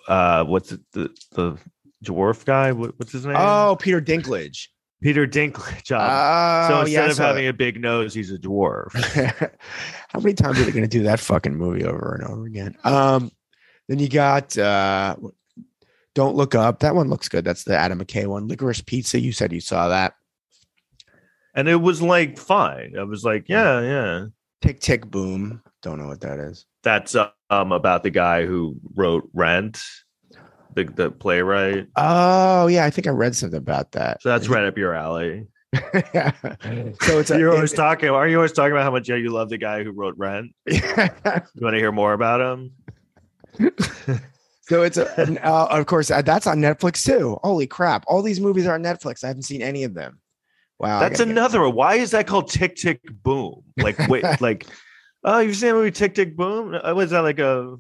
uh, 0.08 0.44
what's 0.46 0.72
it, 0.72 0.82
the 0.92 1.10
the 1.32 1.58
dwarf 2.04 2.46
guy? 2.46 2.72
What, 2.72 2.98
what's 3.00 3.12
his 3.12 3.26
name? 3.26 3.36
oh, 3.38 3.76
Peter 3.80 4.02
Dinklage. 4.02 4.68
Peter 5.02 5.28
Dinklage. 5.28 5.92
Um, 5.92 6.02
Oh, 6.02 6.68
so 6.70 6.80
instead 6.82 6.92
yeah, 6.94 7.10
of 7.10 7.16
saw 7.16 7.28
having 7.28 7.48
a 7.48 7.54
big 7.54 7.80
nose, 7.82 8.14
he's 8.14 8.32
a 8.32 8.38
dwarf. 8.38 8.94
how 10.10 10.20
many 10.20 10.34
times 10.34 10.60
are 10.60 10.64
they 10.64 10.72
going 10.72 10.84
to 10.84 10.88
do 10.88 11.04
that 11.04 11.20
fucking 11.20 11.56
movie 11.56 11.84
over 11.84 12.16
and 12.16 12.24
over 12.30 12.46
again? 12.46 12.76
Um, 12.86 13.30
then 13.90 14.00
you 14.00 14.08
got 14.08 14.58
uh, 14.58 15.18
Don't 16.16 16.36
Look 16.36 16.56
Up. 16.56 16.80
That 16.80 16.96
one 16.96 17.10
looks 17.10 17.28
good. 17.28 17.44
That's 17.44 17.66
the 17.66 17.78
Adam 17.78 18.00
McKay 18.00 18.28
one. 18.28 18.48
Licorice 18.48 18.82
Pizza. 18.86 19.20
You 19.20 19.34
said 19.34 19.52
you 19.52 19.60
saw 19.60 19.90
that. 19.90 20.14
and 21.54 21.68
it 21.68 21.76
was 21.76 22.02
like 22.02 22.38
fine. 22.38 22.96
I 22.98 23.04
was 23.04 23.26
like, 23.26 23.50
yeah, 23.50 23.82
yeah. 23.82 24.26
Tick 24.62 24.80
Tick 24.80 25.06
Boom. 25.06 25.62
Don't 25.82 26.00
know 26.00 26.08
what 26.08 26.22
that 26.22 26.40
is. 26.40 26.66
That's 26.84 27.14
um 27.54 27.72
about 27.72 28.04
the 28.04 28.10
guy 28.10 28.46
who 28.46 28.76
wrote 28.96 29.30
Rent, 29.34 29.82
the 30.76 30.84
the 30.84 31.12
playwright. 31.12 31.88
Oh 31.96 32.68
yeah, 32.68 32.86
I 32.86 32.90
think 32.90 33.08
I 33.08 33.12
read 33.12 33.36
something 33.36 33.58
about 33.58 33.92
that. 33.94 34.22
So 34.22 34.30
that's 34.30 34.50
right 34.50 34.66
up 34.66 34.78
your 34.78 34.94
alley. 34.94 35.48
yeah. 36.14 36.32
So 37.02 37.20
it's 37.20 37.32
a, 37.32 37.40
You're 37.40 37.54
always 37.54 37.74
talking. 37.74 38.10
Are 38.10 38.28
you 38.28 38.38
always 38.38 38.52
talking 38.52 38.72
about 38.74 38.84
how 38.84 38.92
much 38.92 39.10
you 39.10 39.30
love 39.30 39.50
the 39.50 39.58
guy 39.58 39.84
who 39.84 39.92
wrote 39.92 40.16
Rent? 40.18 40.54
Do 40.68 40.76
you 40.76 40.82
want 41.62 41.74
to 41.74 41.80
hear 41.80 41.92
more 41.92 42.14
about 42.14 42.42
him? 42.42 42.72
so 44.62 44.84
it's 44.84 44.98
a, 44.98 45.12
and, 45.20 45.40
uh, 45.40 45.68
of 45.70 45.86
course 45.86 46.10
uh, 46.10 46.22
that's 46.22 46.48
on 46.48 46.60
Netflix 46.60 47.04
too. 47.06 47.40
Holy 47.44 47.68
crap! 47.68 48.04
All 48.08 48.22
these 48.22 48.40
movies 48.40 48.66
are 48.68 48.76
on 48.76 48.84
Netflix. 48.84 49.24
I 49.24 49.28
haven't 49.28 49.44
seen 49.44 49.62
any 49.62 49.84
of 49.84 49.94
them. 49.94 50.20
Wow, 50.80 51.00
That's 51.00 51.20
another 51.20 51.62
one. 51.62 51.76
Why 51.76 51.96
is 51.96 52.12
that 52.12 52.28
called 52.28 52.50
Tick 52.50 52.76
Tick 52.76 53.00
Boom? 53.24 53.64
Like 53.78 53.98
wait, 54.08 54.26
like 54.42 54.68
oh, 55.24 55.40
you've 55.40 55.56
seen 55.56 55.70
the 55.70 55.76
movie 55.76 55.92
Tick 55.92 56.16
Tick 56.16 56.36
Boom? 56.36 56.74
Uh, 56.76 56.94
Was 56.94 57.12
that 57.12 57.20
like 57.22 57.40
a 57.40 57.78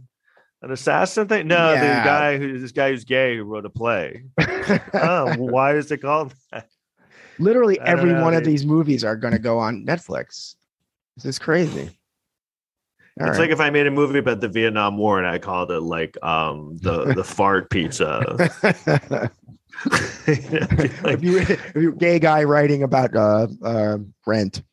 an 0.62 0.72
assassin 0.72 1.28
thing? 1.28 1.48
No, 1.48 1.74
Yeah. 1.74 2.00
the 2.00 2.06
guy 2.06 2.38
who 2.38 2.60
this 2.60 2.72
guy 2.72 2.90
who's 2.92 3.04
gay 3.04 3.36
who 3.38 3.44
wrote 3.44 3.66
a 3.66 3.70
play. 3.70 4.24
oh, 4.94 5.36
why 5.38 5.76
is 5.76 5.92
it 5.92 5.98
called 5.98 6.34
that? 6.52 6.68
Literally 7.40 7.80
every 7.80 8.14
know, 8.14 8.22
one 8.22 8.34
of 8.34 8.44
these 8.44 8.66
movies 8.66 9.04
are 9.04 9.16
going 9.16 9.34
to 9.34 9.40
go 9.40 9.58
on 9.60 9.86
Netflix. 9.86 10.56
This 11.16 11.26
is 11.26 11.40
crazy. 11.40 11.98
All 13.20 13.28
it's 13.28 13.38
right. 13.38 13.44
like 13.44 13.52
if 13.52 13.60
I 13.60 13.70
made 13.70 13.86
a 13.86 13.92
movie 13.92 14.20
about 14.20 14.40
the 14.40 14.48
Vietnam 14.48 14.98
War 14.98 15.20
and 15.20 15.28
I 15.28 15.38
called 15.38 15.70
it 15.72 15.82
like 15.82 16.18
um 16.24 16.78
the 16.82 17.14
the 17.14 17.24
fart 17.36 17.70
pizza. 17.70 18.22
if 20.26 21.24
you 21.24 21.40
if 21.40 21.76
you're 21.76 21.94
a 21.94 21.96
gay 21.96 22.20
guy 22.20 22.44
writing 22.44 22.84
about 22.84 23.16
uh, 23.16 23.48
uh 23.64 23.98
Rent, 24.26 24.64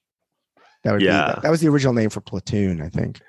that 0.84 0.92
would 0.92 1.02
Yeah. 1.02 1.34
be 1.36 1.40
that 1.42 1.50
was 1.50 1.60
the 1.60 1.68
original 1.68 1.92
name 1.94 2.10
for 2.10 2.20
Platoon, 2.20 2.80
I 2.80 2.88
think. 2.88 3.20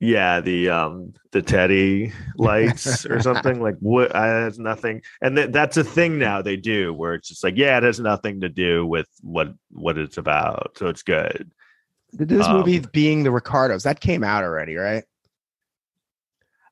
yeah, 0.00 0.40
the 0.40 0.68
um 0.68 1.12
the 1.30 1.42
Teddy 1.42 2.12
lights 2.36 3.06
or 3.06 3.20
something 3.22 3.60
like 3.62 3.76
what 3.80 4.14
I 4.16 4.26
has 4.26 4.58
nothing. 4.58 5.02
And 5.20 5.36
th- 5.36 5.50
that's 5.52 5.76
a 5.76 5.84
thing 5.84 6.18
now 6.18 6.42
they 6.42 6.56
do 6.56 6.92
where 6.92 7.14
it's 7.14 7.28
just 7.28 7.44
like 7.44 7.56
yeah, 7.56 7.76
it 7.78 7.84
has 7.84 8.00
nothing 8.00 8.40
to 8.40 8.48
do 8.48 8.84
with 8.86 9.06
what 9.20 9.54
what 9.70 9.98
it's 9.98 10.18
about, 10.18 10.72
so 10.76 10.88
it's 10.88 11.02
good. 11.02 11.52
This 12.12 12.46
Um, 12.46 12.58
movie 12.58 12.80
being 12.92 13.22
the 13.22 13.30
Ricardos 13.30 13.84
that 13.84 14.00
came 14.00 14.22
out 14.24 14.44
already, 14.44 14.74
right? 14.76 15.04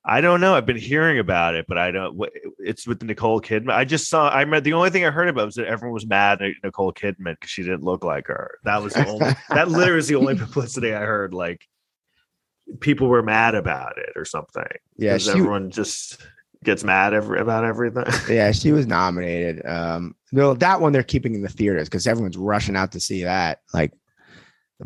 I 0.05 0.23
don't 0.23 0.41
know. 0.41 0.55
I've 0.55 0.65
been 0.65 0.79
hearing 0.79 1.19
about 1.19 1.55
it, 1.55 1.67
but 1.69 1.77
I 1.77 1.91
don't. 1.91 2.19
It's 2.59 2.87
with 2.87 3.03
Nicole 3.03 3.41
Kidman. 3.41 3.73
I 3.73 3.85
just 3.85 4.09
saw. 4.09 4.29
I 4.31 4.43
read 4.45 4.65
the 4.65 4.73
only 4.73 4.89
thing 4.91 5.05
I 5.05 5.11
heard 5.11 5.29
about 5.29 5.45
was 5.47 5.57
that 5.57 5.67
everyone 5.67 5.93
was 5.93 6.07
mad 6.07 6.41
at 6.41 6.53
Nicole 6.65 6.93
Kidman 6.93 7.35
because 7.35 7.51
she 7.51 7.63
didn't 7.63 7.83
look 7.83 8.03
like 8.03 8.27
her. 8.29 8.59
That 8.65 8.83
was 8.83 8.95
the 8.95 9.07
only. 9.07 9.27
that 9.51 9.69
literally 9.69 9.99
is 9.99 10.09
the 10.09 10.15
only 10.17 10.37
publicity 10.37 10.95
I 10.95 11.01
heard. 11.01 11.35
Like 11.35 11.67
people 12.81 13.09
were 13.09 13.23
mad 13.23 13.55
about 13.55 13.99
it 13.99 14.11
or 14.17 14.25
something. 14.25 14.65
Yeah, 14.97 15.19
she- 15.19 15.31
everyone 15.31 15.71
just 15.71 16.19
gets 16.65 16.83
mad 16.85 17.13
every, 17.15 17.39
about 17.41 17.65
everything. 17.65 18.05
Yeah, 18.35 18.53
she 18.53 18.73
was 18.73 18.87
nominated. 18.87 19.65
Um, 19.67 20.15
no, 20.33 20.55
that 20.55 20.81
one 20.81 20.93
they're 20.93 21.03
keeping 21.03 21.35
in 21.35 21.43
the 21.43 21.49
theaters 21.49 21.89
because 21.89 22.07
everyone's 22.07 22.37
rushing 22.39 22.77
out 22.77 22.93
to 22.93 23.01
see 23.01 23.25
that. 23.25 23.61
Like 23.75 23.93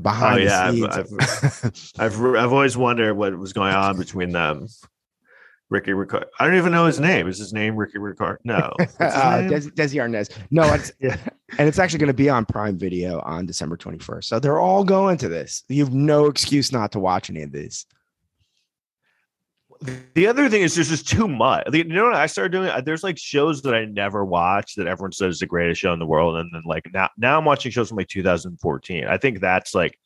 behind 0.00 0.40
Oh, 0.40 0.44
yeah, 0.44 0.70
the 0.72 0.88
I've- 0.88 1.08
scenes. 1.08 1.92
I've 1.98 2.20
I've 2.20 2.52
always 2.52 2.76
wondered 2.76 3.14
what 3.14 3.36
was 3.38 3.52
going 3.52 3.74
on 3.74 3.96
between 3.96 4.32
them. 4.32 4.66
Ricky 5.74 5.90
Ricard. 5.90 6.26
I 6.38 6.46
don't 6.46 6.56
even 6.56 6.70
know 6.70 6.86
his 6.86 7.00
name. 7.00 7.26
Is 7.26 7.36
his 7.36 7.52
name 7.52 7.74
Ricky 7.74 7.98
Ricard? 7.98 8.36
No. 8.44 8.72
Uh, 9.00 9.40
name? 9.40 9.50
Des- 9.50 9.70
Desi 9.70 9.96
Arnaz. 10.00 10.30
No, 10.52 10.72
it's 10.72 10.92
Yeah. 11.00 11.16
and 11.58 11.68
it's 11.68 11.80
actually 11.80 11.98
going 11.98 12.06
to 12.06 12.14
be 12.14 12.30
on 12.30 12.44
Prime 12.46 12.78
Video 12.78 13.20
on 13.22 13.44
December 13.44 13.76
21st. 13.76 14.24
So 14.24 14.38
they're 14.38 14.60
all 14.60 14.84
going 14.84 15.18
to 15.18 15.28
this. 15.28 15.64
You 15.68 15.84
have 15.84 15.92
no 15.92 16.26
excuse 16.26 16.70
not 16.70 16.92
to 16.92 17.00
watch 17.00 17.28
any 17.28 17.42
of 17.42 17.50
these. 17.50 17.86
The 20.14 20.28
other 20.28 20.48
thing 20.48 20.62
is 20.62 20.76
there's 20.76 20.88
just 20.90 21.08
too 21.08 21.26
much. 21.26 21.64
You 21.72 21.84
know 21.84 22.04
what 22.04 22.14
I 22.14 22.26
started 22.26 22.52
doing? 22.52 22.70
There's 22.84 23.02
like 23.02 23.18
shows 23.18 23.60
that 23.62 23.74
I 23.74 23.84
never 23.84 24.24
watched 24.24 24.76
that 24.76 24.86
everyone 24.86 25.12
says 25.12 25.34
is 25.34 25.40
the 25.40 25.46
greatest 25.46 25.80
show 25.80 25.92
in 25.92 25.98
the 25.98 26.06
world, 26.06 26.36
and 26.36 26.48
then 26.54 26.62
like 26.64 26.88
now 26.94 27.10
now 27.18 27.36
I'm 27.36 27.44
watching 27.44 27.72
shows 27.72 27.88
from 27.88 27.98
like 27.98 28.08
2014. 28.08 29.04
I 29.06 29.18
think 29.18 29.40
that's 29.40 29.74
like 29.74 29.98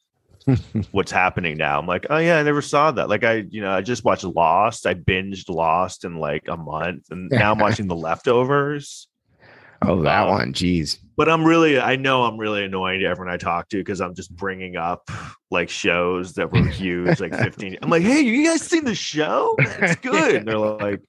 what's 0.92 1.12
happening 1.12 1.56
now. 1.56 1.78
I'm 1.78 1.86
like, 1.86 2.06
oh 2.10 2.18
yeah, 2.18 2.38
I 2.38 2.42
never 2.42 2.62
saw 2.62 2.90
that. 2.92 3.08
Like 3.08 3.24
I, 3.24 3.44
you 3.50 3.60
know, 3.60 3.70
I 3.70 3.80
just 3.80 4.04
watched 4.04 4.24
Lost. 4.24 4.86
I 4.86 4.94
binged 4.94 5.48
Lost 5.48 6.04
in 6.04 6.16
like 6.16 6.48
a 6.48 6.56
month, 6.56 7.04
and 7.10 7.28
now 7.30 7.52
I'm 7.52 7.58
watching 7.58 7.86
The 7.88 7.96
Leftovers. 7.96 9.08
Oh, 9.82 10.02
that 10.02 10.22
Um, 10.26 10.30
one. 10.30 10.52
Jeez. 10.52 10.98
But 11.16 11.28
I'm 11.28 11.44
really, 11.44 11.78
I 11.78 11.96
know 11.96 12.24
I'm 12.24 12.36
really 12.36 12.64
annoying 12.64 13.00
to 13.00 13.06
everyone 13.06 13.32
I 13.32 13.36
talk 13.36 13.68
to 13.68 13.76
because 13.76 14.00
I'm 14.00 14.14
just 14.14 14.34
bringing 14.34 14.76
up 14.76 15.08
like 15.50 15.68
shows 15.68 16.32
that 16.34 16.52
were 16.52 16.64
huge, 16.68 17.20
like 17.20 17.34
15. 17.34 17.78
I'm 17.82 17.90
like, 17.90 18.02
hey, 18.02 18.20
you 18.20 18.44
guys 18.44 18.62
seen 18.62 18.84
the 18.84 18.94
show? 18.94 19.54
It's 19.58 20.00
good. 20.00 20.34
And 20.36 20.48
they're 20.48 20.58
like, 20.58 21.00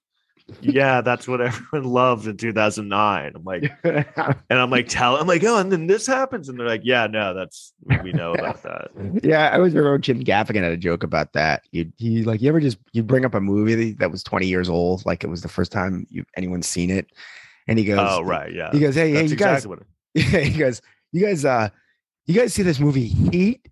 yeah, 0.61 1.01
that's 1.01 1.27
what 1.27 1.41
everyone 1.41 1.89
loved 1.91 2.27
in 2.27 2.37
2009. 2.37 3.31
I'm 3.35 3.43
like, 3.43 3.71
and 3.83 4.05
I'm 4.49 4.69
like, 4.69 4.87
tell, 4.87 5.15
I'm 5.15 5.27
like, 5.27 5.43
oh, 5.43 5.57
and 5.57 5.71
then 5.71 5.87
this 5.87 6.05
happens, 6.07 6.49
and 6.49 6.59
they're 6.59 6.67
like, 6.67 6.81
yeah, 6.83 7.07
no, 7.07 7.33
that's 7.33 7.73
we 8.03 8.11
know 8.11 8.33
about 8.33 8.61
that. 8.63 8.89
yeah, 9.23 9.49
I 9.49 9.55
always 9.57 9.73
remember 9.73 9.97
Jim 9.97 10.23
Gaffigan 10.23 10.63
had 10.63 10.71
a 10.71 10.77
joke 10.77 11.03
about 11.03 11.33
that. 11.33 11.63
You 11.71 11.91
he 11.97 12.23
like 12.23 12.41
you 12.41 12.49
ever 12.49 12.59
just 12.59 12.77
you 12.93 13.03
bring 13.03 13.25
up 13.25 13.33
a 13.33 13.41
movie 13.41 13.93
that 13.93 14.11
was 14.11 14.23
20 14.23 14.47
years 14.47 14.69
old, 14.69 15.05
like 15.05 15.23
it 15.23 15.27
was 15.27 15.41
the 15.41 15.49
first 15.49 15.71
time 15.71 16.05
you 16.09 16.23
anyone's 16.35 16.67
seen 16.67 16.89
it, 16.89 17.07
and 17.67 17.77
he 17.77 17.85
goes, 17.85 17.99
Oh, 18.01 18.21
right, 18.21 18.53
yeah. 18.53 18.71
He 18.71 18.79
goes, 18.79 18.95
hey, 18.95 19.09
hey, 19.09 19.13
That's 19.13 19.31
you 19.31 19.37
guys, 19.37 19.65
exactly 19.65 19.69
what. 19.69 20.33
Yeah, 20.33 20.39
he 20.39 20.57
goes, 20.57 20.81
you 21.11 21.25
guys, 21.25 21.45
uh, 21.45 21.69
you 22.25 22.33
guys 22.33 22.53
see 22.53 22.63
this 22.63 22.79
movie 22.79 23.07
Heat? 23.07 23.67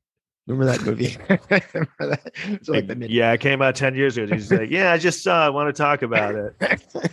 Remember 0.47 0.71
that 0.71 0.85
movie? 0.85 1.17
Remember 1.29 1.87
that? 1.99 2.31
It's 2.45 2.69
like 2.69 2.87
the 2.87 2.95
mid- 2.95 3.11
yeah, 3.11 3.33
it 3.33 3.41
came 3.41 3.61
out 3.61 3.75
10 3.75 3.95
years 3.95 4.17
ago. 4.17 4.33
He's 4.33 4.51
like, 4.51 4.69
yeah, 4.71 4.93
I 4.93 4.97
just 4.97 5.21
saw. 5.21 5.45
I 5.45 5.49
want 5.49 5.73
to 5.75 5.79
talk 5.79 6.01
about 6.01 6.35
it. 6.35 6.81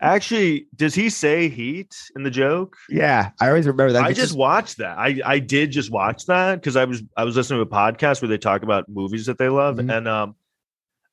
Actually, 0.00 0.66
does 0.76 0.94
he 0.94 1.08
say 1.08 1.48
Heat 1.48 1.94
in 2.16 2.24
the 2.24 2.30
joke? 2.30 2.76
yeah, 2.90 3.30
I 3.40 3.48
always 3.48 3.66
remember 3.66 3.92
that. 3.92 4.04
I 4.04 4.12
just 4.12 4.36
watched 4.36 4.78
that. 4.78 4.98
I 4.98 5.18
I 5.24 5.38
did 5.38 5.70
just 5.70 5.90
watch 5.90 6.26
that 6.26 6.56
because 6.56 6.76
I 6.76 6.84
was 6.84 7.02
I 7.16 7.24
was 7.24 7.36
listening 7.36 7.58
to 7.58 7.62
a 7.62 7.66
podcast 7.66 8.20
where 8.20 8.28
they 8.28 8.36
talk 8.36 8.62
about 8.62 8.86
movies 8.88 9.24
that 9.26 9.38
they 9.38 9.48
love, 9.48 9.76
Mhm. 9.76 9.96
and 9.96 10.08
um, 10.08 10.34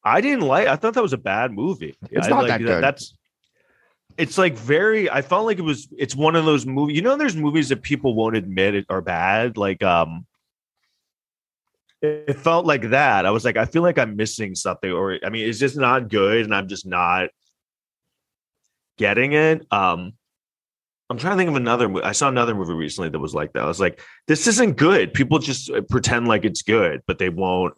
I 0.04 0.20
didn't 0.20 0.42
like. 0.46 0.68
I 0.68 0.76
thought 0.76 0.96
that 0.96 1.04
was 1.04 1.14
a 1.14 1.18
bad 1.18 1.54
movie. 1.54 1.96
It's 2.10 2.28
I 2.28 2.32
not 2.32 2.40
like 2.42 2.48
that 2.50 2.58
good. 2.62 2.84
That's. 2.84 3.14
It's 4.18 4.38
like 4.38 4.56
very. 4.58 5.10
I 5.10 5.22
felt 5.22 5.46
like 5.46 5.60
it 5.60 5.64
was. 5.64 5.88
It's 5.98 6.16
one 6.16 6.36
of 6.36 6.44
those 6.44 6.66
movies. 6.66 6.96
You 6.98 7.02
know, 7.04 7.16
there's 7.16 7.38
movies 7.38 7.70
that 7.70 7.84
people 7.84 8.14
won't 8.14 8.36
admit 8.36 8.86
are 8.90 9.02
bad. 9.02 9.56
Like 9.58 9.84
um. 9.84 10.26
It 12.02 12.38
felt 12.38 12.66
like 12.66 12.90
that. 12.90 13.26
I 13.26 13.32
was 13.32 13.46
like, 13.46 13.58
I 13.58 13.66
feel 13.66 13.84
like 13.84 14.00
I'm 14.00 14.16
missing 14.16 14.56
something, 14.56 14.92
or 14.92 15.20
I 15.24 15.30
mean, 15.30 15.48
it's 15.48 15.60
just 15.60 15.78
not 15.78 16.10
good, 16.10 16.46
and 16.46 16.56
I'm 16.56 16.68
just 16.68 16.86
not 16.86 17.30
getting 18.98 19.34
it. 19.34 19.66
Um, 19.72 20.14
I'm 21.12 21.18
trying 21.18 21.34
to 21.34 21.38
think 21.38 21.50
of 21.50 21.58
another. 21.58 22.04
I 22.04 22.14
saw 22.14 22.30
another 22.30 22.56
movie 22.56 22.74
recently 22.74 23.10
that 23.10 23.20
was 23.20 23.36
like 23.36 23.54
that. 23.54 23.64
I 23.64 23.68
was 23.68 23.80
like, 23.80 24.02
this 24.28 24.48
isn't 24.48 24.78
good. 24.78 25.14
People 25.14 25.40
just 25.40 25.70
uh, 25.70 25.82
pretend 25.82 26.28
like 26.28 26.46
it's 26.46 26.62
good, 26.62 27.04
but 27.06 27.20
they 27.20 27.30
won't. 27.30 27.76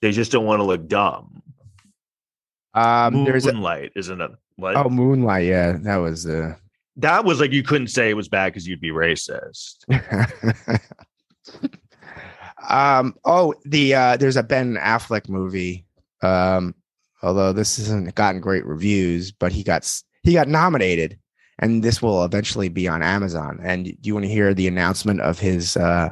They 0.00 0.12
just 0.12 0.30
don't 0.30 0.44
want 0.44 0.60
to 0.60 0.64
look 0.64 0.86
dumb. 0.86 1.42
Um, 2.74 3.24
there's 3.24 3.46
a, 3.46 3.52
Moonlight 3.52 3.92
is 3.96 4.10
another. 4.10 4.38
What? 4.56 4.76
oh 4.76 4.88
Moonlight. 4.88 5.46
Yeah, 5.46 5.78
that 5.80 5.96
was 5.96 6.26
uh 6.26 6.54
that 6.98 7.24
was 7.24 7.40
like 7.40 7.52
you 7.52 7.62
couldn't 7.62 7.88
say 7.88 8.10
it 8.10 8.14
was 8.14 8.28
bad 8.28 8.52
because 8.52 8.68
you'd 8.68 8.80
be 8.80 8.90
racist. 8.90 9.84
um 12.68 13.14
oh 13.24 13.54
the 13.64 13.94
uh 13.94 14.16
there's 14.16 14.36
a 14.36 14.42
Ben 14.42 14.76
Affleck 14.76 15.28
movie. 15.28 15.86
Um 16.22 16.74
although 17.22 17.52
this 17.52 17.76
hasn't 17.76 18.14
gotten 18.14 18.40
great 18.40 18.66
reviews, 18.66 19.32
but 19.32 19.52
he 19.52 19.62
got 19.62 19.90
he 20.22 20.34
got 20.34 20.48
nominated 20.48 21.18
and 21.58 21.82
this 21.82 22.00
will 22.00 22.24
eventually 22.24 22.68
be 22.68 22.86
on 22.86 23.02
Amazon. 23.02 23.58
And 23.62 23.84
do 23.86 23.96
you 24.02 24.14
want 24.14 24.26
to 24.26 24.32
hear 24.32 24.54
the 24.54 24.68
announcement 24.68 25.20
of 25.20 25.38
his 25.38 25.76
uh 25.76 26.10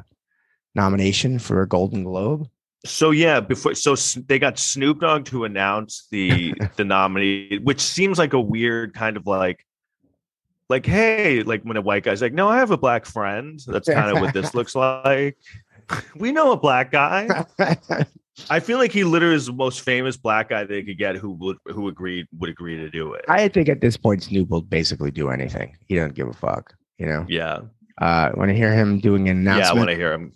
nomination 0.75 1.39
for 1.39 1.63
a 1.63 1.69
Golden 1.69 2.05
Globe? 2.05 2.49
So 2.85 3.11
yeah, 3.11 3.41
before 3.41 3.75
so 3.75 3.95
they 4.27 4.39
got 4.39 4.59
Snoop 4.59 5.01
Dogg 5.01 5.25
to 5.27 5.45
announce 5.45 6.07
the 6.11 6.55
the 6.77 6.85
nominee, 6.85 7.59
which 7.63 7.81
seems 7.81 8.19
like 8.19 8.33
a 8.33 8.41
weird 8.41 8.95
kind 8.95 9.17
of 9.17 9.27
like 9.27 9.67
like 10.69 10.87
hey, 10.87 11.43
like 11.43 11.63
when 11.63 11.77
a 11.77 11.83
white 11.83 12.05
guy's 12.05 12.23
like, 12.23 12.33
no, 12.33 12.49
I 12.49 12.59
have 12.59 12.71
a 12.71 12.77
black 12.77 13.07
friend. 13.07 13.61
That's 13.67 13.89
kind 13.89 14.17
of 14.17 14.21
what 14.21 14.35
this 14.35 14.55
looks 14.55 14.75
like. 14.75 15.37
We 16.17 16.33
know 16.33 16.53
a 16.53 16.57
black 16.57 16.91
guy. 16.93 17.45
I 18.51 18.61
feel 18.61 18.79
like 18.79 18.93
he 18.93 19.05
literally 19.05 19.37
is 19.37 19.47
the 19.47 19.53
most 19.53 19.81
famous 19.83 20.17
black 20.17 20.49
guy 20.51 20.65
they 20.65 20.83
could 20.83 20.99
get 20.99 21.17
who 21.17 21.31
would 21.33 21.57
who 21.67 21.89
agreed 21.89 22.27
would 22.39 22.51
agree 22.51 22.77
to 22.77 22.91
do 22.91 23.13
it. 23.15 23.25
I 23.29 23.49
think 23.49 23.69
at 23.69 23.81
this 23.81 23.97
point 23.97 24.23
Snoop 24.23 24.49
will 24.51 24.63
basically 24.63 25.11
do 25.11 25.31
anything. 25.31 25.77
He 25.87 25.95
doesn't 25.97 26.15
give 26.15 26.29
a 26.29 26.33
fuck, 26.33 26.75
you 26.99 27.07
know. 27.07 27.25
yeah, 27.29 27.61
Uh 28.01 28.31
want 28.35 28.51
to 28.51 28.55
hear 28.55 28.73
him 28.75 28.99
doing 29.01 29.29
an 29.29 29.39
announcement? 29.39 29.67
yeah. 29.67 29.71
I 29.73 29.75
want 29.75 29.91
to 29.91 29.97
hear 29.97 30.13
him. 30.13 30.33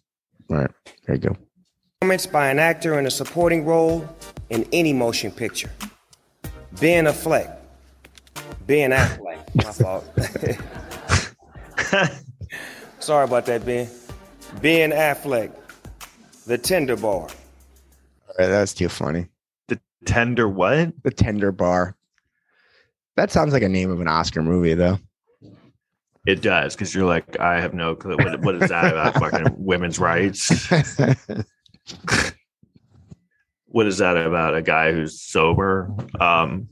All 0.51 0.57
right, 0.59 0.71
there 1.07 1.17
you 1.17 1.21
go. 1.23 1.37
Performance 2.01 2.27
by 2.27 2.49
an 2.49 2.59
actor 2.59 2.99
in 2.99 3.07
a 3.07 3.11
supporting 3.11 3.65
role 3.67 4.09
in 4.51 4.67
any 4.73 4.93
motion 4.93 5.31
picture. 5.31 5.71
Ben 6.81 7.05
Affleck. 7.05 7.55
Ben 8.67 8.93
Affleck. 8.93 9.41
My 9.57 9.73
fault. 9.73 10.05
Sorry 13.01 13.25
about 13.25 13.47
that, 13.47 13.65
Ben. 13.67 13.89
Ben 14.61 14.91
Affleck. 14.91 15.55
The 16.47 16.59
Tender 16.59 16.97
Bar. 16.97 17.23
All 17.23 17.29
right, 18.39 18.47
that's 18.47 18.75
too 18.75 18.89
funny. 18.89 19.29
The 19.69 19.81
tender 20.05 20.49
what? 20.49 20.93
The 21.03 21.11
Tender 21.11 21.53
Bar. 21.53 21.97
That 23.17 23.31
sounds 23.31 23.53
like 23.53 23.63
a 23.63 23.69
name 23.69 23.91
of 23.91 24.01
an 24.01 24.09
Oscar 24.09 24.43
movie, 24.43 24.75
though. 24.75 24.99
It 26.27 26.43
does 26.43 26.75
because 26.75 26.95
you're 26.95 27.07
like, 27.07 27.39
I 27.41 27.61
have 27.61 27.75
no 27.75 27.95
clue. 27.95 28.17
What, 28.17 28.41
what 28.41 28.55
is 28.57 28.69
that 28.69 28.93
about 28.93 29.15
fucking 29.15 29.55
women's 29.59 29.99
rights? 29.99 30.69
what 33.71 33.87
is 33.87 33.99
that 33.99 34.17
about 34.17 34.57
a 34.57 34.63
guy 34.63 34.93
who's 34.93 35.21
sober 35.21 35.95
um 36.19 36.69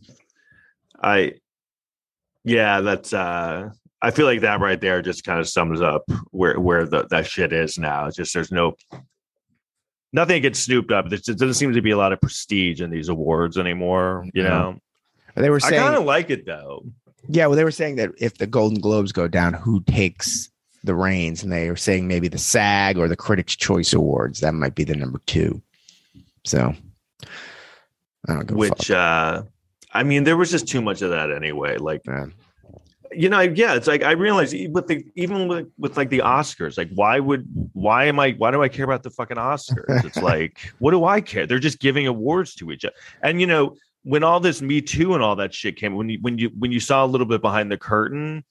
i 1.02 1.32
yeah 2.44 2.80
that's 2.80 3.12
uh 3.12 3.70
i 4.02 4.10
feel 4.10 4.26
like 4.26 4.40
that 4.40 4.60
right 4.60 4.80
there 4.80 5.02
just 5.02 5.24
kind 5.24 5.40
of 5.40 5.48
sums 5.48 5.80
up 5.80 6.04
where 6.30 6.58
where 6.58 6.86
the, 6.86 7.06
that 7.10 7.26
shit 7.26 7.52
is 7.52 7.78
now 7.78 8.06
it's 8.06 8.16
just 8.16 8.34
there's 8.34 8.52
no 8.52 8.74
nothing 10.12 10.40
gets 10.42 10.58
snooped 10.60 10.90
up 10.92 11.08
there 11.08 11.18
doesn't 11.18 11.54
seem 11.54 11.72
to 11.72 11.82
be 11.82 11.90
a 11.90 11.96
lot 11.96 12.12
of 12.12 12.20
prestige 12.20 12.80
in 12.80 12.90
these 12.90 13.08
awards 13.08 13.58
anymore 13.58 14.24
you 14.34 14.42
No. 14.42 14.48
know 14.48 14.80
they 15.34 15.50
were 15.50 15.60
Saying, 15.60 15.80
i 15.80 15.84
kind 15.84 15.96
of 15.96 16.04
like 16.04 16.30
it 16.30 16.46
though 16.46 16.84
yeah, 17.30 17.46
well, 17.46 17.56
they 17.56 17.64
were 17.64 17.70
saying 17.70 17.96
that 17.96 18.10
if 18.18 18.38
the 18.38 18.46
Golden 18.46 18.80
Globes 18.80 19.12
go 19.12 19.28
down, 19.28 19.52
who 19.52 19.82
takes 19.82 20.48
the 20.82 20.94
reins? 20.94 21.42
And 21.42 21.52
they 21.52 21.68
were 21.68 21.76
saying 21.76 22.08
maybe 22.08 22.26
the 22.28 22.38
SAG 22.38 22.96
or 22.96 23.06
the 23.06 23.16
Critics' 23.16 23.54
Choice 23.54 23.92
Awards. 23.92 24.40
That 24.40 24.54
might 24.54 24.74
be 24.74 24.84
the 24.84 24.96
number 24.96 25.20
two. 25.26 25.60
So, 26.44 26.74
I 28.26 28.34
don't 28.34 28.50
which 28.52 28.90
uh 28.90 29.42
i 29.92 30.02
mean 30.02 30.24
there 30.24 30.36
was 30.36 30.50
just 30.50 30.66
too 30.66 30.80
much 30.82 31.02
of 31.02 31.10
that 31.10 31.30
anyway 31.30 31.76
like 31.76 32.06
man. 32.06 32.32
You 33.12 33.28
know 33.28 33.40
yeah 33.40 33.74
it's 33.74 33.86
like 33.86 34.02
i 34.02 34.12
realize 34.12 34.54
with 34.70 34.86
the 34.86 35.04
even 35.14 35.48
with, 35.48 35.66
with 35.78 35.96
like 35.96 36.10
the 36.10 36.18
oscars 36.18 36.76
like 36.76 36.90
why 36.94 37.18
would 37.18 37.46
why 37.72 38.04
am 38.04 38.18
i 38.18 38.32
why 38.32 38.50
do 38.50 38.62
i 38.62 38.68
care 38.68 38.84
about 38.84 39.02
the 39.02 39.10
fucking 39.10 39.36
oscars? 39.36 40.04
It's 40.04 40.16
like 40.22 40.72
what 40.78 40.90
do 40.90 41.04
i 41.04 41.20
care? 41.20 41.46
They're 41.46 41.58
just 41.58 41.80
giving 41.80 42.06
awards 42.06 42.54
to 42.56 42.70
each 42.70 42.84
other 42.84 42.94
and 43.22 43.40
you 43.40 43.46
know 43.46 43.76
when 44.02 44.22
all 44.22 44.40
this 44.40 44.62
me 44.62 44.80
too 44.80 45.14
and 45.14 45.22
all 45.22 45.36
that 45.36 45.52
shit 45.52 45.76
came 45.76 45.94
when 45.94 46.08
you 46.08 46.18
when 46.20 46.38
you 46.38 46.50
when 46.58 46.72
you 46.72 46.80
saw 46.80 47.04
a 47.04 47.06
little 47.06 47.26
bit 47.26 47.42
behind 47.42 47.70
the 47.70 47.78
curtain 47.78 48.44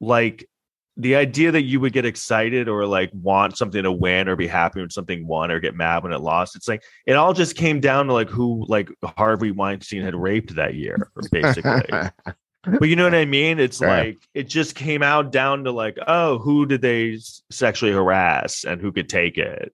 like 0.00 0.48
the 0.96 1.16
idea 1.16 1.50
that 1.50 1.62
you 1.62 1.80
would 1.80 1.92
get 1.92 2.04
excited 2.04 2.68
or 2.68 2.86
like 2.86 3.10
want 3.12 3.56
something 3.56 3.82
to 3.82 3.90
win 3.90 4.28
or 4.28 4.36
be 4.36 4.46
happy 4.46 4.80
when 4.80 4.90
something 4.90 5.26
won 5.26 5.50
or 5.50 5.58
get 5.58 5.74
mad 5.74 6.02
when 6.02 6.12
it 6.12 6.20
lost 6.20 6.54
it's 6.54 6.68
like 6.68 6.82
it 7.06 7.14
all 7.14 7.32
just 7.32 7.56
came 7.56 7.80
down 7.80 8.06
to 8.06 8.12
like 8.12 8.28
who 8.28 8.64
like 8.68 8.88
harvey 9.16 9.50
weinstein 9.50 10.02
had 10.02 10.14
raped 10.14 10.54
that 10.54 10.74
year 10.74 11.10
basically 11.30 12.10
but 12.66 12.88
you 12.88 12.96
know 12.96 13.04
what 13.04 13.14
I 13.14 13.24
mean? 13.24 13.58
It's 13.60 13.80
Yeah. 13.80 13.88
like 13.88 14.18
it 14.34 14.44
just 14.48 14.74
came 14.74 15.02
out 15.02 15.30
down 15.32 15.64
to 15.64 15.70
like, 15.70 15.98
oh, 16.06 16.38
who 16.38 16.66
did 16.66 16.80
they 16.82 17.18
sexually 17.50 17.92
harass 17.92 18.64
and 18.64 18.80
who 18.80 18.92
could 18.92 19.08
take 19.08 19.38
it? 19.38 19.72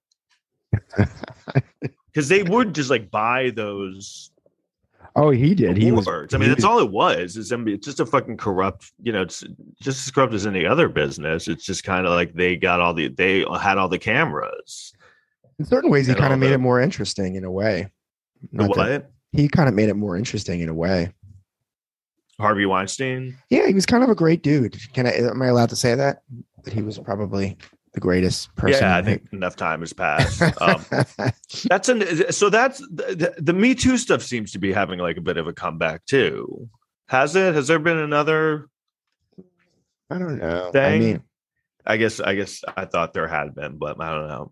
Because 2.13 2.27
they 2.27 2.43
would 2.43 2.75
just 2.75 2.89
like 2.89 3.09
buy 3.09 3.51
those 3.51 4.31
oh, 5.15 5.29
he 5.29 5.55
did. 5.55 5.77
He 5.77 5.93
was. 5.93 6.07
I 6.33 6.37
mean, 6.37 6.49
that's 6.49 6.65
all 6.65 6.79
it 6.79 6.91
was. 6.91 7.37
Is 7.37 7.53
I 7.53 7.55
mean, 7.55 7.75
it's 7.75 7.85
just 7.85 8.01
a 8.01 8.05
fucking 8.05 8.35
corrupt. 8.35 8.91
You 9.01 9.13
know, 9.13 9.21
it's 9.21 9.45
just 9.81 10.05
as 10.07 10.11
corrupt 10.11 10.33
as 10.33 10.45
any 10.45 10.65
other 10.65 10.89
business. 10.89 11.47
It's 11.47 11.65
just 11.65 11.85
kind 11.85 12.05
of 12.05 12.11
like 12.11 12.33
they 12.33 12.57
got 12.57 12.81
all 12.81 12.93
the 12.93 13.07
they 13.07 13.45
had 13.61 13.77
all 13.77 13.87
the 13.87 13.97
cameras. 13.97 14.91
In 15.57 15.63
certain 15.63 15.89
ways, 15.89 16.07
he 16.07 16.13
kind 16.15 16.33
of 16.33 16.39
made 16.39 16.49
the- 16.49 16.55
it 16.55 16.59
more 16.59 16.81
interesting 16.81 17.35
in 17.35 17.45
a 17.45 17.51
way. 17.51 17.89
The 18.51 18.67
Not 18.67 18.75
that- 18.75 18.91
what? 19.03 19.11
he 19.31 19.47
kind 19.47 19.69
of 19.69 19.75
made 19.75 19.87
it 19.87 19.95
more 19.95 20.17
interesting 20.17 20.59
in 20.59 20.67
a 20.67 20.73
way. 20.73 21.13
Harvey 22.41 22.65
Weinstein. 22.65 23.37
Yeah, 23.49 23.67
he 23.67 23.73
was 23.73 23.85
kind 23.85 24.03
of 24.03 24.09
a 24.09 24.15
great 24.15 24.43
dude. 24.43 24.77
Can 24.93 25.07
I? 25.07 25.11
Am 25.11 25.41
I 25.41 25.47
allowed 25.47 25.69
to 25.69 25.75
say 25.75 25.95
that? 25.95 26.23
That 26.63 26.73
he 26.73 26.81
was 26.81 26.99
probably 26.99 27.57
the 27.93 27.99
greatest 27.99 28.53
person. 28.55 28.81
Yeah, 28.83 28.97
I 28.97 29.01
think 29.01 29.27
enough 29.31 29.55
time 29.55 29.79
has 29.81 29.93
passed. 29.93 30.41
Um, 30.61 30.85
That's 31.69 31.89
an 31.89 32.31
so 32.31 32.49
that's 32.49 32.79
the, 32.79 33.33
the, 33.37 33.41
the 33.41 33.53
Me 33.53 33.75
Too 33.75 33.97
stuff 33.97 34.21
seems 34.21 34.51
to 34.53 34.59
be 34.59 34.71
having 34.71 34.99
like 34.99 35.17
a 35.17 35.21
bit 35.21 35.37
of 35.37 35.47
a 35.47 35.53
comeback 35.53 36.05
too. 36.05 36.69
Has 37.07 37.35
it? 37.35 37.53
Has 37.53 37.67
there 37.67 37.79
been 37.79 37.97
another 37.97 38.69
I 40.09 40.17
don't 40.17 40.37
know. 40.39 40.71
I 40.75 40.99
mean, 40.99 41.23
I 41.85 41.97
guess 41.97 42.19
I 42.19 42.35
guess 42.35 42.63
I 42.75 42.85
thought 42.85 43.13
there 43.13 43.27
had 43.27 43.55
been, 43.55 43.77
but 43.77 43.99
I 44.01 44.11
don't 44.11 44.27
know. 44.27 44.51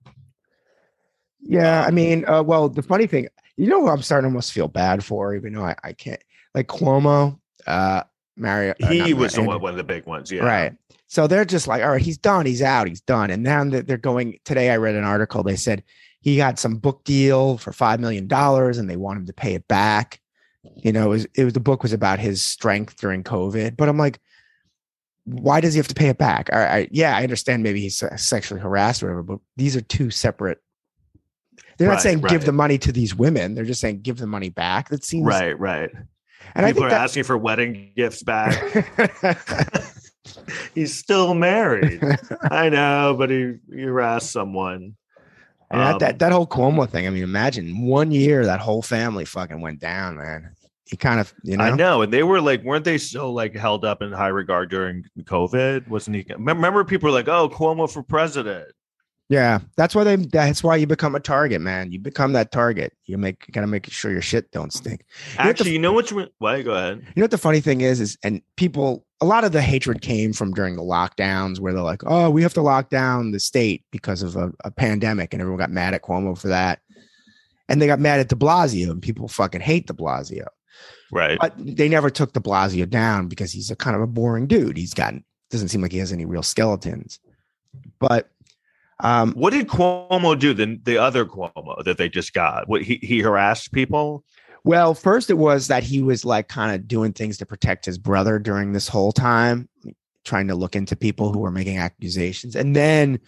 yeah. 1.42 1.84
I 1.86 1.92
mean, 1.92 2.26
uh, 2.28 2.42
well, 2.44 2.70
the 2.70 2.82
funny 2.82 3.08
thing, 3.08 3.28
you 3.58 3.68
know, 3.68 3.82
who 3.82 3.90
I'm 3.90 4.02
starting 4.02 4.24
to 4.30 4.34
almost 4.34 4.54
feel 4.54 4.68
bad 4.70 5.04
for, 5.04 5.36
even 5.36 5.54
though 5.54 5.66
I, 5.66 5.76
I 5.84 5.94
can't. 5.94 6.22
Like 6.56 6.68
Cuomo, 6.68 7.40
uh, 7.70 8.04
Mario. 8.36 8.74
uh, 8.84 8.88
He 8.88 9.14
was 9.14 9.34
the 9.34 9.44
one, 9.44 9.62
one 9.62 9.72
of 9.72 9.78
the 9.78 9.84
big 9.84 10.06
ones, 10.06 10.32
yeah. 10.32 10.44
Right. 10.44 10.74
So 11.08 11.28
they're 11.28 11.46
just 11.46 11.68
like, 11.68 11.82
all 11.84 11.90
right, 11.92 12.02
he's 12.02 12.18
done. 12.18 12.46
He's 12.46 12.62
out. 12.62 12.88
He's 12.88 13.02
done. 13.02 13.32
And 13.32 13.42
now 13.44 13.64
that 13.66 13.88
they're 13.88 13.98
going 13.98 14.40
today, 14.46 14.70
I 14.70 14.78
read 14.78 14.96
an 14.96 15.04
article. 15.04 15.42
They 15.44 15.56
said 15.56 15.84
he 16.22 16.38
got 16.38 16.60
some 16.60 16.78
book 16.78 17.04
deal 17.04 17.58
for 17.58 17.72
five 17.72 18.00
million 18.00 18.28
dollars, 18.28 18.78
and 18.78 18.90
they 18.90 18.98
want 18.98 19.20
him 19.20 19.26
to 19.26 19.34
pay 19.34 19.56
it 19.56 19.68
back. 19.68 20.20
You 20.76 20.92
know, 20.92 21.06
it 21.06 21.10
was, 21.10 21.28
it 21.36 21.44
was 21.46 21.54
the 21.54 21.60
book 21.60 21.82
was 21.84 21.94
about 21.94 22.20
his 22.20 22.44
strength 22.44 22.98
during 22.98 23.24
COVID. 23.24 23.76
But 23.78 23.90
I'm 23.90 23.98
like, 23.98 24.20
why 25.24 25.62
does 25.62 25.74
he 25.74 25.78
have 25.78 25.88
to 25.88 25.96
pay 25.96 26.10
it 26.10 26.18
back? 26.18 26.50
All 26.52 26.60
right, 26.60 26.90
yeah, 26.92 27.16
I 27.16 27.24
understand. 27.24 27.64
Maybe 27.64 27.82
he's 27.82 28.04
sexually 28.18 28.62
harassed 28.62 29.02
or 29.02 29.08
whatever, 29.08 29.24
but 29.24 29.40
these 29.58 29.76
are 29.76 29.82
two 29.82 30.12
separate. 30.12 30.60
They're 31.78 31.88
not 31.88 31.96
Right, 31.96 32.02
saying 32.02 32.22
give 32.22 32.46
the 32.46 32.52
money 32.52 32.78
to 32.80 32.92
these 32.92 33.16
women. 33.16 33.56
They're 33.56 33.64
just 33.66 33.80
saying 33.80 34.02
give 34.02 34.18
the 34.18 34.28
money 34.28 34.50
back. 34.50 34.90
That 34.90 35.04
seems 35.04 35.26
Right, 35.26 35.58
right. 35.58 35.90
And 36.56 36.66
I 36.66 36.70
People 36.70 36.84
think 36.84 36.92
are 36.92 36.96
that, 36.96 37.02
asking 37.04 37.24
for 37.24 37.38
wedding 37.38 37.92
gifts 37.96 38.24
back. 38.24 38.56
He's 40.76 40.96
still 40.98 41.34
married. 41.34 42.02
I 42.52 42.70
know, 42.70 43.16
but 43.18 43.30
he 43.30 43.56
he 43.72 43.82
harassed 43.82 44.32
someone. 44.32 44.96
And 45.72 45.82
that, 45.82 45.94
Um, 45.94 46.00
that 46.00 46.20
that 46.20 46.32
whole 46.32 46.48
Cuomo 46.48 46.90
thing. 46.90 47.08
I 47.08 47.10
mean, 47.10 47.24
imagine 47.24 47.86
one 47.86 48.12
year 48.12 48.46
that 48.46 48.60
whole 48.60 48.82
family 48.82 49.26
fucking 49.26 49.62
went 49.62 49.80
down, 49.80 50.18
man. 50.18 50.56
He 50.86 50.98
kind 50.98 51.20
of, 51.20 51.32
you 51.44 51.56
know, 51.56 51.64
I 51.66 51.76
know, 51.76 52.02
and 52.02 52.12
they 52.12 52.24
were 52.24 52.42
like, 52.42 52.64
weren't 52.64 52.84
they 52.84 52.98
so 52.98 53.32
like 53.32 53.56
held 53.56 53.86
up 53.86 54.02
in 54.02 54.12
high 54.12 54.30
regard 54.30 54.72
during 54.72 55.06
COVID? 55.22 55.88
Wasn't 55.88 56.16
he? 56.16 56.26
Remember, 56.36 56.84
people 56.84 57.10
were 57.10 57.14
like, 57.14 57.28
"Oh, 57.28 57.48
Cuomo 57.48 57.92
for 57.92 58.02
president." 58.02 58.70
Yeah. 59.30 59.60
That's 59.78 59.94
why 59.94 60.04
they. 60.04 60.16
That's 60.16 60.64
why 60.64 60.76
you 60.76 60.88
become 60.88 61.16
a 61.16 61.20
target, 61.20 61.62
man. 61.62 61.92
You 61.92 62.00
become 62.00 62.34
that 62.34 62.52
target. 62.52 62.94
You 63.06 63.18
make 63.18 63.46
you 63.48 63.52
gotta 63.52 63.68
make 63.68 63.90
sure 63.90 64.12
your 64.12 64.24
shit 64.24 64.52
don't 64.52 64.74
stink. 64.74 65.02
know 65.02 65.06
what 65.06 65.44
the 65.44 65.50
Actually, 65.50 65.72
you 65.72 65.80
know 65.80 65.94
what? 65.94 66.12
You, 66.12 66.28
what? 66.40 66.66
Go 66.66 66.74
ahead. 66.74 66.98
You 66.98 67.22
know 67.22 67.24
what 67.24 67.32
the 67.32 67.38
funny 67.38 67.62
thing 67.62 67.82
is, 67.82 68.02
is 68.02 68.18
and 68.24 68.42
people. 68.56 69.06
A 69.22 69.26
lot 69.26 69.44
of 69.44 69.52
the 69.52 69.62
hatred 69.62 70.02
came 70.02 70.32
from 70.32 70.54
during 70.54 70.78
the 70.78 70.82
lockdowns, 70.82 71.60
where 71.60 71.74
they're 71.74 71.82
like, 71.84 72.04
"Oh, 72.06 72.30
we 72.30 72.42
have 72.42 72.54
to 72.54 72.62
lock 72.62 72.90
down 72.90 73.32
the 73.32 73.40
state 73.40 73.84
because 73.92 74.24
of 74.24 74.36
a, 74.36 74.52
a 74.64 74.72
pandemic," 74.72 75.34
and 75.34 75.42
everyone 75.42 75.60
got 75.60 75.72
mad 75.72 75.94
at 75.94 76.04
Cuomo 76.04 76.38
for 76.38 76.48
that. 76.48 76.80
And 77.68 77.82
they 77.82 77.86
got 77.86 78.00
mad 78.00 78.20
at 78.20 78.30
De 78.30 78.36
Blasio, 78.36 78.90
and 78.90 79.02
people 79.02 79.28
fucking 79.28 79.62
hate 79.62 79.88
De 79.88 79.94
Blasio. 79.94 80.48
Right. 81.12 81.40
but 81.40 81.54
they 81.58 81.90
never 81.90 82.10
took 82.10 82.34
De 82.34 82.40
Blasio 82.40 82.90
down 82.90 83.28
because 83.28 83.52
he's 83.52 83.72
a 83.72 83.76
kind 83.76 83.96
of 83.96 84.02
a 84.02 84.08
boring 84.08 84.48
dude. 84.48 84.78
He's 84.78 84.94
got 84.94 85.14
doesn't 85.50 85.70
seem 85.70 85.82
like 85.82 85.92
he 85.92 85.98
has 85.98 86.14
any 86.14 86.26
real 86.26 86.44
skeletons. 86.44 87.20
But 88.00 88.30
um, 89.02 89.34
What 89.34 89.52
did 89.54 89.68
Cuomo 89.68 90.38
do? 90.38 90.54
The 90.54 90.80
the 90.84 90.98
other 90.98 91.26
Cuomo 91.26 91.84
that 91.84 91.98
they 91.98 92.10
just 92.10 92.34
got? 92.34 92.68
What 92.68 92.82
he 92.82 93.00
he 93.02 93.20
harassed 93.20 93.72
people? 93.72 94.24
Well, 94.64 94.94
first 94.94 95.30
it 95.30 95.36
was 95.36 95.68
that 95.68 95.84
he 95.84 96.02
was 96.02 96.26
like 96.26 96.50
kind 96.50 96.76
of 96.76 96.88
doing 96.88 97.14
things 97.14 97.38
to 97.38 97.46
protect 97.46 97.86
his 97.86 97.98
brother 97.98 98.40
during 98.40 98.74
this 98.74 98.90
whole 98.90 99.14
time, 99.14 99.70
trying 100.26 100.48
to 100.50 100.56
look 100.56 100.76
into 100.76 100.96
people 100.96 101.32
who 101.32 101.40
were 101.40 101.52
making 101.52 101.78
accusations. 101.78 102.56
And 102.56 102.76
then 102.76 103.20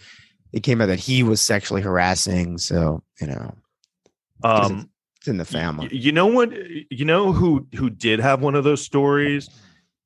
it 0.51 0.63
came 0.63 0.81
out 0.81 0.87
that 0.87 0.99
he 0.99 1.23
was 1.23 1.39
sexually 1.39 1.81
harassing. 1.81 2.57
So, 2.57 3.01
you 3.21 3.27
know, 3.27 3.55
Um, 4.43 4.89
it's 5.17 5.27
in 5.29 5.37
the 5.37 5.45
family. 5.45 5.87
you 5.95 6.11
know 6.11 6.27
what? 6.27 6.51
You 6.89 7.05
know 7.05 7.31
who 7.31 7.65
who 7.75 7.89
did 7.89 8.19
have 8.19 8.41
one 8.41 8.55
of 8.55 8.65
those 8.65 8.83
stories, 8.83 9.49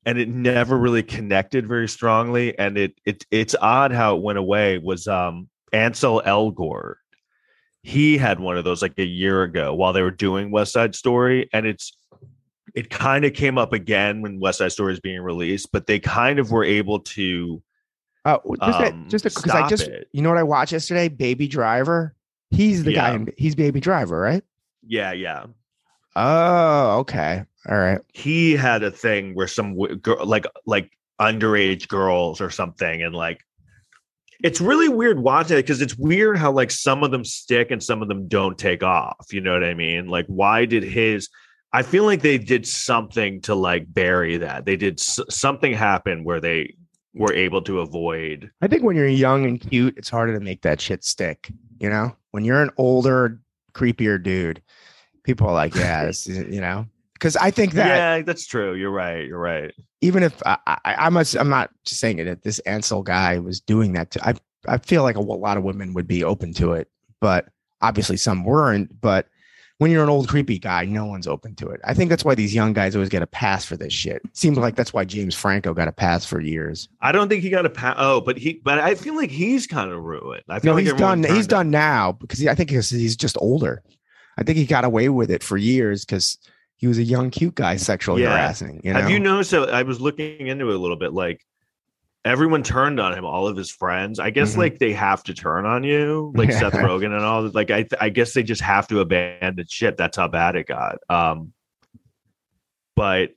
and 0.04 0.18
it 0.18 0.28
never 0.28 0.78
really 0.78 1.02
connected 1.02 1.66
very 1.66 1.88
strongly. 1.88 2.56
And 2.56 2.78
it 2.78 3.00
it 3.04 3.26
it's 3.32 3.56
odd 3.60 3.92
how 3.92 4.16
it 4.16 4.22
went 4.22 4.38
away. 4.38 4.78
Was 4.78 5.08
um 5.08 5.48
Ansel 5.76 6.22
Elgort? 6.24 6.94
He 7.82 8.18
had 8.18 8.40
one 8.40 8.56
of 8.58 8.64
those 8.64 8.82
like 8.82 8.98
a 8.98 9.04
year 9.04 9.42
ago 9.44 9.74
while 9.74 9.92
they 9.92 10.02
were 10.02 10.10
doing 10.10 10.50
West 10.50 10.72
Side 10.72 10.94
Story, 10.94 11.48
and 11.52 11.66
it's 11.66 11.96
it 12.74 12.90
kind 12.90 13.24
of 13.24 13.32
came 13.32 13.58
up 13.58 13.72
again 13.72 14.22
when 14.22 14.40
West 14.40 14.58
Side 14.58 14.72
Story 14.72 14.92
is 14.92 15.00
being 15.00 15.20
released, 15.20 15.70
but 15.72 15.86
they 15.86 15.98
kind 15.98 16.38
of 16.38 16.50
were 16.50 16.64
able 16.64 17.00
to 17.00 17.62
Oh, 18.24 18.40
just 18.60 18.80
um, 18.80 19.04
a, 19.06 19.08
just 19.08 19.22
because 19.24 19.50
I 19.50 19.68
just, 19.68 19.86
it. 19.86 20.08
you 20.12 20.20
know 20.20 20.30
what 20.30 20.38
I 20.38 20.42
watched 20.42 20.72
yesterday? 20.72 21.06
Baby 21.06 21.46
Driver. 21.46 22.12
He's 22.50 22.82
the 22.82 22.92
guy. 22.92 23.14
In, 23.14 23.32
he's 23.36 23.54
Baby 23.54 23.78
Driver, 23.80 24.18
right? 24.18 24.42
yeah 24.88 25.12
yeah 25.12 25.46
Oh, 26.16 26.98
okay. 27.00 27.44
All 27.68 27.76
right. 27.76 28.00
he 28.12 28.52
had 28.56 28.82
a 28.82 28.90
thing 28.90 29.34
where 29.34 29.46
some 29.48 29.76
like 30.24 30.46
like 30.66 30.90
underage 31.20 31.88
girls 31.88 32.40
or 32.40 32.50
something 32.50 33.02
and 33.02 33.14
like 33.14 33.44
it's 34.42 34.60
really 34.60 34.88
weird 34.88 35.18
watching 35.18 35.56
it 35.56 35.62
because 35.62 35.80
it's 35.80 35.96
weird 35.96 36.36
how 36.36 36.52
like 36.52 36.70
some 36.70 37.02
of 37.02 37.10
them 37.10 37.24
stick 37.24 37.70
and 37.70 37.82
some 37.82 38.02
of 38.02 38.08
them 38.08 38.28
don't 38.28 38.58
take 38.58 38.82
off 38.82 39.26
you 39.32 39.40
know 39.40 39.52
what 39.52 39.64
i 39.64 39.74
mean? 39.74 40.08
Like 40.08 40.26
why 40.26 40.64
did 40.64 40.82
his 40.82 41.28
i 41.72 41.82
feel 41.82 42.04
like 42.04 42.22
they 42.22 42.38
did 42.38 42.66
something 42.66 43.40
to 43.42 43.54
like 43.54 43.92
bury 43.92 44.36
that. 44.38 44.64
They 44.64 44.76
did 44.76 44.98
s- 45.00 45.20
something 45.30 45.72
happen 45.72 46.24
where 46.24 46.40
they 46.40 46.74
were 47.14 47.32
able 47.32 47.62
to 47.62 47.80
avoid 47.80 48.50
I 48.60 48.68
think 48.68 48.82
when 48.82 48.96
you're 48.96 49.08
young 49.08 49.44
and 49.46 49.60
cute, 49.60 49.94
it's 49.96 50.10
harder 50.10 50.34
to 50.38 50.44
make 50.44 50.62
that 50.62 50.80
shit 50.80 51.02
stick. 51.04 51.50
You 51.78 51.90
know, 51.90 52.16
when 52.30 52.44
you're 52.44 52.62
an 52.62 52.70
older, 52.78 53.40
creepier 53.74 54.22
dude, 54.22 54.62
people 55.24 55.46
are 55.46 55.52
like, 55.54 55.74
yeah, 55.74 56.06
this 56.06 56.26
is, 56.26 56.54
you 56.54 56.60
know, 56.60 56.86
because 57.16 57.36
I 57.36 57.50
think 57.50 57.72
that 57.72 57.86
yeah 57.86 58.22
that's 58.22 58.46
true 58.46 58.74
you're 58.74 58.90
right 58.90 59.26
you're 59.26 59.38
right 59.38 59.72
even 60.06 60.22
if 60.22 60.42
I, 60.46 60.58
I, 60.66 60.78
I 60.84 61.08
must, 61.08 61.36
I'm 61.36 61.48
not 61.48 61.70
just 61.84 62.00
saying 62.00 62.18
it 62.18 62.24
that 62.24 62.42
this 62.42 62.58
Ansel 62.60 63.02
guy 63.02 63.38
was 63.38 63.60
doing 63.60 63.92
that. 63.94 64.10
To, 64.12 64.28
I, 64.28 64.34
I 64.68 64.78
feel 64.78 65.02
like 65.02 65.16
a, 65.16 65.20
lot 65.20 65.56
of 65.56 65.64
women 65.64 65.94
would 65.94 66.06
be 66.06 66.22
open 66.24 66.52
to 66.54 66.72
it, 66.72 66.88
but 67.20 67.46
obviously 67.80 68.16
some 68.16 68.44
weren't. 68.44 69.00
But 69.00 69.26
when 69.78 69.90
you're 69.90 70.04
an 70.04 70.08
old 70.08 70.28
creepy 70.28 70.58
guy, 70.58 70.84
no 70.84 71.06
one's 71.06 71.26
open 71.26 71.54
to 71.56 71.68
it. 71.68 71.80
I 71.84 71.92
think 71.92 72.10
that's 72.10 72.24
why 72.24 72.34
these 72.34 72.54
young 72.54 72.72
guys 72.72 72.94
always 72.94 73.08
get 73.08 73.22
a 73.22 73.26
pass 73.26 73.64
for 73.64 73.76
this 73.76 73.92
shit. 73.92 74.22
Seems 74.32 74.58
like 74.58 74.76
that's 74.76 74.92
why 74.92 75.04
James 75.04 75.34
Franco 75.34 75.74
got 75.74 75.88
a 75.88 75.92
pass 75.92 76.24
for 76.24 76.40
years. 76.40 76.88
i 77.00 77.10
don't 77.10 77.28
think 77.28 77.42
he 77.42 77.50
got 77.50 77.66
a 77.66 77.70
pass. 77.70 77.96
oh 77.98 78.20
but 78.20 78.38
he 78.38 78.60
but 78.64 78.78
i 78.78 78.94
feel 78.94 79.16
like 79.16 79.30
he's 79.30 79.66
kind 79.66 79.90
of 79.90 80.02
ruined 80.02 80.42
i 80.48 80.58
feel 80.58 80.72
No, 80.72 80.76
like 80.76 80.84
he's 80.84 80.94
done. 80.94 81.24
He's 81.24 81.46
done 81.46 81.70
now 81.70 82.12
because 82.12 82.38
he, 82.38 82.48
I 82.48 82.54
think 82.54 82.70
he's, 82.70 82.90
he's 82.90 83.16
just 83.16 83.36
older. 83.40 83.82
I 84.38 84.42
think 84.42 84.58
he 84.58 84.66
got 84.66 84.84
away 84.84 85.08
with 85.08 85.30
it 85.30 85.42
for 85.42 85.56
years 85.56 86.04
because 86.04 86.38
he 86.76 86.86
was 86.86 86.98
a 86.98 87.02
young, 87.02 87.30
cute 87.30 87.54
guy 87.54 87.76
sexually 87.76 88.22
Yeah. 88.22 88.30
harassing. 88.30 88.80
You 88.84 88.92
know? 88.92 89.00
Have 89.00 89.10
you 89.10 89.18
noticed 89.18 89.50
that 89.52 89.72
I 89.72 89.82
was 89.82 90.00
looking 90.00 90.46
into 90.46 90.68
it 90.70 90.74
a 90.74 90.78
little 90.78 90.96
bit? 90.96 91.12
Like 91.12 91.40
everyone 92.24 92.62
turned 92.62 92.98
on 93.00 93.16
him, 93.16 93.24
all 93.24 93.46
of 93.46 93.56
his 93.56 93.70
friends. 93.70 94.18
I 94.18 94.30
guess 94.30 94.54
Mhm. 94.54 94.58
like 94.58 94.78
they 94.78 94.92
have 94.92 95.22
to 95.24 95.34
turn 95.34 95.64
on 95.64 95.84
you, 95.84 96.32
like 96.36 96.50
Yeah. 96.50 96.58
Seth 96.58 96.72
Rogen 96.74 97.14
and 97.14 97.24
all. 97.24 97.48
Like 97.48 97.70
I, 97.70 97.86
I 98.00 98.08
guess 98.08 98.34
they 98.34 98.42
just 98.42 98.60
have 98.62 98.86
to 98.88 99.00
abandon 99.00 99.64
shit. 99.68 99.96
That's 99.96 100.16
how 100.16 100.28
bad 100.28 100.56
it 100.56 100.66
got. 100.66 100.96
Um, 101.08 101.52
but 102.94 103.30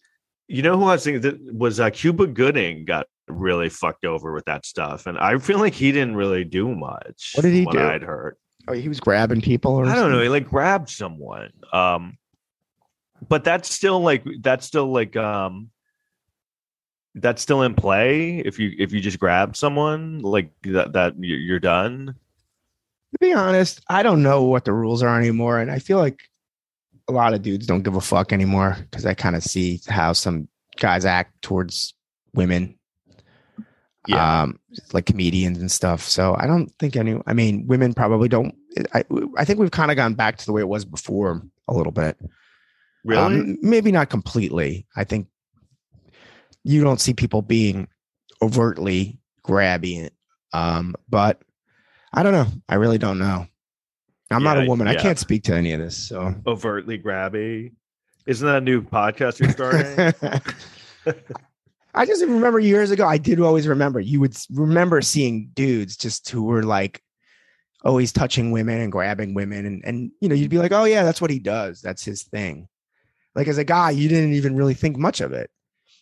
you 0.47 0.61
know 0.61 0.77
who 0.77 0.85
I 0.85 0.93
was 0.93 1.03
thinking 1.03 1.21
that 1.21 1.53
was 1.53 1.79
uh, 1.79 1.89
Cuba 1.91 2.27
Gooding 2.27 2.85
got 2.85 3.07
really 3.27 3.69
fucked 3.69 4.05
over 4.05 4.33
with 4.33 4.45
that 4.45 4.65
stuff, 4.65 5.05
and 5.05 5.17
I 5.17 5.37
feel 5.37 5.59
like 5.59 5.73
he 5.73 5.91
didn't 5.91 6.15
really 6.15 6.43
do 6.43 6.73
much. 6.75 7.33
What 7.35 7.43
did 7.43 7.53
he 7.53 7.65
do? 7.65 7.79
I'd 7.79 8.01
heard. 8.01 8.35
Oh, 8.67 8.73
he 8.73 8.87
was 8.89 8.99
grabbing 8.99 9.41
people. 9.41 9.73
Or 9.73 9.85
I 9.85 9.95
don't 9.95 10.11
know. 10.11 10.21
He 10.21 10.29
like 10.29 10.47
grabbed 10.49 10.89
someone. 10.89 11.51
Um, 11.71 12.17
but 13.27 13.43
that's 13.43 13.73
still 13.73 13.99
like 13.99 14.23
that's 14.41 14.65
still 14.65 14.91
like 14.91 15.15
um 15.15 15.69
that's 17.15 17.41
still 17.41 17.63
in 17.63 17.73
play 17.73 18.39
if 18.39 18.59
you 18.59 18.73
if 18.77 18.91
you 18.91 18.99
just 18.99 19.19
grab 19.19 19.55
someone 19.55 20.19
like 20.19 20.51
that 20.63 20.93
that 20.93 21.15
you're 21.17 21.59
done. 21.59 22.15
To 23.11 23.17
be 23.19 23.33
honest, 23.33 23.81
I 23.89 24.03
don't 24.03 24.21
know 24.21 24.43
what 24.43 24.65
the 24.65 24.73
rules 24.73 25.01
are 25.01 25.19
anymore, 25.19 25.59
and 25.59 25.71
I 25.71 25.79
feel 25.79 25.97
like 25.97 26.19
a 27.07 27.11
lot 27.11 27.33
of 27.33 27.41
dudes 27.41 27.65
don't 27.65 27.81
give 27.81 27.95
a 27.95 28.01
fuck 28.01 28.31
anymore 28.31 28.77
because 28.89 29.05
I 29.05 29.15
kind 29.15 29.35
of 29.35 29.43
see 29.43 29.81
how 29.87 30.13
some 30.13 30.47
guys 30.77 31.05
act 31.05 31.41
towards 31.41 31.95
women. 32.33 32.75
Yeah. 34.07 34.43
um, 34.43 34.59
like 34.93 35.05
comedians 35.05 35.59
and 35.59 35.71
stuff. 35.71 36.01
So 36.03 36.35
I 36.39 36.47
don't 36.47 36.71
think 36.79 36.95
any. 36.95 37.19
I 37.27 37.33
mean, 37.33 37.67
women 37.67 37.93
probably 37.93 38.29
don't. 38.29 38.55
I 38.93 39.03
I 39.37 39.45
think 39.45 39.59
we've 39.59 39.71
kind 39.71 39.91
of 39.91 39.97
gone 39.97 40.13
back 40.13 40.37
to 40.37 40.45
the 40.45 40.51
way 40.53 40.61
it 40.61 40.67
was 40.67 40.85
before 40.85 41.41
a 41.67 41.73
little 41.73 41.91
bit. 41.91 42.17
Really? 43.03 43.21
Um, 43.21 43.57
maybe 43.61 43.91
not 43.91 44.09
completely. 44.09 44.85
I 44.95 45.03
think 45.03 45.27
you 46.63 46.83
don't 46.83 46.99
see 46.99 47.13
people 47.13 47.41
being 47.41 47.87
overtly 48.41 49.19
grabby, 49.45 50.09
um, 50.53 50.95
but 51.09 51.41
I 52.13 52.23
don't 52.23 52.33
know. 52.33 52.47
I 52.67 52.75
really 52.75 52.97
don't 52.97 53.19
know. 53.19 53.47
I'm 54.31 54.43
not 54.43 54.61
a 54.61 54.67
woman. 54.67 54.87
I 54.87 54.95
can't 54.95 55.17
speak 55.17 55.43
to 55.45 55.55
any 55.55 55.73
of 55.73 55.79
this. 55.79 55.97
So 55.97 56.35
Overtly 56.45 56.99
grabby. 56.99 57.73
Isn't 58.27 58.45
that 58.45 58.57
a 58.57 58.61
new 58.61 58.81
podcast 58.83 59.39
you're 59.39 59.49
starting? 59.49 60.13
I 61.95 62.05
just 62.05 62.23
remember 62.23 62.59
years 62.59 62.91
ago. 62.91 63.07
I 63.07 63.17
did 63.17 63.39
always 63.39 63.67
remember. 63.67 63.99
You 63.99 64.19
would 64.19 64.37
remember 64.51 65.01
seeing 65.01 65.49
dudes 65.53 65.97
just 65.97 66.29
who 66.29 66.43
were 66.43 66.63
like 66.63 67.01
always 67.83 68.11
touching 68.11 68.51
women 68.51 68.81
and 68.81 68.91
grabbing 68.91 69.33
women, 69.33 69.65
and 69.65 69.83
and 69.83 70.11
you 70.21 70.29
know 70.29 70.35
you'd 70.35 70.51
be 70.51 70.59
like, 70.59 70.71
oh 70.71 70.83
yeah, 70.83 71.03
that's 71.03 71.21
what 71.21 71.31
he 71.31 71.39
does. 71.39 71.81
That's 71.81 72.03
his 72.05 72.23
thing. 72.23 72.67
Like 73.35 73.47
as 73.47 73.57
a 73.57 73.63
guy, 73.63 73.91
you 73.91 74.09
didn't 74.09 74.33
even 74.33 74.55
really 74.55 74.73
think 74.73 74.97
much 74.97 75.21
of 75.21 75.31
it. 75.31 75.49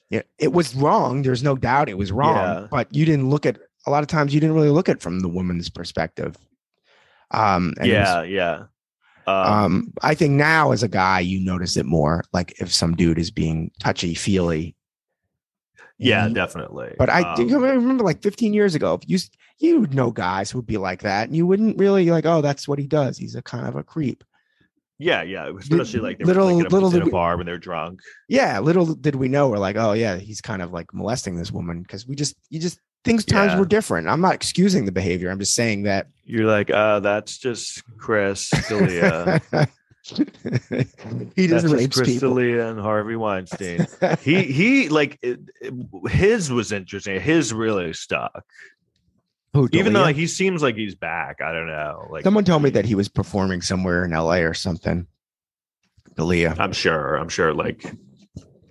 Yeah, 0.10 0.22
it 0.40 0.54
was 0.54 0.74
wrong. 0.76 1.22
There's 1.22 1.44
no 1.44 1.56
doubt 1.56 1.90
it 1.90 1.98
was 1.98 2.12
wrong, 2.12 2.36
Yeah. 2.36 2.68
but 2.72 2.94
you 2.96 3.06
didn't 3.06 3.30
look 3.30 3.46
at 3.46 3.60
a 3.86 3.92
lot 3.92 4.04
of 4.04 4.08
times. 4.08 4.34
You 4.34 4.40
didn't 4.40 4.56
really 4.56 4.70
look 4.70 4.88
at 4.90 4.98
it 4.98 5.02
from 5.02 5.20
the 5.20 5.28
woman's 5.28 5.70
perspective. 5.70 6.38
Um, 7.32 7.74
and 7.80 7.88
it 7.90 8.00
was- 8.00 8.08
yeah, 8.08 8.22
yeah. 8.24 8.64
Um, 9.28 9.54
um, 9.64 9.94
I 10.02 10.16
think 10.16 10.34
now 10.36 10.72
as 10.72 10.84
a 10.84 10.88
guy, 10.88 11.20
you 11.20 11.44
notice 11.44 11.76
it 11.76 11.86
more. 11.86 12.24
Like 12.32 12.54
if 12.62 12.74
some 12.74 12.96
dude 12.96 13.20
is 13.20 13.30
being 13.32 13.72
touchy 13.82 14.14
feely. 14.14 14.76
yeah, 15.98 16.30
definitely. 16.30 16.96
But 16.98 17.10
I 17.10 17.24
Um, 17.24 17.36
think 17.36 17.52
I 17.52 17.56
remember 17.56 18.04
like 18.06 18.22
15 18.22 18.54
years 18.54 18.76
ago, 18.76 18.94
if 18.94 19.02
you 19.10 19.18
you 19.60 19.80
would 19.82 19.94
know 19.96 20.12
guys 20.12 20.52
who 20.52 20.60
would 20.60 20.68
be 20.68 20.78
like 20.78 21.02
that, 21.02 21.28
and 21.28 21.36
you 21.36 21.46
wouldn't 21.48 21.78
really 21.80 22.10
like, 22.12 22.26
oh, 22.28 22.42
that's 22.42 22.68
what 22.68 22.78
he 22.80 22.86
does. 22.88 23.18
He's 23.18 23.34
a 23.36 23.42
kind 23.42 23.68
of 23.68 23.76
a 23.76 23.84
creep. 23.84 24.24
Yeah, 25.00 25.22
yeah. 25.24 25.52
Especially 25.60 26.00
like 26.00 26.18
they 26.18 26.26
little- 26.26 26.46
were 26.48 26.64
like 26.64 26.72
little 26.72 26.94
in 26.96 27.02
a 27.02 27.06
we- 27.06 27.12
bar 27.12 27.38
when 27.38 27.46
they're 27.46 27.58
drunk. 27.58 28.00
Yeah, 28.28 28.60
little 28.60 28.94
did 28.96 29.16
we 29.16 29.28
know, 29.28 29.50
we're 29.50 29.58
like, 29.58 29.76
oh 29.78 29.94
yeah, 29.94 30.18
he's 30.18 30.42
kind 30.42 30.62
of 30.62 30.72
like 30.74 30.94
molesting 30.94 31.36
this 31.38 31.52
woman 31.52 31.82
because 31.82 32.08
we 32.08 32.16
just 32.16 32.36
you 32.50 32.60
just 32.60 32.80
things 33.04 33.24
times 33.26 33.54
Yeah. 33.54 33.60
were 33.60 33.66
different. 33.66 34.08
I'm 34.10 34.22
not 34.22 34.34
excusing 34.36 34.86
the 34.86 34.92
behavior. 34.92 35.30
I'm 35.30 35.40
just 35.40 35.54
saying 35.54 35.84
that 35.84 36.08
You're 36.26 36.46
like, 36.48 36.70
uh, 36.72 37.00
that's 37.00 37.38
just 37.38 37.82
Chris 37.98 38.50
D'Elia. 38.68 39.42
he 41.36 41.48
doesn't 41.48 41.70
just 41.70 41.74
rape 41.74 41.92
Chris 41.94 42.08
people. 42.08 42.36
D'Elia 42.36 42.68
and 42.70 42.80
Harvey 42.80 43.16
Weinstein. 43.16 43.86
he 44.22 44.44
he 44.44 44.90
like 44.90 45.20
it, 45.22 45.40
it- 45.62 45.74
his 46.10 46.52
was 46.52 46.72
interesting. 46.72 47.20
His 47.20 47.54
really 47.54 47.94
stuck. 47.94 48.44
Who, 49.58 49.68
Even 49.72 49.94
though 49.94 50.02
like, 50.02 50.16
he 50.16 50.28
seems 50.28 50.62
like 50.62 50.76
he's 50.76 50.94
back. 50.94 51.42
I 51.42 51.52
don't 51.52 51.66
know. 51.66 52.08
Like 52.12 52.24
someone 52.24 52.44
told 52.44 52.62
me 52.62 52.70
that 52.70 52.86
he 52.86 52.94
was 52.94 53.10
performing 53.10 53.64
somewhere 53.64 54.06
in 54.06 54.12
LA 54.12 54.36
or 54.36 54.54
something. 54.54 55.08
D'Elia. 56.16 56.56
I'm 56.60 56.74
sure. 56.74 57.16
I'm 57.16 57.30
sure. 57.30 57.56
Like 57.56 57.92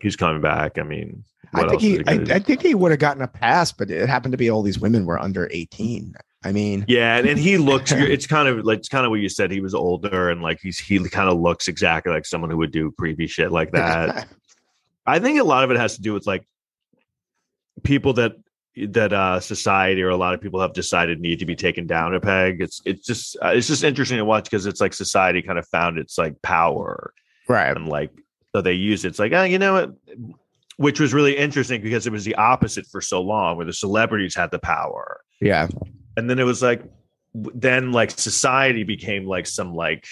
he's 0.01 0.15
coming 0.15 0.41
back. 0.41 0.79
I 0.79 0.85
mean, 0.85 1.25
I 1.55 1.69
think 1.69 1.81
he 1.81 1.99
I. 2.07 2.13
I 2.37 2.39
think 2.39 2.63
he 2.63 2.77
would 2.77 2.93
have 2.93 3.01
gotten 3.01 3.21
a 3.21 3.27
pass, 3.27 3.73
but 3.73 3.91
it 3.91 4.09
happened 4.09 4.33
to 4.33 4.39
be 4.39 4.49
all 4.49 4.63
these 4.63 4.79
women 4.79 5.07
were 5.07 5.21
under 5.21 5.49
18. 5.51 6.15
I 6.45 6.53
mean, 6.53 6.85
yeah, 6.87 7.17
and, 7.17 7.27
and 7.27 7.39
he 7.39 7.59
looks. 7.59 7.91
It's 7.97 8.29
kind 8.29 8.47
of 8.47 8.65
like 8.65 8.79
it's 8.79 8.89
kind 8.89 9.05
of 9.05 9.11
what 9.11 9.19
you 9.19 9.29
said. 9.29 9.51
He 9.51 9.61
was 9.61 9.75
older, 9.75 10.31
and 10.31 10.41
like 10.41 10.61
he's 10.61 10.79
he 10.79 11.01
kind 11.09 11.29
of 11.29 11.41
looks 11.41 11.67
exactly 11.67 12.13
like 12.13 12.27
someone 12.27 12.51
who 12.51 12.59
would 12.59 12.71
do 12.71 12.93
creepy 12.93 13.27
shit 13.27 13.51
like 13.51 13.73
that. 13.73 14.29
I 15.07 15.19
think 15.19 15.41
a 15.41 15.45
lot 15.45 15.65
of 15.65 15.73
it 15.73 15.77
has 15.77 15.97
to 15.97 16.03
do 16.03 16.13
with 16.13 16.27
like 16.27 16.47
people 17.83 18.13
that 18.15 18.33
that 18.89 19.13
uh 19.13 19.41
society 19.41 20.03
or 20.03 20.11
a 20.11 20.17
lot 20.17 20.35
of 20.35 20.41
people 20.41 20.61
have 20.61 20.73
decided 20.75 21.21
need 21.21 21.39
to 21.39 21.47
be 21.47 21.57
taken 21.57 21.87
down 21.87 22.15
a 22.15 22.21
peg. 22.21 22.61
It's 22.61 22.83
it's 22.85 23.07
just 23.07 23.37
uh, 23.43 23.49
it's 23.49 23.67
just 23.67 23.85
interesting 23.85 24.19
to 24.19 24.25
watch 24.25 24.45
because 24.45 24.67
it's 24.67 24.81
like 24.81 24.93
society 24.93 25.41
kind 25.43 25.59
of 25.59 25.67
found 25.69 25.99
its 25.99 26.19
like 26.19 26.41
power 26.43 27.13
right. 27.49 27.75
and 27.77 27.89
like 27.89 28.11
so 28.55 28.61
they 28.61 28.73
use 28.75 29.05
it. 29.05 29.09
It's 29.09 29.19
like 29.19 29.33
oh 29.33 29.45
you 29.45 29.59
know 29.59 29.73
what, 29.73 29.95
which 30.77 31.01
was 31.01 31.15
really 31.15 31.37
interesting 31.37 31.81
because 31.81 32.07
it 32.07 32.13
was 32.13 32.25
the 32.25 32.35
opposite 32.35 32.87
for 32.87 33.01
so 33.01 33.23
long 33.23 33.57
where 33.57 33.67
the 33.67 33.73
celebrities 33.73 34.35
had 34.35 34.51
the 34.51 34.59
power 34.59 35.21
Yeah. 35.41 35.69
and 36.17 36.29
then 36.29 36.39
it 36.39 36.45
was 36.45 36.63
like 36.63 36.83
then 37.35 37.93
like 37.93 38.11
society 38.11 38.83
became 38.83 39.27
like 39.27 39.47
some 39.47 39.75
like 39.75 40.07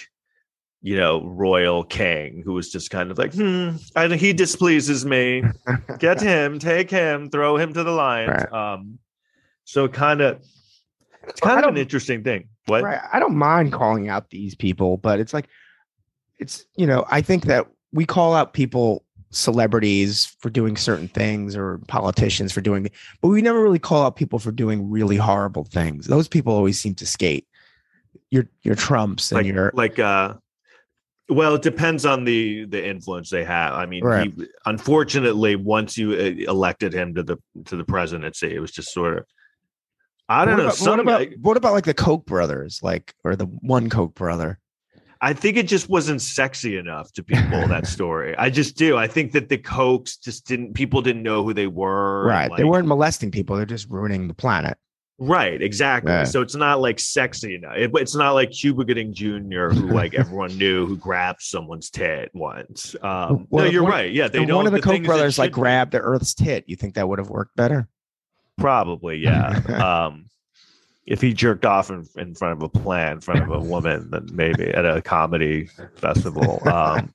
you 0.85 0.95
know, 0.95 1.23
royal 1.23 1.83
king 1.83 2.43
who 2.45 2.53
was 2.53 2.71
just 2.71 2.91
kind 2.91 3.09
of 3.09 3.17
like, 3.17 3.33
hmm, 3.33 3.71
I, 3.95 4.07
he 4.09 4.33
displeases 4.33 5.03
me. 5.03 5.41
Get 5.97 6.21
him, 6.21 6.59
take 6.59 6.91
him, 6.91 7.31
throw 7.31 7.57
him 7.57 7.73
to 7.73 7.83
the 7.83 7.89
lions. 7.89 8.45
Right. 8.51 8.53
Um, 8.53 8.99
so 9.63 9.87
kind 9.87 10.21
of, 10.21 10.45
it's 11.23 11.41
kind 11.41 11.65
of 11.65 11.71
an 11.71 11.77
interesting 11.77 12.23
thing. 12.23 12.49
What? 12.67 12.83
Right. 12.83 13.01
I 13.11 13.17
don't 13.17 13.35
mind 13.35 13.73
calling 13.73 14.09
out 14.09 14.29
these 14.29 14.53
people, 14.53 14.97
but 14.97 15.19
it's 15.19 15.33
like, 15.33 15.47
it's, 16.37 16.63
you 16.75 16.85
know, 16.85 17.03
I 17.09 17.19
think 17.19 17.45
that 17.45 17.65
we 17.91 18.05
call 18.05 18.35
out 18.35 18.53
people, 18.53 19.03
celebrities 19.31 20.37
for 20.39 20.51
doing 20.51 20.77
certain 20.77 21.07
things 21.07 21.55
or 21.55 21.79
politicians 21.87 22.51
for 22.51 22.61
doing, 22.61 22.91
but 23.21 23.29
we 23.29 23.41
never 23.41 23.59
really 23.59 23.79
call 23.79 24.05
out 24.05 24.17
people 24.17 24.37
for 24.37 24.51
doing 24.51 24.87
really 24.87 25.17
horrible 25.17 25.63
things. 25.63 26.05
Those 26.05 26.27
people 26.27 26.53
always 26.53 26.79
seem 26.79 26.93
to 26.93 27.07
skate. 27.07 27.47
Your, 28.29 28.47
your 28.61 28.75
Trumps 28.75 29.31
and 29.31 29.37
like 29.37 29.45
your, 29.47 29.71
like 29.73 29.99
uh 29.99 30.35
well 31.29 31.55
it 31.55 31.61
depends 31.61 32.05
on 32.05 32.23
the 32.23 32.65
the 32.65 32.87
influence 32.87 33.29
they 33.29 33.43
have 33.43 33.73
i 33.73 33.85
mean 33.85 34.03
Right. 34.03 34.31
he, 34.35 34.45
unfortunately 34.65 35.55
once 35.55 35.97
you 35.97 36.11
uh, 36.13 36.51
elected 36.51 36.93
him 36.93 37.15
to 37.15 37.23
the 37.23 37.37
to 37.65 37.75
the 37.75 37.83
presidency 37.83 38.53
it 38.55 38.59
was 38.59 38.71
just 38.71 38.93
sort 38.93 39.17
of 39.17 39.25
i 40.29 40.45
don't 40.45 40.53
what 40.53 40.57
know 40.57 40.63
about, 40.65 40.75
some 40.77 40.97
what 40.97 40.99
about, 40.99 41.27
what 41.41 41.57
about 41.57 41.73
like 41.73 41.85
the 41.85 41.93
Koch 41.93 42.25
brothers, 42.25 42.79
like, 42.83 43.13
or 43.23 43.35
the 43.35 43.45
one 43.45 43.89
Koch 43.89 44.13
brother? 44.13 44.59
i 45.21 45.33
think 45.33 45.55
it 45.57 45.67
just 45.67 45.89
wasn't 45.89 46.21
sexy 46.21 46.77
enough 46.77 47.11
to 47.13 47.23
people 47.23 47.67
that 47.67 47.87
story 47.95 48.35
i 48.37 48.49
just 48.49 48.75
do 48.77 48.97
i 48.97 49.07
think 49.07 49.31
that 49.31 49.49
the 49.49 49.57
Kochs 49.57 50.19
just 50.21 50.45
didn't 50.45 50.73
people 50.73 51.01
didn't 51.01 51.23
know 51.23 51.43
who 51.43 51.53
they 51.53 51.67
were 51.67 52.25
Right. 52.27 52.51
they 52.57 52.63
weren't 52.65 52.87
molesting 52.87 53.31
people. 53.31 53.55
They're 53.55 53.65
just 53.65 53.89
ruining 53.89 54.27
the 54.27 54.33
planet. 54.35 54.77
Right, 55.17 55.61
exactly. 55.61 56.11
Yeah. 56.11 56.25
So 56.25 56.41
it's 56.41 56.55
not 56.55 56.81
like 56.81 56.99
sexy 56.99 57.55
enough. 57.55 57.77
It, 57.77 57.91
it's 57.95 58.15
not 58.15 58.31
like 58.31 58.51
Cuba 58.51 58.83
Gooding 58.83 59.13
Jr., 59.13 59.69
who 59.69 59.87
like 59.87 60.13
everyone 60.13 60.57
knew, 60.57 60.85
who 60.85 60.97
grabbed 60.97 61.41
someone's 61.41 61.89
tit 61.89 62.31
once. 62.33 62.95
Um, 63.01 63.47
Well, 63.49 63.65
no, 63.65 63.71
you're 63.71 63.83
one- 63.83 63.91
right. 63.93 64.11
Yeah, 64.11 64.27
they 64.27 64.45
don't. 64.45 64.57
one 64.57 64.67
of 64.67 64.73
the, 64.73 64.81
thing 64.81 65.03
Koch 65.03 65.07
brothers 65.07 65.39
like 65.39 65.53
grabbed 65.53 65.93
the 65.93 65.99
Earth's 65.99 66.33
tit. 66.33 66.65
You 66.67 66.75
think 66.75 66.95
that 66.95 67.07
would 67.07 67.19
have 67.19 67.29
worked 67.29 67.55
better? 67.55 67.87
Probably, 68.57 69.17
yeah. 69.17 69.49
um, 70.07 70.25
if 71.05 71.21
he 71.21 71.33
jerked 71.33 71.65
off 71.65 71.89
in, 71.91 72.05
in 72.17 72.35
front 72.35 72.53
of 72.53 72.63
a 72.63 72.69
plant, 72.69 73.15
in 73.15 73.21
front 73.21 73.41
of 73.43 73.49
a 73.51 73.59
woman, 73.59 74.09
then 74.09 74.27
maybe 74.33 74.65
at 74.69 74.85
a 74.85 75.01
comedy 75.01 75.69
festival. 75.95 76.61
Um, 76.67 77.13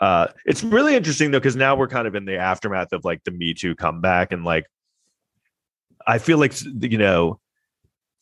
uh, 0.00 0.28
it's 0.44 0.62
really 0.62 0.94
interesting 0.94 1.30
though, 1.30 1.40
because 1.40 1.56
now 1.56 1.74
we're 1.74 1.88
kind 1.88 2.06
of 2.06 2.14
in 2.14 2.24
the 2.24 2.36
aftermath 2.36 2.92
of 2.92 3.04
like 3.04 3.24
the 3.24 3.30
Me 3.30 3.54
Too 3.54 3.74
comeback, 3.74 4.30
and 4.32 4.44
like 4.44 4.66
I 6.06 6.18
feel 6.18 6.38
like 6.38 6.54
you 6.62 6.98
know 6.98 7.40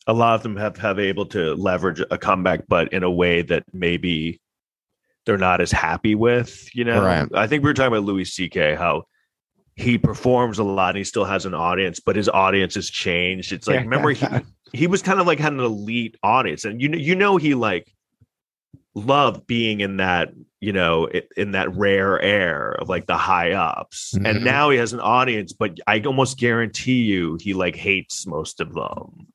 a 0.07 0.13
lot 0.13 0.35
of 0.35 0.43
them 0.43 0.57
have 0.57 0.77
have 0.77 0.99
able 0.99 1.25
to 1.27 1.55
leverage 1.55 2.01
a 2.11 2.17
comeback, 2.17 2.65
but 2.67 2.93
in 2.93 3.03
a 3.03 3.11
way 3.11 3.41
that 3.43 3.63
maybe 3.73 4.39
they're 5.25 5.37
not 5.37 5.61
as 5.61 5.71
happy 5.71 6.15
with. 6.15 6.69
You 6.75 6.83
know, 6.83 7.03
Right. 7.03 7.27
I 7.33 7.47
think 7.47 7.63
we 7.63 7.69
were 7.69 7.73
talking 7.73 7.93
about 7.93 8.05
Louis 8.05 8.25
C.K. 8.25 8.75
how 8.75 9.03
he 9.75 9.97
performs 9.97 10.59
a 10.59 10.63
lot 10.63 10.89
and 10.89 10.99
he 10.99 11.03
still 11.03 11.25
has 11.25 11.45
an 11.45 11.53
audience, 11.53 11.99
but 11.99 12.15
his 12.15 12.29
audience 12.29 12.75
has 12.75 12.89
changed. 12.89 13.51
It's 13.51 13.67
like 13.67 13.75
Yeah. 13.75 13.81
remember 13.81 14.11
he 14.11 14.25
he 14.73 14.87
was 14.87 15.01
kind 15.01 15.19
of 15.19 15.27
like 15.27 15.39
had 15.39 15.53
an 15.53 15.59
elite 15.59 16.15
audience, 16.23 16.65
and 16.65 16.81
you 16.81 16.89
know 16.89 16.97
you 16.97 17.15
know 17.15 17.37
he 17.37 17.55
like 17.55 17.91
loved 18.93 19.45
being 19.47 19.81
in 19.81 19.97
that 19.97 20.31
you 20.65 20.73
know 20.73 21.07
in 21.37 21.51
that 21.51 21.75
rare 21.75 22.19
air 22.21 22.71
of 22.81 22.89
like 22.89 23.05
the 23.05 23.15
high 23.17 23.51
ups, 23.51 24.13
Mhm. 24.17 24.27
and 24.27 24.43
now 24.43 24.69
he 24.71 24.77
has 24.79 24.93
an 24.93 24.99
audience, 24.99 25.53
but 25.53 25.77
I 25.85 25.99
almost 26.01 26.39
guarantee 26.39 27.03
you 27.03 27.37
he 27.39 27.53
like 27.53 27.75
hates 27.75 28.25
most 28.25 28.59
of 28.59 28.73
them. 28.73 29.27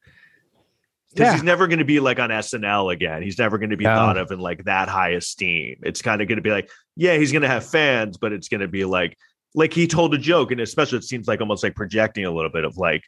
Because 1.13 1.27
Yeah. 1.27 1.33
he's 1.35 1.43
never 1.43 1.67
going 1.67 1.79
to 1.81 1.85
be 1.85 2.01
like 2.01 2.19
on 2.21 2.31
SNL 2.31 2.91
again. 2.93 3.23
He's 3.23 3.39
never 3.39 3.59
going 3.59 3.71
to 3.71 3.77
be 3.77 3.85
No. 3.85 3.95
thought 3.95 4.17
of 4.17 4.31
in 4.31 4.39
like 4.41 4.65
that 4.65 4.89
high 4.89 5.11
esteem. 5.11 5.77
It's 5.83 6.03
kind 6.03 6.21
of 6.23 6.29
going 6.29 6.37
to 6.37 6.43
be 6.43 6.51
like, 6.53 6.69
yeah, 6.97 7.17
he's 7.17 7.33
going 7.33 7.43
to 7.43 7.49
have 7.49 7.65
fans, 7.67 8.17
but 8.17 8.33
it's 8.33 8.49
going 8.49 8.61
to 8.61 8.69
be 8.69 8.85
like, 8.85 9.17
like 9.55 9.73
he 9.73 9.87
told 9.89 10.15
a 10.15 10.19
joke, 10.19 10.53
and 10.53 10.61
especially 10.61 10.99
it 10.99 11.05
seems 11.05 11.27
like 11.27 11.41
almost 11.41 11.63
like 11.65 11.75
projecting 11.75 12.25
a 12.27 12.31
little 12.31 12.51
bit 12.51 12.65
of 12.65 12.77
like, 12.77 13.03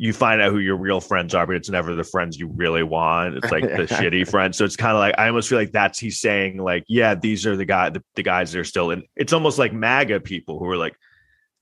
you 0.00 0.12
find 0.12 0.40
out 0.40 0.52
who 0.52 0.60
your 0.60 0.76
real 0.76 1.00
friends 1.00 1.34
are, 1.34 1.44
but 1.44 1.56
it's 1.56 1.68
never 1.68 1.96
the 1.96 2.04
friends 2.04 2.38
you 2.38 2.46
really 2.46 2.84
want. 2.84 3.34
It's 3.34 3.50
like 3.50 3.64
the 3.64 3.68
shitty 3.94 4.30
friends. 4.30 4.56
So 4.56 4.64
it's 4.64 4.76
kind 4.76 4.92
of 4.92 5.00
like 5.00 5.16
I 5.18 5.26
almost 5.26 5.48
feel 5.48 5.58
like 5.58 5.72
that's 5.72 5.98
he's 5.98 6.20
saying 6.20 6.58
like, 6.58 6.84
yeah, 6.86 7.16
these 7.16 7.44
are 7.44 7.56
the 7.56 7.64
guy 7.64 7.90
the, 7.90 8.02
the 8.14 8.22
guys 8.22 8.52
that 8.52 8.60
are 8.60 8.64
still 8.64 8.92
in. 8.92 9.02
It's 9.16 9.32
almost 9.32 9.58
like 9.58 9.72
MAGA 9.72 10.20
people 10.20 10.60
who 10.60 10.70
are 10.70 10.76
like 10.76 10.96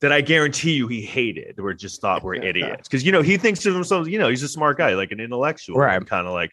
that. 0.02 0.12
I 0.12 0.20
guarantee 0.20 0.74
you 0.74 0.86
he 0.86 1.00
hated 1.00 1.58
or 1.58 1.72
just 1.72 2.02
thought 2.02 2.22
were 2.22 2.34
idiots 2.50 2.86
because 2.86 3.04
you 3.04 3.10
know 3.10 3.22
he 3.22 3.38
thinks 3.38 3.60
to 3.60 3.72
himself, 3.72 4.06
you 4.06 4.18
know, 4.18 4.28
he's 4.28 4.42
a 4.42 4.48
smart 4.48 4.76
guy, 4.76 4.94
like 4.94 5.12
an 5.12 5.20
intellectual, 5.20 5.78
Right. 5.78 6.06
Kind 6.06 6.26
of 6.26 6.34
like 6.34 6.52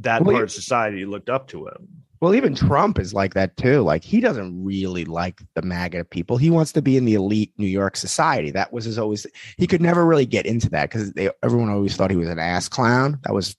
that 0.00 0.22
Well, 0.22 0.34
part 0.34 0.44
of 0.44 0.52
society 0.52 1.06
looked 1.06 1.30
up 1.30 1.48
to 1.48 1.68
him. 1.68 2.04
Well, 2.22 2.36
even 2.36 2.54
Trump 2.54 3.00
is 3.00 3.12
like 3.12 3.34
that 3.34 3.56
too. 3.56 3.80
Like 3.80 4.04
he 4.04 4.20
doesn't 4.20 4.64
really 4.64 5.04
like 5.04 5.42
the 5.56 5.62
MAGA 5.62 6.04
people. 6.04 6.36
He 6.36 6.50
wants 6.50 6.70
to 6.70 6.80
be 6.80 6.96
in 6.96 7.04
the 7.04 7.14
elite 7.14 7.52
New 7.58 7.66
York 7.66 7.96
society. 7.96 8.52
That 8.52 8.72
was 8.72 8.84
his 8.84 8.96
always. 8.96 9.26
He 9.58 9.66
could 9.66 9.82
never 9.82 10.06
really 10.06 10.24
get 10.24 10.46
into 10.46 10.70
that 10.70 10.88
because 10.88 11.12
everyone 11.42 11.68
always 11.68 11.96
thought 11.96 12.12
he 12.12 12.16
was 12.16 12.28
an 12.28 12.38
ass 12.38 12.68
clown. 12.68 13.18
That 13.24 13.34
was 13.34 13.56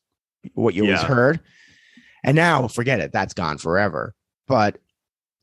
what 0.53 0.75
you 0.75 0.85
always 0.85 1.01
heard. 1.01 1.41
And 2.23 2.37
now, 2.37 2.69
forget 2.69 3.01
it. 3.01 3.11
That's 3.11 3.33
gone 3.33 3.57
forever. 3.57 4.15
But 4.47 4.77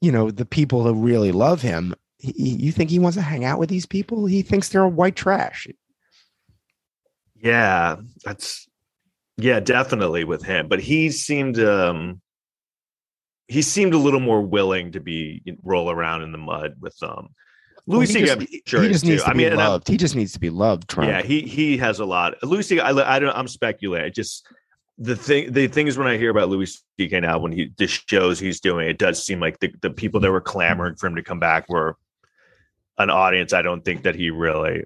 you 0.01 0.11
know, 0.11 0.31
the 0.31 0.47
people 0.47 0.83
who 0.83 0.95
really 0.95 1.31
love 1.31 1.61
him, 1.61 1.95
he, 2.16 2.33
you 2.55 2.73
think 2.73 2.89
he 2.89 2.99
wants 2.99 3.16
to 3.16 3.23
hang 3.23 3.45
out 3.45 3.59
with 3.59 3.68
these 3.68 3.85
people? 3.85 4.25
He 4.25 4.41
thinks 4.41 4.71
they're 4.71 4.89
white 4.89 5.16
trash. 5.16 5.66
Yeah, 7.37 7.97
that's 8.25 8.66
yeah, 9.37 9.61
definitely 9.61 10.25
with 10.25 10.43
him. 10.43 10.68
But 10.68 10.81
he 10.81 11.11
seemed 11.11 11.61
um 11.61 12.23
he 13.51 13.62
seemed 13.62 13.94
a 13.94 13.98
little 13.98 14.20
more 14.20 14.40
willing 14.40 14.92
to 14.92 15.01
be 15.01 15.42
roll 15.62 15.90
around 15.90 16.22
in 16.22 16.32
the 16.32 16.38
mud 16.38 16.76
with 16.80 16.96
um 17.03 17.28
Well, 17.86 17.98
Louis 17.98 18.12
he 18.14 18.20
just, 18.20 18.32
I'm 18.32 18.40
he 18.46 18.62
sure 18.66 18.88
just 18.88 19.05
needs 19.05 19.22
too. 19.22 19.24
to 19.26 19.30
I 19.30 19.34
mean, 19.34 19.51
be 19.51 19.57
loved. 19.57 19.88
He 19.88 19.96
just 19.96 20.14
needs 20.14 20.32
to 20.34 20.40
be 20.40 20.51
loved. 20.51 20.88
Trump. 20.88 21.11
yeah, 21.11 21.22
he 21.22 21.42
he 21.42 21.76
has 21.78 21.98
a 21.98 22.05
lot. 22.05 22.34
Louis 22.42 22.62
C.K. 22.66 22.80
I, 22.80 23.16
I 23.16 23.18
don't. 23.18 23.36
I'm 23.36 23.48
speculating. 23.48 24.07
I 24.07 24.11
just 24.11 24.46
the 24.98 25.16
thing 25.16 25.53
the 25.53 25.66
things 25.66 25.98
when 25.98 26.07
I 26.07 26.16
hear 26.16 26.30
about 26.30 26.48
Louis 26.48 26.82
C.K. 26.98 27.20
now 27.20 27.38
when 27.38 27.53
he 27.53 27.72
the 27.76 27.86
shows 27.88 28.38
he's 28.38 28.61
doing, 28.61 28.88
it 28.88 28.98
does 28.98 29.24
seem 29.24 29.40
like 29.40 29.59
the 29.59 29.72
the 29.82 29.90
people 29.90 30.20
that 30.20 30.30
were 30.30 30.40
clamoring 30.40 30.94
for 30.96 31.07
him 31.09 31.16
to 31.16 31.22
come 31.22 31.40
back 31.40 31.68
were 31.68 31.96
an 32.98 33.11
audience. 33.11 33.53
I 33.53 33.62
don't 33.62 33.84
think 33.84 34.03
that 34.05 34.14
he 34.14 34.30
really 34.30 34.84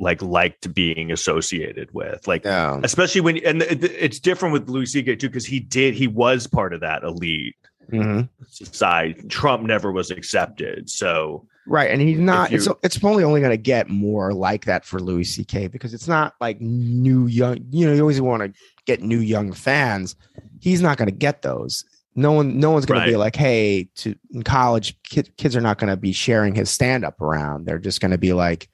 like 0.00 0.20
liked 0.22 0.72
being 0.74 1.12
associated 1.12 1.88
with. 1.92 2.26
Like 2.26 2.44
No. 2.44 2.80
especially 2.82 3.20
when 3.20 3.36
and 3.44 3.62
it's 3.62 4.18
different 4.18 4.52
with 4.54 4.68
Louis 4.68 4.86
C.K. 4.86 5.14
too 5.16 5.28
because 5.28 5.46
he 5.46 5.60
did 5.60 5.94
he 5.94 6.06
was 6.08 6.46
part 6.46 6.72
of 6.72 6.80
that 6.80 7.02
elite 7.04 7.54
Mhm. 7.92 8.28
society. 8.48 9.20
Trump 9.28 9.62
never 9.64 9.92
was 9.92 10.10
accepted, 10.10 10.88
so 10.90 11.46
Right, 11.66 11.90
and 11.90 12.00
he's 12.00 12.18
not. 12.18 12.50
you- 12.50 12.56
It's 12.56 12.68
it's 12.82 12.98
probably 12.98 13.22
only 13.22 13.40
going 13.40 13.52
to 13.52 13.56
get 13.56 13.88
more 13.88 14.32
like 14.32 14.64
that 14.64 14.84
for 14.84 14.98
Louis 14.98 15.24
C.K. 15.24 15.68
because 15.68 15.92
it's 15.94 16.08
not 16.08 16.34
like 16.40 16.60
new 16.60 17.26
young. 17.26 17.58
You 17.70 17.86
know, 17.86 17.92
you 17.92 18.00
always 18.00 18.20
want 18.20 18.42
to 18.42 18.52
get 18.86 19.02
new 19.02 19.18
young 19.20 19.52
fans. 19.52 20.16
He's 20.60 20.80
not 20.80 20.96
going 20.98 21.08
to 21.10 21.14
get 21.14 21.42
those. 21.42 21.84
No 22.16 22.32
one, 22.32 22.58
no 22.58 22.70
one's 22.72 22.86
going 22.86 23.00
to 23.02 23.06
be 23.06 23.16
like, 23.16 23.36
"Hey, 23.36 23.88
to 23.96 24.14
in 24.32 24.42
college, 24.42 24.96
kid, 25.04 25.30
kids 25.36 25.54
are 25.54 25.60
not 25.60 25.78
going 25.78 25.90
to 25.90 25.96
be 25.96 26.12
sharing 26.12 26.54
his 26.54 26.70
stand 26.70 27.04
up 27.04 27.20
around. 27.20 27.66
They're 27.66 27.78
just 27.78 28.00
going 28.00 28.10
to 28.10 28.18
be 28.18 28.32
like, 28.32 28.68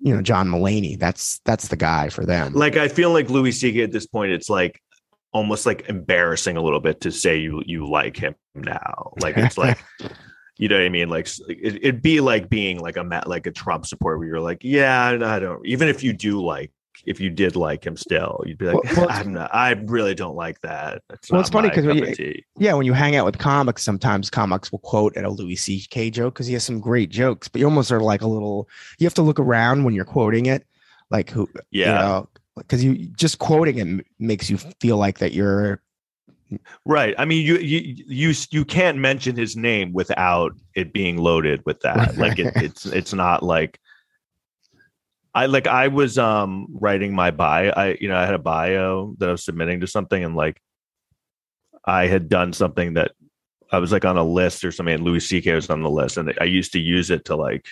you 0.00 0.14
know, 0.14 0.22
John 0.22 0.48
Mulaney. 0.48 0.98
That's 0.98 1.40
that's 1.44 1.68
the 1.68 1.76
guy 1.76 2.08
for 2.08 2.24
them. 2.24 2.52
like 2.54 2.76
I 2.76 2.88
feel 2.88 3.12
like 3.12 3.30
Louis 3.30 3.52
C.K. 3.52 3.82
at 3.82 3.92
this 3.92 4.06
point, 4.06 4.32
it's 4.32 4.50
like 4.50 4.80
almost 5.32 5.66
like 5.66 5.88
embarrassing 5.88 6.56
a 6.56 6.62
little 6.62 6.80
bit 6.80 7.02
to 7.02 7.12
say 7.12 7.38
you 7.38 7.62
you 7.66 7.88
like 7.88 8.16
him 8.16 8.34
now. 8.54 9.12
Like 9.20 9.36
it's 9.36 9.58
like. 9.58 9.78
You 10.58 10.68
know 10.68 10.76
what 10.76 10.84
I 10.84 10.90
mean? 10.90 11.08
Like 11.08 11.26
it, 11.48 11.76
it'd 11.76 12.02
be 12.02 12.20
like 12.20 12.50
being 12.50 12.80
like 12.80 12.98
a 12.98 13.22
like 13.24 13.46
a 13.46 13.50
Trump 13.50 13.86
supporter, 13.86 14.18
where 14.18 14.28
you're 14.28 14.40
like, 14.40 14.58
yeah, 14.60 15.16
I 15.24 15.38
don't. 15.38 15.66
Even 15.66 15.88
if 15.88 16.02
you 16.02 16.12
do 16.12 16.44
like, 16.44 16.70
if 17.06 17.20
you 17.20 17.30
did 17.30 17.56
like 17.56 17.84
him, 17.86 17.96
still, 17.96 18.42
you'd 18.46 18.58
be 18.58 18.66
like, 18.66 18.82
Well- 18.84 18.92
well, 18.96 19.06
I'm 19.10 19.32
not. 19.32 19.54
I 19.54 19.70
really 19.72 20.14
don't 20.14 20.36
like 20.36 20.60
that. 20.60 21.02
That's 21.08 21.30
Well, 21.30 21.38
not 21.38 21.40
it's 21.40 21.50
funny 21.50 21.68
my 21.68 21.74
'cause 21.74 21.84
when 21.86 21.96
cup 21.98 22.04
you- 22.06 22.10
of 22.12 22.16
tea. 22.16 22.44
yeah, 22.58 22.74
when 22.74 22.86
you 22.86 22.92
hang 22.92 23.16
out 23.16 23.24
with 23.26 23.38
comics, 23.38 23.82
sometimes 23.82 24.30
comics 24.30 24.70
will 24.72 24.78
quote 24.80 25.16
at 25.16 25.24
a 25.24 25.30
Louis 25.30 25.56
C.K. 25.56 26.10
joke 26.10 26.34
because 26.34 26.46
he 26.46 26.52
has 26.54 26.64
some 26.64 26.80
great 26.80 27.10
jokes, 27.10 27.48
but 27.48 27.60
you 27.60 27.64
almost 27.66 27.90
are 27.92 28.00
like 28.00 28.22
a 28.22 28.26
little. 28.26 28.68
You 28.98 29.06
have 29.06 29.14
to 29.14 29.22
look 29.22 29.40
around 29.40 29.84
when 29.84 29.94
you're 29.94 30.04
quoting 30.04 30.46
it, 30.46 30.66
like 31.10 31.30
who, 31.30 31.48
yeah, 31.70 31.86
you 31.86 31.92
know, 31.98 32.28
because 32.56 32.82
you 32.84 32.94
just 33.16 33.38
quoting 33.38 33.78
it 33.98 34.06
makes 34.18 34.50
you 34.50 34.58
feel 34.80 34.96
like 34.96 35.18
that 35.18 35.32
you're 35.32 35.80
Right. 36.84 37.14
I 37.16 37.26
mean, 37.26 37.46
you 37.46 37.58
you 37.58 37.78
you 38.08 38.34
you 38.50 38.64
can't 38.64 38.98
mention 38.98 39.36
his 39.36 39.56
name 39.56 39.92
without 39.92 40.52
it 40.74 40.92
being 40.92 41.16
loaded 41.16 41.62
with 41.64 41.78
that. 41.82 42.16
Like 42.16 42.40
it, 42.40 42.52
it's 42.56 42.86
it's 42.86 43.12
not 43.14 43.44
like 43.44 43.78
I 45.34 45.46
like 45.46 45.66
I 45.66 45.88
was 45.88 46.18
um 46.18 46.66
writing 46.72 47.14
my 47.14 47.30
bio. 47.30 47.70
I 47.76 47.96
you 48.00 48.08
know 48.08 48.16
I 48.16 48.24
had 48.26 48.34
a 48.34 48.38
bio 48.38 49.14
that 49.18 49.28
I 49.28 49.32
was 49.32 49.44
submitting 49.44 49.80
to 49.80 49.86
something, 49.86 50.22
and 50.24 50.34
like 50.36 50.60
I 51.84 52.06
had 52.06 52.28
done 52.28 52.52
something 52.52 52.94
that 52.94 53.12
I 53.72 53.78
was 53.78 53.92
like 53.92 54.04
on 54.04 54.16
a 54.16 54.24
list 54.24 54.64
or 54.64 54.72
something, 54.72 54.94
and 54.94 55.04
Louis 55.04 55.20
C.K. 55.20 55.54
was 55.54 55.70
on 55.70 55.82
the 55.82 55.90
list, 55.90 56.16
and 56.16 56.32
I 56.40 56.44
used 56.44 56.72
to 56.72 56.80
use 56.80 57.10
it 57.10 57.24
to 57.26 57.36
like 57.36 57.66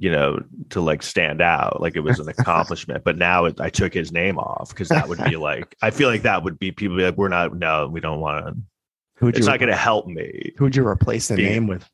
you 0.00 0.12
know, 0.12 0.38
to 0.70 0.80
like 0.80 1.02
stand 1.02 1.40
out, 1.40 1.80
like 1.80 1.96
it 1.96 2.00
was 2.00 2.20
an 2.20 2.28
accomplishment. 2.38 3.02
but 3.02 3.18
now 3.18 3.46
it, 3.46 3.60
I 3.60 3.68
took 3.68 3.92
his 3.92 4.12
name 4.12 4.38
off 4.38 4.68
because 4.68 4.88
that 4.90 5.08
would 5.08 5.18
be 5.24 5.34
like, 5.50 5.74
I 5.82 5.90
feel 5.90 6.08
like 6.08 6.22
that 6.22 6.44
would 6.44 6.56
be 6.56 6.70
people 6.70 6.96
be 6.96 7.02
like, 7.02 7.16
we're 7.16 7.26
not, 7.26 7.56
no, 7.56 7.88
we 7.88 7.98
don't 7.98 8.20
want 8.20 8.46
to. 8.46 8.56
Who'd 9.16 9.36
It's 9.36 9.44
you 9.44 9.50
not 9.50 9.58
going 9.58 9.70
to 9.72 9.76
help 9.76 10.06
me. 10.06 10.52
who'd 10.56 10.76
you 10.76 10.86
replace 10.86 11.26
the 11.26 11.34
Being- 11.34 11.50
name 11.50 11.66
with? 11.66 11.90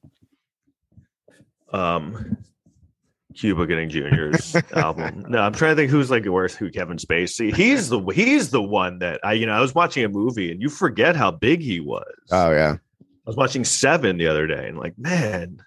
Um, 1.73 2.37
Cuba 3.35 3.67
Gooding 3.67 3.89
Jr.'s 3.89 4.57
album. 4.73 5.25
No, 5.29 5.39
I'm 5.41 5.53
trying 5.53 5.73
to 5.73 5.77
think 5.77 5.91
who's 5.91 6.11
like 6.11 6.25
worse. 6.27 6.55
Who 6.55 6.71
Kevin 6.71 6.97
Spacey? 6.97 7.53
He's 7.55 7.89
the 7.89 8.01
he's 8.01 8.51
the 8.51 8.63
one 8.63 8.99
that 9.01 9.21
I 9.25 9.33
you 9.35 9.47
know 9.47 9.53
I 9.53 9.61
was 9.61 9.75
watching 9.75 10.05
a 10.05 10.09
movie 10.09 10.51
and 10.53 10.61
you 10.63 10.69
forget 10.69 11.17
how 11.17 11.31
big 11.31 11.61
he 11.61 11.81
was. 11.81 12.05
Oh 12.31 12.51
yeah. 12.53 12.77
I 13.01 13.31
was 13.31 13.37
watching 13.37 13.65
Seven 13.65 14.19
the 14.19 14.27
other 14.27 14.47
day 14.47 14.69
and 14.69 14.77
like, 14.79 14.99
man, 14.99 15.59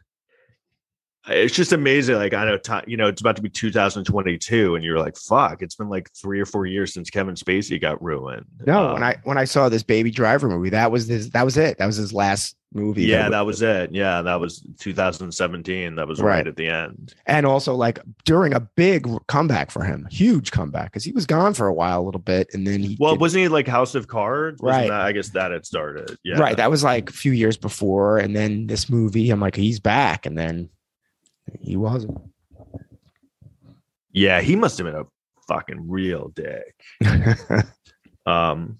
it's 1.29 1.55
just 1.55 1.73
amazing. 1.73 2.15
Like, 2.15 2.33
I 2.33 2.45
know, 2.45 2.57
ti- 2.57 2.85
you 2.87 2.95
know, 2.97 3.07
it's 3.07 3.19
about 3.21 3.35
to 3.35 3.41
be 3.41 3.49
2022, 3.49 4.75
and 4.75 4.83
you're 4.85 4.99
like, 4.99 5.17
fuck, 5.17 5.61
it's 5.61 5.75
been 5.75 5.89
like 5.89 6.09
three 6.13 6.39
or 6.39 6.45
four 6.45 6.65
years 6.65 6.93
since 6.93 7.09
Kevin 7.09 7.35
Spacey 7.35 7.81
got 7.81 8.01
ruined. 8.01 8.45
No, 8.65 8.87
Um, 8.87 8.93
when 8.93 9.03
I 9.03 9.15
when 9.23 9.37
I 9.37 9.43
saw 9.45 9.69
this 9.69 9.83
Baby 9.83 10.11
Driver 10.11 10.47
movie, 10.47 10.69
that 10.69 10.91
was 10.91 11.07
his 11.07 11.29
that 11.31 11.43
was 11.43 11.57
it. 11.57 11.77
That 11.79 11.85
was 11.87 11.97
his 11.97 12.13
last 12.13 12.55
movie. 12.73 13.03
yeah, 13.03 13.29
that 13.29 13.45
was 13.45 13.61
it. 13.61 13.91
Yeah, 13.93 14.21
that 14.21 14.39
was 14.39 14.61
2017. 14.79 15.95
That 15.95 16.07
was 16.07 16.19
right, 16.21 16.37
Right. 16.37 16.47
at 16.47 16.55
the 16.55 16.67
end. 16.67 17.15
and 17.25 17.45
also 17.45 17.73
like 17.75 17.99
during 18.25 18.53
a 18.53 18.59
big 18.59 19.07
comeback 19.27 19.71
for 19.71 19.83
him, 19.83 20.07
huge 20.11 20.51
comeback 20.51 20.91
because 20.91 21.03
he 21.03 21.11
was 21.11 21.25
gone 21.25 21.53
for 21.53 21.67
a 21.67 21.73
while, 21.73 22.01
a 22.01 22.03
little 22.03 22.19
bit, 22.21 22.49
and 22.53 22.67
then 22.67 22.81
he 22.81 22.97
Well, 22.99 23.13
did- 23.13 23.21
wasn't 23.21 23.41
he 23.43 23.47
like 23.47 23.67
House 23.67 23.95
of 23.95 24.07
Cards? 24.07 24.61
Wasn't 24.61 24.81
Right. 24.81 24.89
that- 24.89 25.01
I 25.01 25.11
guess 25.13 25.29
that 25.29 25.51
had 25.51 25.65
started. 25.65 26.17
Yeah. 26.23 26.37
right. 26.39 26.57
That 26.57 26.69
was 26.69 26.83
like 26.83 27.09
a 27.09 27.13
few 27.13 27.31
years 27.31 27.57
before, 27.57 28.17
and 28.17 28.35
then 28.35 28.67
this 28.67 28.89
movie, 28.89 29.29
I'm 29.29 29.39
like, 29.39 29.55
he's 29.55 29.79
back, 29.79 30.25
and 30.25 30.37
then 30.37 30.69
he 31.61 31.77
wasn't. 31.77 32.19
yeah, 34.11 34.41
he 34.41 34.55
must 34.55 34.77
have 34.77 34.85
been 34.87 34.95
a 34.95 35.05
fucking 35.47 35.89
real 35.89 36.29
dick. 36.35 36.75
Um, 38.25 38.79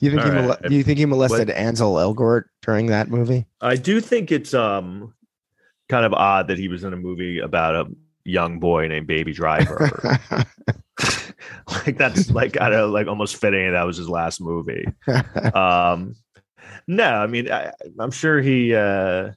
you 0.00 0.10
think 0.10 0.22
All 0.22 0.30
he 0.30 0.36
right. 0.36 0.62
mole- 0.62 0.72
you 0.72 0.82
think 0.82 0.98
he 0.98 1.06
molested 1.06 1.50
Ansel 1.50 1.94
Elgort 1.94 2.44
during 2.62 2.86
that 2.86 3.08
movie? 3.08 3.46
I 3.60 3.76
do 3.76 4.00
think 4.00 4.30
it's 4.32 4.54
um 4.54 5.14
kind 5.88 6.04
of 6.04 6.12
odd 6.12 6.48
that 6.48 6.58
he 6.58 6.68
was 6.68 6.84
in 6.84 6.92
a 6.92 6.96
movie 6.96 7.38
about 7.38 7.74
a 7.74 7.90
young 8.24 8.58
boy 8.58 8.88
named 8.88 9.06
Baby 9.06 9.32
Driver. 9.32 9.90
like 11.68 11.98
that's 11.98 12.30
like 12.30 12.60
I 12.60 12.70
don't 12.70 12.92
like 12.92 13.06
almost 13.06 13.36
fitting 13.36 13.72
that 13.72 13.84
was 13.84 13.96
his 13.96 14.08
last 14.08 14.40
movie. 14.40 14.86
Um 15.54 16.16
no, 16.86 17.04
I 17.04 17.26
mean 17.26 17.50
I, 17.50 17.72
I'm 17.98 18.10
sure 18.10 18.40
he 18.40 18.74
uh 18.74 19.30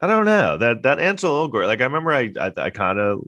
I 0.00 0.06
don't 0.06 0.26
know. 0.26 0.58
That 0.58 0.82
that 0.82 0.98
Ansel 0.98 1.48
Elgort, 1.48 1.66
like 1.66 1.80
I 1.80 1.84
remember 1.84 2.12
I 2.12 2.32
I, 2.38 2.52
I 2.56 2.70
kind 2.70 2.98
of 2.98 3.26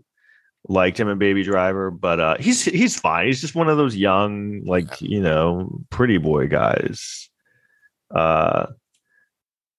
liked 0.69 0.99
him 0.99 1.09
in 1.09 1.19
Baby 1.19 1.43
Driver, 1.43 1.91
but 1.91 2.21
uh 2.21 2.37
he's 2.39 2.65
he's 2.65 2.99
fine. 2.99 3.27
He's 3.27 3.41
just 3.41 3.55
one 3.55 3.69
of 3.69 3.77
those 3.77 3.97
young 3.97 4.63
like, 4.65 5.01
you 5.01 5.21
know, 5.21 5.81
pretty 5.91 6.19
boy 6.19 6.49
guys. 6.49 7.29
Uh 8.15 8.67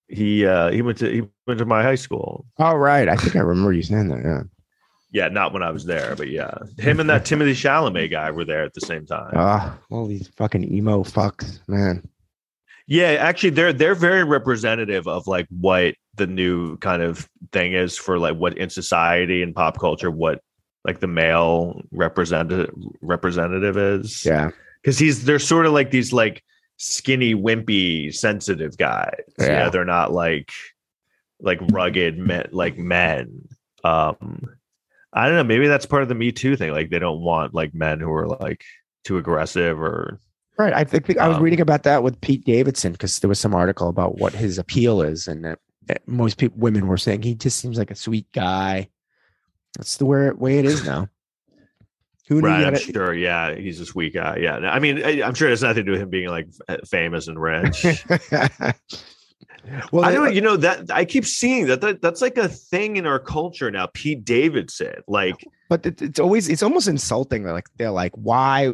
he 0.08 0.46
uh 0.46 0.72
he 0.72 0.82
went 0.82 0.98
to 1.00 1.12
he 1.12 1.22
went 1.46 1.60
to 1.60 1.66
my 1.66 1.84
high 1.84 1.96
school. 1.96 2.46
All 2.58 2.78
right, 2.78 3.08
I 3.08 3.16
think 3.16 3.36
I 3.36 3.40
remember 3.40 3.74
you 3.74 3.84
saying 3.84 4.08
that. 4.10 4.24
Yeah. 4.24 4.44
Yeah, 5.10 5.30
not 5.30 5.54
when 5.54 5.64
I 5.64 5.72
was 5.72 5.86
there, 5.86 6.16
but 6.18 6.28
yeah. 6.28 6.54
Him 6.78 7.00
and 7.00 7.10
that 7.10 7.26
Timothy 7.26 7.54
Chalamet 7.54 8.12
guy 8.12 8.30
were 8.32 8.44
there 8.44 8.64
at 8.64 8.74
the 8.74 8.82
same 8.82 9.06
time. 9.06 9.32
Ah, 9.36 9.78
all 9.90 10.06
these 10.06 10.28
fucking 10.36 10.72
emo 10.72 11.04
fucks, 11.04 11.60
man. 11.68 12.08
Yeah, 12.88 13.10
actually 13.20 13.50
they're 13.52 13.74
they're 13.74 13.96
very 13.96 14.24
representative 14.24 15.08
of 15.08 15.28
like 15.28 15.48
what 15.50 15.96
the 16.16 16.28
new 16.28 16.78
kind 16.78 17.02
of 17.02 17.28
thing 17.52 17.74
is 17.74 17.98
for 17.98 18.18
like 18.18 18.38
what 18.38 18.58
in 18.58 18.70
society 18.70 19.44
and 19.44 19.54
pop 19.54 19.78
culture 19.80 20.10
what 20.10 20.42
like 20.88 21.00
the 21.02 21.08
male 21.08 21.82
representative 21.92 22.74
representative 23.02 23.78
is. 23.78 24.26
Yeah. 24.26 24.52
Cuz 24.84 24.98
he's 24.98 25.26
they're 25.26 25.38
sort 25.38 25.66
of 25.66 25.74
like 25.74 25.92
these 25.92 26.14
like 26.14 26.44
skinny 26.78 27.36
wimpy 27.36 28.14
sensitive 28.14 28.78
guys. 28.78 29.22
Yeah, 29.38 29.70
they're 29.70 29.86
not 29.86 30.14
like 30.14 30.52
like 31.40 31.60
rugged 31.72 32.18
men 32.18 32.48
like 32.52 32.78
men. 32.78 33.48
Um 33.84 34.50
I 35.14 35.28
don't 35.28 35.36
know, 35.36 35.44
maybe 35.44 35.68
that's 35.68 35.86
part 35.86 36.04
of 36.04 36.10
the 36.10 36.16
me 36.16 36.32
too 36.32 36.56
thing 36.56 36.72
like 36.72 36.90
they 36.90 37.00
don't 37.00 37.22
want 37.22 37.54
like 37.54 37.74
men 37.76 38.00
who 38.00 38.12
are 38.14 38.28
like 38.28 38.64
too 39.04 39.18
aggressive 39.18 39.80
or 39.80 40.20
Right. 40.58 40.74
I 40.74 40.84
think 40.86 41.18
I 41.20 41.28
was 41.28 41.38
Um, 41.38 41.44
reading 41.44 41.62
about 41.62 41.84
that 41.84 42.02
with 42.02 42.20
Pete 42.20 42.44
Davidson 42.44 42.92
because 42.92 43.20
there 43.20 43.28
was 43.28 43.40
some 43.40 43.54
article 43.54 43.90
about 43.90 44.18
what 44.18 44.34
his 44.34 44.58
appeal 44.58 45.04
is, 45.04 45.28
and 45.28 45.46
that, 45.46 45.60
that 45.86 46.08
most 46.08 46.40
people, 46.40 46.58
women 46.58 46.88
were 46.88 46.98
saying 46.98 47.22
he 47.22 47.36
just 47.36 47.60
seems 47.60 47.78
like 47.78 47.92
a 47.92 47.96
sweet 47.96 48.26
guy. 48.34 48.90
That's 49.78 49.97
the 49.97 50.05
way, 50.05 50.32
way 50.32 50.57
it 50.57 50.65
is 50.65 50.84
now. 50.86 51.07
Who 52.28 52.41
knew? 52.41 52.47
Right, 52.47 52.65
I'm 52.65 52.78
sure. 52.78 53.13
Yeah, 53.13 53.55
he's 53.55 53.80
a 53.80 53.86
sweet 53.86 54.13
guy. 54.13 54.38
Yeah, 54.41 54.57
I 54.57 54.80
mean, 54.80 55.01
I, 55.03 55.21
I'm 55.23 55.34
sure 55.34 55.47
it 55.47 55.51
has 55.51 55.61
nothing 55.61 55.78
to 55.78 55.84
do 55.84 55.91
with 55.91 56.01
him 56.01 56.09
being 56.09 56.30
like 56.30 56.47
famous 56.86 57.28
and 57.30 57.41
rich. 57.41 57.86
well, 59.91 60.03
I 60.03 60.11
don't, 60.11 60.28
uh 60.28 60.32
you 60.32 60.41
know, 60.41 60.57
that 60.57 60.91
I 60.91 61.05
keep 61.05 61.23
seeing 61.25 61.67
that, 61.67 61.80
that 61.82 62.01
that's 62.01 62.21
like 62.21 62.38
a 62.38 62.49
thing 62.49 62.97
in 62.97 63.05
our 63.05 63.19
culture 63.19 63.71
now. 63.71 63.88
Pete 63.93 64.25
Davidson, 64.25 64.95
like, 65.07 65.36
but 65.69 65.86
it, 65.86 66.01
it's 66.01 66.19
always 66.19 66.49
it's 66.49 66.63
almost 66.63 66.88
insulting. 66.88 67.43
They're 67.43 67.53
like 67.53 67.69
they're 67.78 67.91
like 67.91 68.13
why 68.15 68.73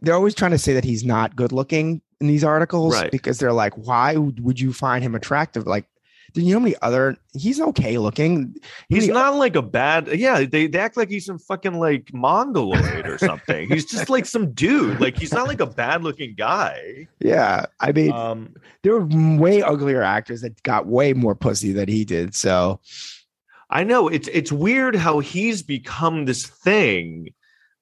they're 0.00 0.14
always 0.14 0.34
trying 0.34 0.52
to 0.52 0.58
say 0.58 0.72
that 0.74 0.84
he's 0.84 1.04
not 1.04 1.34
good 1.34 1.52
looking 1.52 2.02
in 2.20 2.26
these 2.26 2.44
articles 2.44 2.94
Right. 2.94 3.10
because 3.10 3.38
they're 3.38 3.52
like 3.52 3.74
why 3.76 4.16
would 4.16 4.60
you 4.60 4.72
find 4.72 5.02
him 5.02 5.14
attractive? 5.16 5.66
Like, 5.66 5.86
do 6.32 6.40
you 6.40 6.52
know 6.54 6.58
how 6.60 6.64
many 6.64 6.76
other? 6.82 7.16
He's 7.34 7.60
okay 7.60 7.98
looking. 7.98 8.56
he's 8.88 9.08
not 9.08 9.36
like 9.36 9.56
a 9.56 9.62
bad. 9.62 10.08
Yeah, 10.08 10.44
they, 10.44 10.66
they 10.66 10.78
act 10.78 10.96
like 10.96 11.10
he's 11.10 11.26
some 11.26 11.38
fucking 11.38 11.74
like 11.78 12.12
mongoloid 12.12 13.06
or 13.06 13.18
something. 13.18 13.68
he's 13.68 13.84
just 13.84 14.08
like 14.10 14.26
some 14.26 14.52
dude. 14.52 15.00
Like 15.00 15.18
he's 15.18 15.32
not 15.32 15.46
like 15.48 15.60
a 15.60 15.66
bad 15.66 16.02
looking 16.02 16.34
guy. 16.34 17.08
Yeah, 17.20 17.66
I 17.80 17.92
mean, 17.92 18.12
Um, 18.12 18.54
there 18.82 18.98
were 18.98 19.36
way 19.38 19.62
uglier 19.62 20.02
actors 20.02 20.40
that 20.42 20.62
got 20.62 20.86
way 20.86 21.12
more 21.12 21.34
pussy 21.34 21.72
than 21.72 21.88
he 21.88 22.04
did. 22.04 22.34
So 22.34 22.80
I 23.70 23.84
know 23.84 24.08
it's 24.08 24.28
it's 24.28 24.52
weird 24.52 24.96
how 24.96 25.20
he's 25.20 25.62
become 25.62 26.24
this 26.24 26.46
thing 26.46 27.28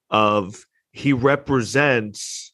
of 0.09 0.65
he 0.91 1.13
represents 1.13 2.53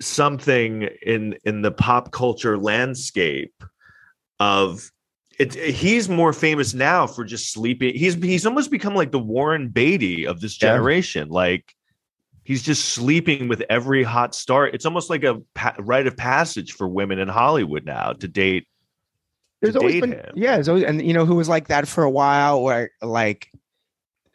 something 0.00 0.88
in 1.02 1.36
in 1.44 1.62
the 1.62 1.70
pop 1.70 2.10
culture 2.12 2.56
landscape 2.58 3.62
of 4.38 4.90
it 5.40 5.54
he's 5.54 6.08
more 6.08 6.32
famous 6.32 6.74
now 6.74 7.06
for 7.06 7.24
just 7.24 7.52
sleeping 7.52 7.94
he's 7.94 8.14
he's 8.14 8.44
almost 8.46 8.70
become 8.70 8.94
like 8.94 9.10
the 9.10 9.18
Warren 9.18 9.68
Beatty 9.68 10.26
of 10.26 10.40
this 10.40 10.60
Yeah. 10.60 10.68
generation 10.68 11.28
like 11.30 11.74
he's 12.44 12.62
just 12.62 12.90
sleeping 12.90 13.48
with 13.48 13.62
every 13.70 14.02
hot 14.02 14.34
star 14.34 14.66
it's 14.66 14.84
almost 14.86 15.08
like 15.10 15.24
a 15.24 15.40
pa- 15.54 15.74
rite 15.78 16.06
of 16.06 16.16
passage 16.16 16.72
for 16.72 16.86
women 16.88 17.18
in 17.18 17.28
Hollywood 17.28 17.84
now 17.84 18.12
to 18.12 18.28
date 18.28 18.66
there's 19.60 19.74
to 19.74 19.80
always 19.80 19.94
date 19.94 20.00
been, 20.00 20.12
him. 20.12 20.32
yeah, 20.36 20.54
there's 20.54 20.68
always, 20.70 20.84
and 20.84 21.02
you 21.06 21.12
know 21.12 21.26
who 21.26 21.34
was 21.34 21.48
like 21.48 21.68
that 21.68 21.86
for 21.86 22.02
a 22.02 22.10
while, 22.10 22.62
where 22.62 22.90
like 23.02 23.50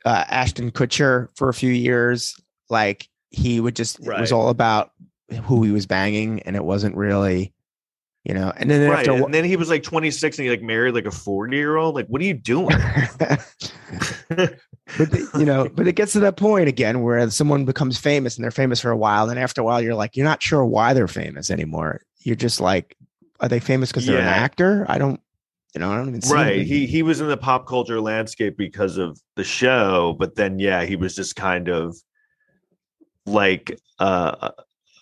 uh, 0.05 0.23
Ashton 0.29 0.69
Kutcher 0.69 1.29
for 1.35 1.49
a 1.49 1.53
few 1.53 1.71
years, 1.71 2.39
like 2.69 3.09
he 3.31 3.59
would 3.59 3.75
just 3.75 3.99
it 3.99 4.19
was 4.21 4.31
all 4.31 4.49
about 4.49 4.91
who 5.45 5.63
he 5.63 5.71
was 5.71 5.87
banging, 5.87 6.43
and 6.43 6.55
it 6.55 6.63
wasn't 6.63 6.95
really, 6.95 7.54
you 8.25 8.33
know. 8.33 8.51
And 8.57 8.69
then 8.69 8.89
right 8.89 9.07
after, 9.07 9.23
and 9.23 9.33
then 9.33 9.45
he 9.45 9.55
was 9.55 9.69
like 9.69 9.83
26 9.83 10.37
and 10.37 10.45
he 10.45 10.49
like 10.49 10.61
married 10.61 10.93
like 10.93 11.05
a 11.05 11.11
40 11.11 11.55
year 11.55 11.77
old 11.77 11.95
like 11.95 12.07
what 12.07 12.21
are 12.21 12.25
you 12.25 12.33
doing 12.33 12.67
but 14.97 15.11
the, 15.11 15.29
you 15.39 15.45
know, 15.45 15.69
but 15.73 15.87
it 15.87 15.93
gets 15.93 16.13
to 16.13 16.19
that 16.21 16.37
point 16.37 16.67
again 16.67 17.01
where 17.01 17.29
someone 17.29 17.65
becomes 17.65 17.97
famous 17.97 18.35
and 18.35 18.43
they're 18.43 18.51
famous 18.51 18.81
for 18.81 18.91
a 18.91 18.97
while, 18.97 19.29
and 19.29 19.39
after 19.39 19.61
a 19.61 19.63
while, 19.63 19.81
you're 19.81 19.95
like, 19.95 20.15
you're 20.15 20.25
not 20.25 20.43
sure 20.43 20.65
why 20.65 20.93
they're 20.93 21.07
famous 21.07 21.49
anymore. 21.49 22.01
You're 22.19 22.35
just 22.35 22.59
like, 22.59 22.97
are 23.39 23.47
they 23.47 23.59
famous 23.59 23.91
because 23.91 24.05
they're 24.05 24.19
an 24.19 24.25
actor? 24.25 24.85
I 24.89 24.97
don't, 24.97 25.19
you 25.73 25.79
know, 25.79 25.91
I 25.91 25.97
don't 25.97 26.09
even 26.09 26.21
see 26.21 26.33
right 26.33 26.65
he 26.65 26.85
he 26.87 27.03
was 27.03 27.19
in 27.19 27.27
the 27.27 27.37
pop 27.37 27.67
culture 27.67 27.99
landscape 27.99 28.57
because 28.57 28.97
of 28.97 29.19
the 29.35 29.43
show 29.43 30.15
but 30.17 30.35
then 30.35 30.57
yeah 30.57 30.85
he 30.85 30.95
was 30.95 31.13
just 31.15 31.35
kind 31.35 31.67
of 31.67 31.97
like 33.25 33.77
uh, 33.99 34.51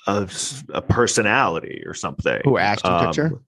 a, 0.08 0.30
a 0.74 0.82
personality 0.82 1.84
or 1.86 1.93
something 1.93 2.41
Who, 2.43 2.58
Ashton 2.58 2.91
Um, 2.91 2.99
Kutcher? 3.08 3.39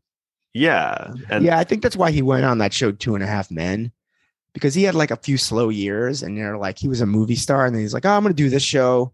yeah 0.53 1.13
and 1.29 1.43
yeah, 1.45 1.57
I 1.57 1.63
think 1.65 1.81
that's 1.83 1.97
why 1.97 2.11
he 2.11 2.21
went 2.21 2.45
on 2.45 2.59
that 2.59 2.73
show 2.73 2.91
Two 2.91 3.15
and 3.15 3.23
a 3.23 3.27
Half 3.27 3.51
Men 3.51 3.91
because 4.53 4.73
he 4.73 4.83
had 4.83 4.95
like 4.95 5.11
a 5.11 5.17
few 5.17 5.37
slow 5.37 5.67
years, 5.69 6.23
and 6.23 6.37
they're 6.37 6.57
like 6.57 6.79
he 6.79 6.87
was 6.87 7.01
a 7.01 7.05
movie 7.05 7.35
star, 7.35 7.65
and 7.65 7.75
then 7.75 7.81
he's 7.81 7.93
like, 7.93 8.05
oh, 8.05 8.11
I'm 8.11 8.23
going 8.23 8.33
to 8.33 8.41
do 8.43 8.49
this 8.49 8.63
show 8.63 9.13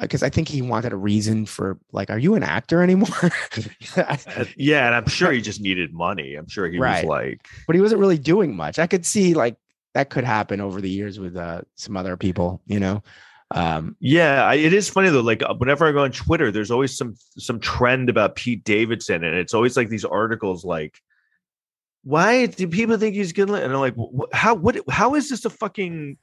because 0.00 0.22
I 0.22 0.30
think 0.30 0.48
he 0.48 0.62
wanted 0.62 0.94
a 0.94 0.96
reason 0.96 1.44
for 1.44 1.78
like, 1.92 2.08
are 2.08 2.18
you 2.18 2.34
an 2.34 2.42
actor 2.42 2.82
anymore? 2.82 3.08
uh, 3.98 4.16
yeah 4.56 4.86
and 4.86 4.94
i'm 4.94 5.06
sure 5.06 5.30
he 5.32 5.42
just 5.42 5.60
needed 5.60 5.92
money 5.92 6.34
i'm 6.36 6.48
sure 6.48 6.66
he 6.66 6.78
Right. 6.78 7.04
was 7.04 7.08
like 7.10 7.46
but 7.66 7.76
he 7.76 7.82
wasn't 7.82 8.00
really 8.00 8.16
doing 8.18 8.56
much. 8.56 8.78
I 8.78 8.86
could 8.86 9.04
see 9.04 9.34
like 9.34 9.56
that 9.92 10.08
could 10.08 10.24
happen 10.24 10.60
over 10.62 10.80
the 10.80 10.88
years 10.88 11.18
with 11.20 11.36
uh, 11.36 11.60
some 11.74 11.96
other 11.98 12.16
people, 12.16 12.62
you 12.66 12.80
know. 12.80 13.02
Um, 13.52 13.96
Yeah, 14.00 14.44
I, 14.44 14.54
it 14.54 14.72
is 14.72 14.88
funny 14.88 15.10
though. 15.10 15.20
Like 15.20 15.42
uh, 15.42 15.54
whenever 15.54 15.86
I 15.86 15.92
go 15.92 16.04
on 16.04 16.12
Twitter, 16.12 16.50
there's 16.50 16.70
always 16.70 16.96
some 16.96 17.16
some 17.38 17.60
trend 17.60 18.08
about 18.08 18.36
Pete 18.36 18.64
Davidson, 18.64 19.24
and 19.24 19.36
it's 19.36 19.54
always 19.54 19.76
like 19.76 19.88
these 19.88 20.04
articles 20.04 20.64
like 20.64 21.00
why 22.02 22.46
do 22.46 22.66
people 22.66 22.96
think 22.96 23.14
he's 23.14 23.32
good? 23.32 23.50
And 23.50 23.72
I'm 23.72 23.80
like, 23.80 23.94
how 24.32 24.54
what 24.54 24.78
how 24.88 25.14
is 25.14 25.28
this 25.28 25.44
a 25.44 25.50
fucking 25.50 26.16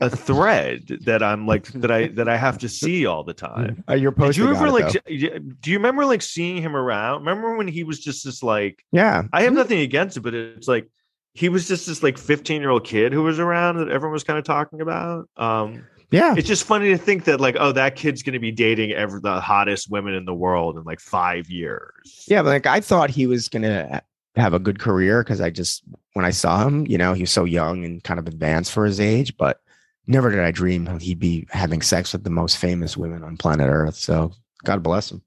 a 0.00 0.08
thread 0.16 0.86
that 1.04 1.22
I'm 1.22 1.46
like 1.46 1.66
that 1.72 1.90
I 1.90 2.08
that 2.08 2.28
I 2.28 2.36
have 2.36 2.58
to 2.58 2.68
see 2.68 3.06
all 3.06 3.24
the 3.24 3.34
time? 3.34 3.82
Uh, 3.88 3.94
you're 3.94 4.12
Did 4.12 4.18
posting. 4.18 4.44
you 4.44 4.54
ever 4.54 4.66
it, 4.66 4.72
like 4.72 4.92
though. 4.92 5.38
do 5.60 5.70
you 5.70 5.78
remember 5.78 6.04
like 6.04 6.22
seeing 6.22 6.62
him 6.62 6.76
around? 6.76 7.20
Remember 7.20 7.56
when 7.56 7.66
he 7.66 7.82
was 7.82 7.98
just 7.98 8.24
this 8.24 8.42
like 8.42 8.84
Yeah. 8.92 9.24
I 9.32 9.42
have 9.42 9.52
nothing 9.52 9.80
against 9.80 10.16
it, 10.16 10.20
but 10.20 10.34
it's 10.34 10.68
like 10.68 10.88
he 11.34 11.48
was 11.48 11.66
just 11.66 11.86
this 11.86 12.02
like 12.02 12.16
15 12.16 12.60
year 12.60 12.70
old 12.70 12.84
kid 12.84 13.12
who 13.12 13.22
was 13.24 13.40
around 13.40 13.78
that 13.78 13.88
everyone 13.88 14.12
was 14.12 14.24
kind 14.24 14.38
of 14.38 14.44
talking 14.44 14.80
about. 14.80 15.28
Um 15.36 15.86
Yeah. 16.10 16.34
it's 16.36 16.48
just 16.48 16.64
funny 16.64 16.88
to 16.88 16.98
think 16.98 17.24
that 17.24 17.40
like, 17.40 17.56
oh, 17.58 17.72
that 17.72 17.94
kid's 17.94 18.22
gonna 18.22 18.40
be 18.40 18.50
dating 18.50 18.92
ever 18.92 19.20
the 19.20 19.40
hottest 19.40 19.90
women 19.90 20.14
in 20.14 20.24
the 20.24 20.34
world 20.34 20.76
in 20.76 20.84
like 20.84 21.00
five 21.00 21.48
years. 21.48 22.24
Yeah, 22.26 22.42
but 22.42 22.48
like 22.48 22.66
I 22.66 22.80
thought 22.80 23.10
he 23.10 23.26
was 23.26 23.48
gonna 23.48 24.02
have 24.36 24.54
a 24.54 24.58
good 24.58 24.78
career 24.78 25.22
because 25.22 25.40
I 25.40 25.50
just 25.50 25.82
when 26.14 26.24
I 26.24 26.30
saw 26.30 26.66
him, 26.66 26.86
you 26.86 26.98
know, 26.98 27.12
he 27.12 27.22
was 27.22 27.30
so 27.30 27.44
young 27.44 27.84
and 27.84 28.02
kind 28.02 28.18
of 28.18 28.26
advanced 28.26 28.72
for 28.72 28.84
his 28.84 29.00
age, 29.00 29.36
but 29.36 29.60
never 30.06 30.30
did 30.30 30.40
I 30.40 30.50
dream 30.50 30.98
he'd 30.98 31.20
be 31.20 31.46
having 31.50 31.82
sex 31.82 32.12
with 32.12 32.24
the 32.24 32.30
most 32.30 32.58
famous 32.58 32.96
women 32.96 33.22
on 33.22 33.36
planet 33.36 33.68
Earth. 33.68 33.94
So 33.94 34.32
God 34.64 34.82
bless 34.82 35.10
him. 35.10 35.22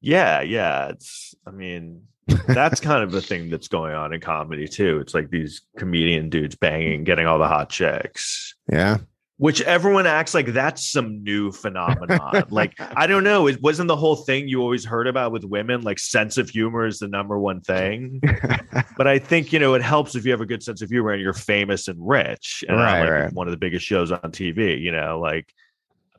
Yeah, 0.00 0.40
yeah. 0.40 0.88
It's 0.88 1.34
I 1.46 1.50
mean, 1.50 2.02
that's 2.46 2.80
kind 2.80 3.02
of 3.02 3.14
a 3.14 3.20
thing 3.20 3.50
that's 3.50 3.68
going 3.68 3.94
on 3.94 4.12
in 4.12 4.20
comedy 4.20 4.68
too. 4.68 4.98
It's 5.00 5.14
like 5.14 5.30
these 5.30 5.62
comedian 5.78 6.28
dudes 6.28 6.54
banging, 6.56 7.04
getting 7.04 7.26
all 7.26 7.38
the 7.38 7.48
hot 7.48 7.70
chicks. 7.70 8.54
Yeah. 8.70 8.98
Which 9.38 9.62
everyone 9.62 10.06
acts 10.08 10.34
like 10.34 10.46
that's 10.46 10.90
some 10.90 11.22
new 11.22 11.52
phenomenon. 11.52 12.42
like, 12.50 12.74
I 12.80 13.06
don't 13.06 13.22
know. 13.22 13.46
It 13.46 13.62
wasn't 13.62 13.86
the 13.86 13.94
whole 13.94 14.16
thing 14.16 14.48
you 14.48 14.60
always 14.60 14.84
heard 14.84 15.06
about 15.06 15.30
with 15.30 15.44
women, 15.44 15.82
like 15.82 16.00
sense 16.00 16.38
of 16.38 16.50
humor 16.50 16.86
is 16.86 16.98
the 16.98 17.06
number 17.06 17.38
one 17.38 17.60
thing. 17.60 18.20
but 18.96 19.06
I 19.06 19.20
think, 19.20 19.52
you 19.52 19.60
know, 19.60 19.74
it 19.74 19.82
helps 19.82 20.16
if 20.16 20.24
you 20.24 20.32
have 20.32 20.40
a 20.40 20.46
good 20.46 20.64
sense 20.64 20.82
of 20.82 20.90
humor 20.90 21.12
and 21.12 21.22
you're 21.22 21.32
famous 21.32 21.86
and 21.86 21.98
rich 22.00 22.64
and 22.68 22.76
Right, 22.76 23.00
like, 23.00 23.10
right. 23.10 23.32
one 23.32 23.46
of 23.46 23.52
the 23.52 23.58
biggest 23.58 23.86
shows 23.86 24.10
on 24.10 24.18
TV, 24.32 24.80
you 24.80 24.90
know, 24.90 25.20
like 25.20 25.54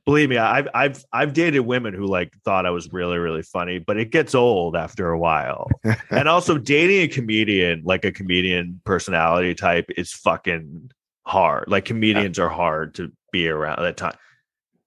believe 0.09 0.29
me, 0.29 0.37
I've 0.37 0.67
I've 0.73 1.05
I've 1.13 1.33
dated 1.33 1.61
women 1.61 1.93
who 1.93 2.07
like 2.07 2.33
thought 2.43 2.65
I 2.65 2.71
was 2.71 2.91
really, 2.91 3.19
really 3.19 3.43
funny, 3.43 3.77
but 3.77 3.97
it 3.97 4.09
gets 4.09 4.33
old 4.33 4.75
after 4.75 5.11
a 5.11 5.19
while. 5.19 5.69
and 6.09 6.27
also 6.27 6.57
dating 6.57 7.01
a 7.01 7.07
comedian, 7.07 7.83
like 7.85 8.05
a 8.05 8.11
comedian 8.11 8.81
personality 8.85 9.53
type, 9.53 9.85
is 9.97 10.11
fucking 10.11 10.89
hard. 11.27 11.65
Like 11.67 11.85
comedians 11.85 12.39
are 12.39 12.49
hard 12.49 12.95
to 12.95 13.11
be 13.31 13.47
around 13.47 13.77
at 13.77 13.83
that 13.83 13.97
time. 13.97 14.17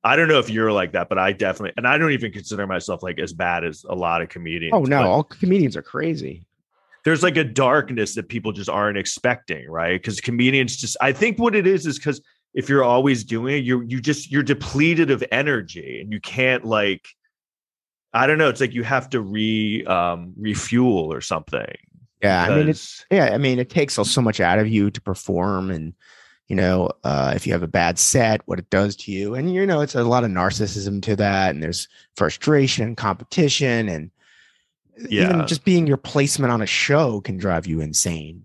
I 0.02 0.16
don't 0.16 0.26
know 0.26 0.40
if 0.40 0.50
you're 0.50 0.72
like 0.72 0.92
that, 0.92 1.08
but 1.08 1.18
I 1.18 1.30
definitely, 1.30 1.74
and 1.76 1.86
I 1.86 1.98
don't 1.98 2.10
even 2.10 2.32
consider 2.32 2.66
myself 2.66 3.04
like 3.04 3.20
as 3.20 3.32
bad 3.32 3.64
as 3.64 3.84
a 3.88 3.94
lot 3.94 4.22
of 4.22 4.28
comedians. 4.28 4.72
Oh 4.74 4.82
no, 4.82 5.02
all 5.02 5.22
comedians 5.22 5.76
are 5.76 5.82
crazy. 5.82 6.44
there's 7.04 7.22
like 7.22 7.36
a 7.36 7.44
darkness 7.44 8.16
that 8.16 8.28
people 8.28 8.50
just 8.50 8.68
aren't 8.68 8.98
expecting, 8.98 9.70
right? 9.70 10.00
Because 10.00 10.20
comedians 10.20 10.76
just, 10.76 10.96
I 11.00 11.12
think 11.12 11.38
what 11.38 11.54
it 11.54 11.68
is 11.68 11.86
is 11.86 11.98
because 11.98 12.20
if 12.54 12.68
you're 12.68 12.84
always 12.84 13.24
doing 13.24 13.56
it, 13.56 13.64
you 13.64 13.82
you 13.82 14.00
just 14.00 14.30
you're 14.30 14.42
depleted 14.42 15.10
of 15.10 15.24
energy, 15.32 16.00
and 16.00 16.12
you 16.12 16.20
can't 16.20 16.64
like, 16.64 17.06
I 18.12 18.26
don't 18.26 18.38
know. 18.38 18.48
It's 18.48 18.60
like 18.60 18.74
you 18.74 18.82
have 18.84 19.10
to 19.10 19.20
re 19.20 19.84
um 19.86 20.34
refuel 20.38 21.12
or 21.12 21.20
something. 21.20 21.74
Yeah, 22.22 22.42
I 22.42 22.56
mean 22.56 22.68
it's 22.68 23.04
yeah, 23.10 23.26
I 23.32 23.38
mean 23.38 23.58
it 23.58 23.70
takes 23.70 23.94
so 23.94 24.02
so 24.04 24.20
much 24.20 24.40
out 24.40 24.58
of 24.58 24.68
you 24.68 24.90
to 24.90 25.00
perform 25.00 25.70
and 25.70 25.94
you 26.48 26.56
know, 26.56 26.90
uh, 27.02 27.32
if 27.34 27.46
you 27.46 27.52
have 27.54 27.62
a 27.62 27.68
bad 27.68 27.98
set, 27.98 28.42
what 28.46 28.58
it 28.58 28.68
does 28.68 28.94
to 28.96 29.12
you. 29.12 29.34
And 29.34 29.54
you 29.54 29.64
know, 29.64 29.80
it's 29.80 29.94
a 29.94 30.04
lot 30.04 30.22
of 30.24 30.30
narcissism 30.30 31.00
to 31.02 31.16
that, 31.16 31.54
and 31.54 31.62
there's 31.62 31.88
frustration, 32.16 32.94
competition, 32.94 33.88
and 33.88 34.10
Yeah. 35.08 35.24
even 35.24 35.46
just 35.46 35.64
being 35.64 35.86
your 35.86 35.96
placement 35.96 36.52
on 36.52 36.60
a 36.60 36.66
show 36.66 37.22
can 37.22 37.38
drive 37.38 37.66
you 37.66 37.80
insane. 37.80 38.44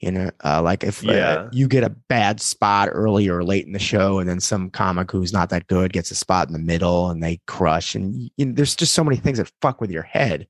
You 0.00 0.10
know, 0.10 0.30
uh, 0.44 0.60
like 0.60 0.84
if 0.84 1.06
uh, 1.08 1.48
you 1.52 1.68
get 1.68 1.82
a 1.82 1.88
bad 1.88 2.40
spot 2.40 2.90
early 2.92 3.28
or 3.28 3.42
late 3.42 3.66
in 3.66 3.72
the 3.72 3.78
show, 3.78 4.18
and 4.18 4.28
then 4.28 4.40
some 4.40 4.68
comic 4.68 5.10
who's 5.10 5.32
not 5.32 5.48
that 5.50 5.68
good 5.68 5.92
gets 5.92 6.10
a 6.10 6.14
spot 6.14 6.48
in 6.48 6.52
the 6.52 6.58
middle 6.58 7.08
and 7.08 7.22
they 7.22 7.40
crush, 7.46 7.94
and 7.94 8.30
you 8.36 8.46
know, 8.46 8.52
there's 8.52 8.76
just 8.76 8.92
so 8.92 9.02
many 9.02 9.16
things 9.16 9.38
that 9.38 9.50
fuck 9.62 9.80
with 9.80 9.90
your 9.90 10.02
head. 10.02 10.46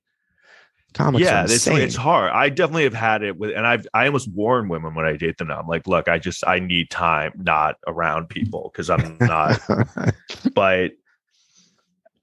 Comics 0.95 1.25
yeah, 1.25 1.45
it's 1.45 1.67
it's 1.67 1.95
hard. 1.95 2.33
I 2.33 2.49
definitely 2.49 2.85
have 2.85 2.95
had 2.95 3.23
it 3.23 3.39
with, 3.39 3.55
and 3.55 3.67
I've 3.67 3.87
I 3.95 4.07
almost 4.07 4.33
warn 4.33 4.69
women 4.69 4.95
when 4.95 5.05
I 5.05 5.17
date 5.17 5.37
them 5.37 5.49
now. 5.49 5.61
I'm 5.61 5.69
like, 5.69 5.87
look, 5.87 6.09
I 6.09 6.19
just 6.19 6.45
I 6.47 6.59
need 6.59 6.91
time 6.91 7.33
not 7.37 7.77
around 7.87 8.29
people 8.29 8.71
because 8.73 8.91
I'm 8.91 9.17
not. 9.21 9.61
but 10.55 10.93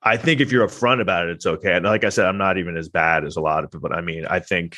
I 0.02 0.18
think 0.18 0.42
if 0.42 0.52
you're 0.52 0.68
upfront 0.68 1.02
about 1.02 1.30
it, 1.30 1.32
it's 1.32 1.46
okay. 1.46 1.74
And 1.74 1.86
like 1.86 2.04
I 2.04 2.10
said, 2.10 2.26
I'm 2.26 2.38
not 2.38 2.58
even 2.58 2.76
as 2.76 2.90
bad 2.90 3.24
as 3.24 3.38
a 3.38 3.42
lot 3.42 3.64
of 3.64 3.72
people. 3.72 3.88
But 3.88 3.98
I 3.98 4.02
mean, 4.02 4.26
I 4.26 4.40
think, 4.40 4.78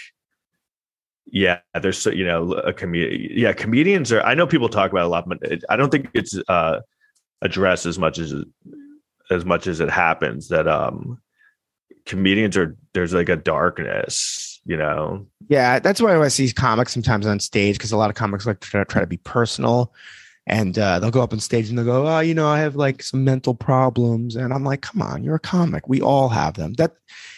yeah, 1.28 1.60
there's 1.82 1.98
so 1.98 2.12
you 2.12 2.26
know 2.26 2.54
a 2.54 2.74
comedian. 2.74 3.38
Yeah, 3.38 3.54
comedians 3.54 4.12
are. 4.12 4.22
I 4.22 4.36
know 4.36 4.48
people 4.48 4.70
talk 4.70 4.92
about 4.92 5.06
a 5.06 5.10
lot, 5.10 5.28
but 5.28 5.40
it, 5.42 5.64
I 5.70 5.76
don't 5.76 5.90
think 5.90 6.10
it's 6.14 6.38
uh 6.48 6.82
addressed 7.42 7.86
as 7.86 8.00
much 8.00 8.20
as 8.20 8.34
as 9.30 9.46
much 9.46 9.68
as 9.68 9.80
it 9.80 9.90
happens 9.90 10.50
that 10.50 10.68
um 10.68 11.20
comedians 12.06 12.56
are 12.56 12.78
there's 12.94 13.14
like 13.14 13.30
a 13.30 13.36
darkness, 13.36 14.62
you 14.66 14.78
know. 14.78 15.28
Yeah, 15.48 15.80
that's 15.80 16.02
why 16.02 16.20
I 16.20 16.28
see 16.28 16.52
comics 16.52 16.94
sometimes 16.94 17.26
on 17.26 17.40
stage 17.40 17.78
because 17.78 17.92
a 17.92 17.98
lot 17.98 18.10
of 18.10 18.16
comics 18.16 18.46
like 18.46 18.60
to 18.60 18.70
try, 18.70 18.84
try 18.84 19.02
to 19.02 19.08
be 19.08 19.18
personal, 19.18 19.94
and 20.48 20.78
uh, 20.78 21.00
they'll 21.00 21.12
go 21.12 21.22
up 21.24 21.34
on 21.34 21.40
stage 21.40 21.70
and 21.70 21.78
they'll 21.78 21.86
go, 21.86 22.08
"Oh, 22.08 22.20
you 22.20 22.34
know, 22.34 22.48
I 22.48 22.60
have 22.60 22.76
like 22.76 23.02
some 23.04 23.24
mental 23.24 23.54
problems," 23.56 24.36
and 24.36 24.54
I'm 24.54 24.64
like, 24.64 24.82
"Come 24.82 25.02
on, 25.02 25.24
you're 25.24 25.36
a 25.36 25.40
comic. 25.40 25.88
We 25.88 26.02
all 26.02 26.30
have 26.30 26.54
them. 26.56 26.74
That 26.74 26.94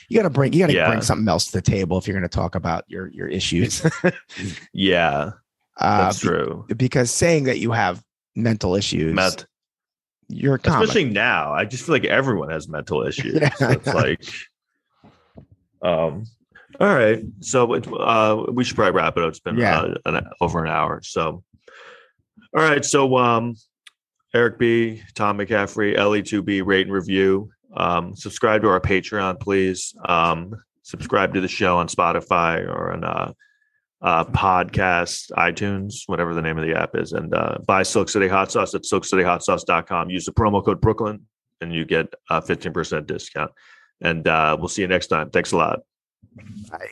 you 0.10 0.18
got 0.18 0.24
to 0.24 0.30
bring 0.30 0.54
you 0.54 0.60
got 0.60 0.68
to 0.68 0.74
Yeah. 0.74 0.88
bring 0.90 1.02
something 1.02 1.28
else 1.28 1.46
to 1.48 1.52
the 1.54 1.62
table 1.62 1.98
if 1.98 2.08
you're 2.08 2.18
going 2.18 2.30
to 2.30 2.36
talk 2.36 2.56
about 2.56 2.84
your 2.88 3.08
your 3.10 3.28
issues." 3.28 3.86
Yeah, 4.74 5.32
uh, 5.80 5.98
that's 6.06 6.20
true. 6.20 6.66
be- 6.68 6.74
because 6.74 7.12
saying 7.12 7.46
that 7.46 7.60
you 7.60 7.72
have 7.72 8.04
mental 8.36 8.76
issues, 8.76 9.14
Ment- 9.14 9.46
you're 10.30 10.56
a 10.56 10.60
comic. 10.60 10.90
especially 10.90 11.10
now 11.10 11.54
i 11.54 11.64
just 11.64 11.86
feel 11.86 11.96
like 11.96 12.04
everyone 12.04 12.50
has 12.50 12.68
mental 12.68 13.02
issues 13.08 13.36
Yeah, 13.40 13.54
so 13.54 13.70
it's 13.70 13.88
like 13.88 14.22
um 15.82 16.26
all 16.80 16.94
right 16.96 17.24
so 17.40 17.74
uh 17.74 18.46
we 18.52 18.64
should 18.64 18.76
probably 18.76 18.92
wrap 18.92 19.16
it 19.18 19.24
up 19.24 19.30
it's 19.30 19.40
been 19.40 19.58
Yeah. 19.58 19.80
uh, 19.80 19.94
an, 20.06 20.28
over 20.42 20.64
an 20.64 20.70
hour 20.70 21.02
so 21.02 21.44
all 22.58 22.64
right 22.64 22.84
so 22.84 23.18
um 23.18 23.54
eric 24.34 24.58
b 24.58 25.02
tom 25.14 25.38
mccaffrey 25.38 25.96
le2b 25.96 26.66
rate 26.66 26.88
and 26.88 26.94
review 26.94 27.50
um 27.76 28.16
subscribe 28.16 28.62
to 28.62 28.68
our 28.68 28.80
patreon 28.80 29.40
please 29.40 29.96
um 30.06 30.54
subscribe 30.82 31.34
to 31.34 31.42
the 31.42 31.48
show 31.48 31.78
on 31.78 31.88
spotify 31.88 32.68
or 32.68 32.92
on 32.92 33.04
uh 33.04 33.32
uh, 34.02 34.24
podcast, 34.26 35.32
iTunes, 35.32 36.04
whatever 36.06 36.34
the 36.34 36.42
name 36.42 36.58
of 36.58 36.66
the 36.66 36.80
app 36.80 36.96
is, 36.96 37.14
and 37.14 37.34
uh, 37.34 37.58
buy 37.66 37.84
Silk 37.84 38.10
City 38.10 38.28
Hot 38.28 38.52
Sauce 38.52 38.76
at 38.76 38.84
silkcityhotsauce.com. 38.84 40.10
Use 40.10 40.26
the 40.26 40.34
promo 40.34 40.64
code 40.64 40.80
Brooklyn 40.80 41.26
and 41.62 41.74
you 41.74 41.86
get 41.86 42.14
a 42.30 42.42
15% 42.42 43.08
discount. 43.08 43.52
And 44.02 44.28
uh, 44.28 44.56
we'll 44.60 44.68
see 44.68 44.84
you 44.84 44.88
next 44.88 45.08
time. 45.08 45.32
Thanks 45.32 45.52
a 45.52 45.58
lot. 45.58 45.80
Bye. 46.70 46.92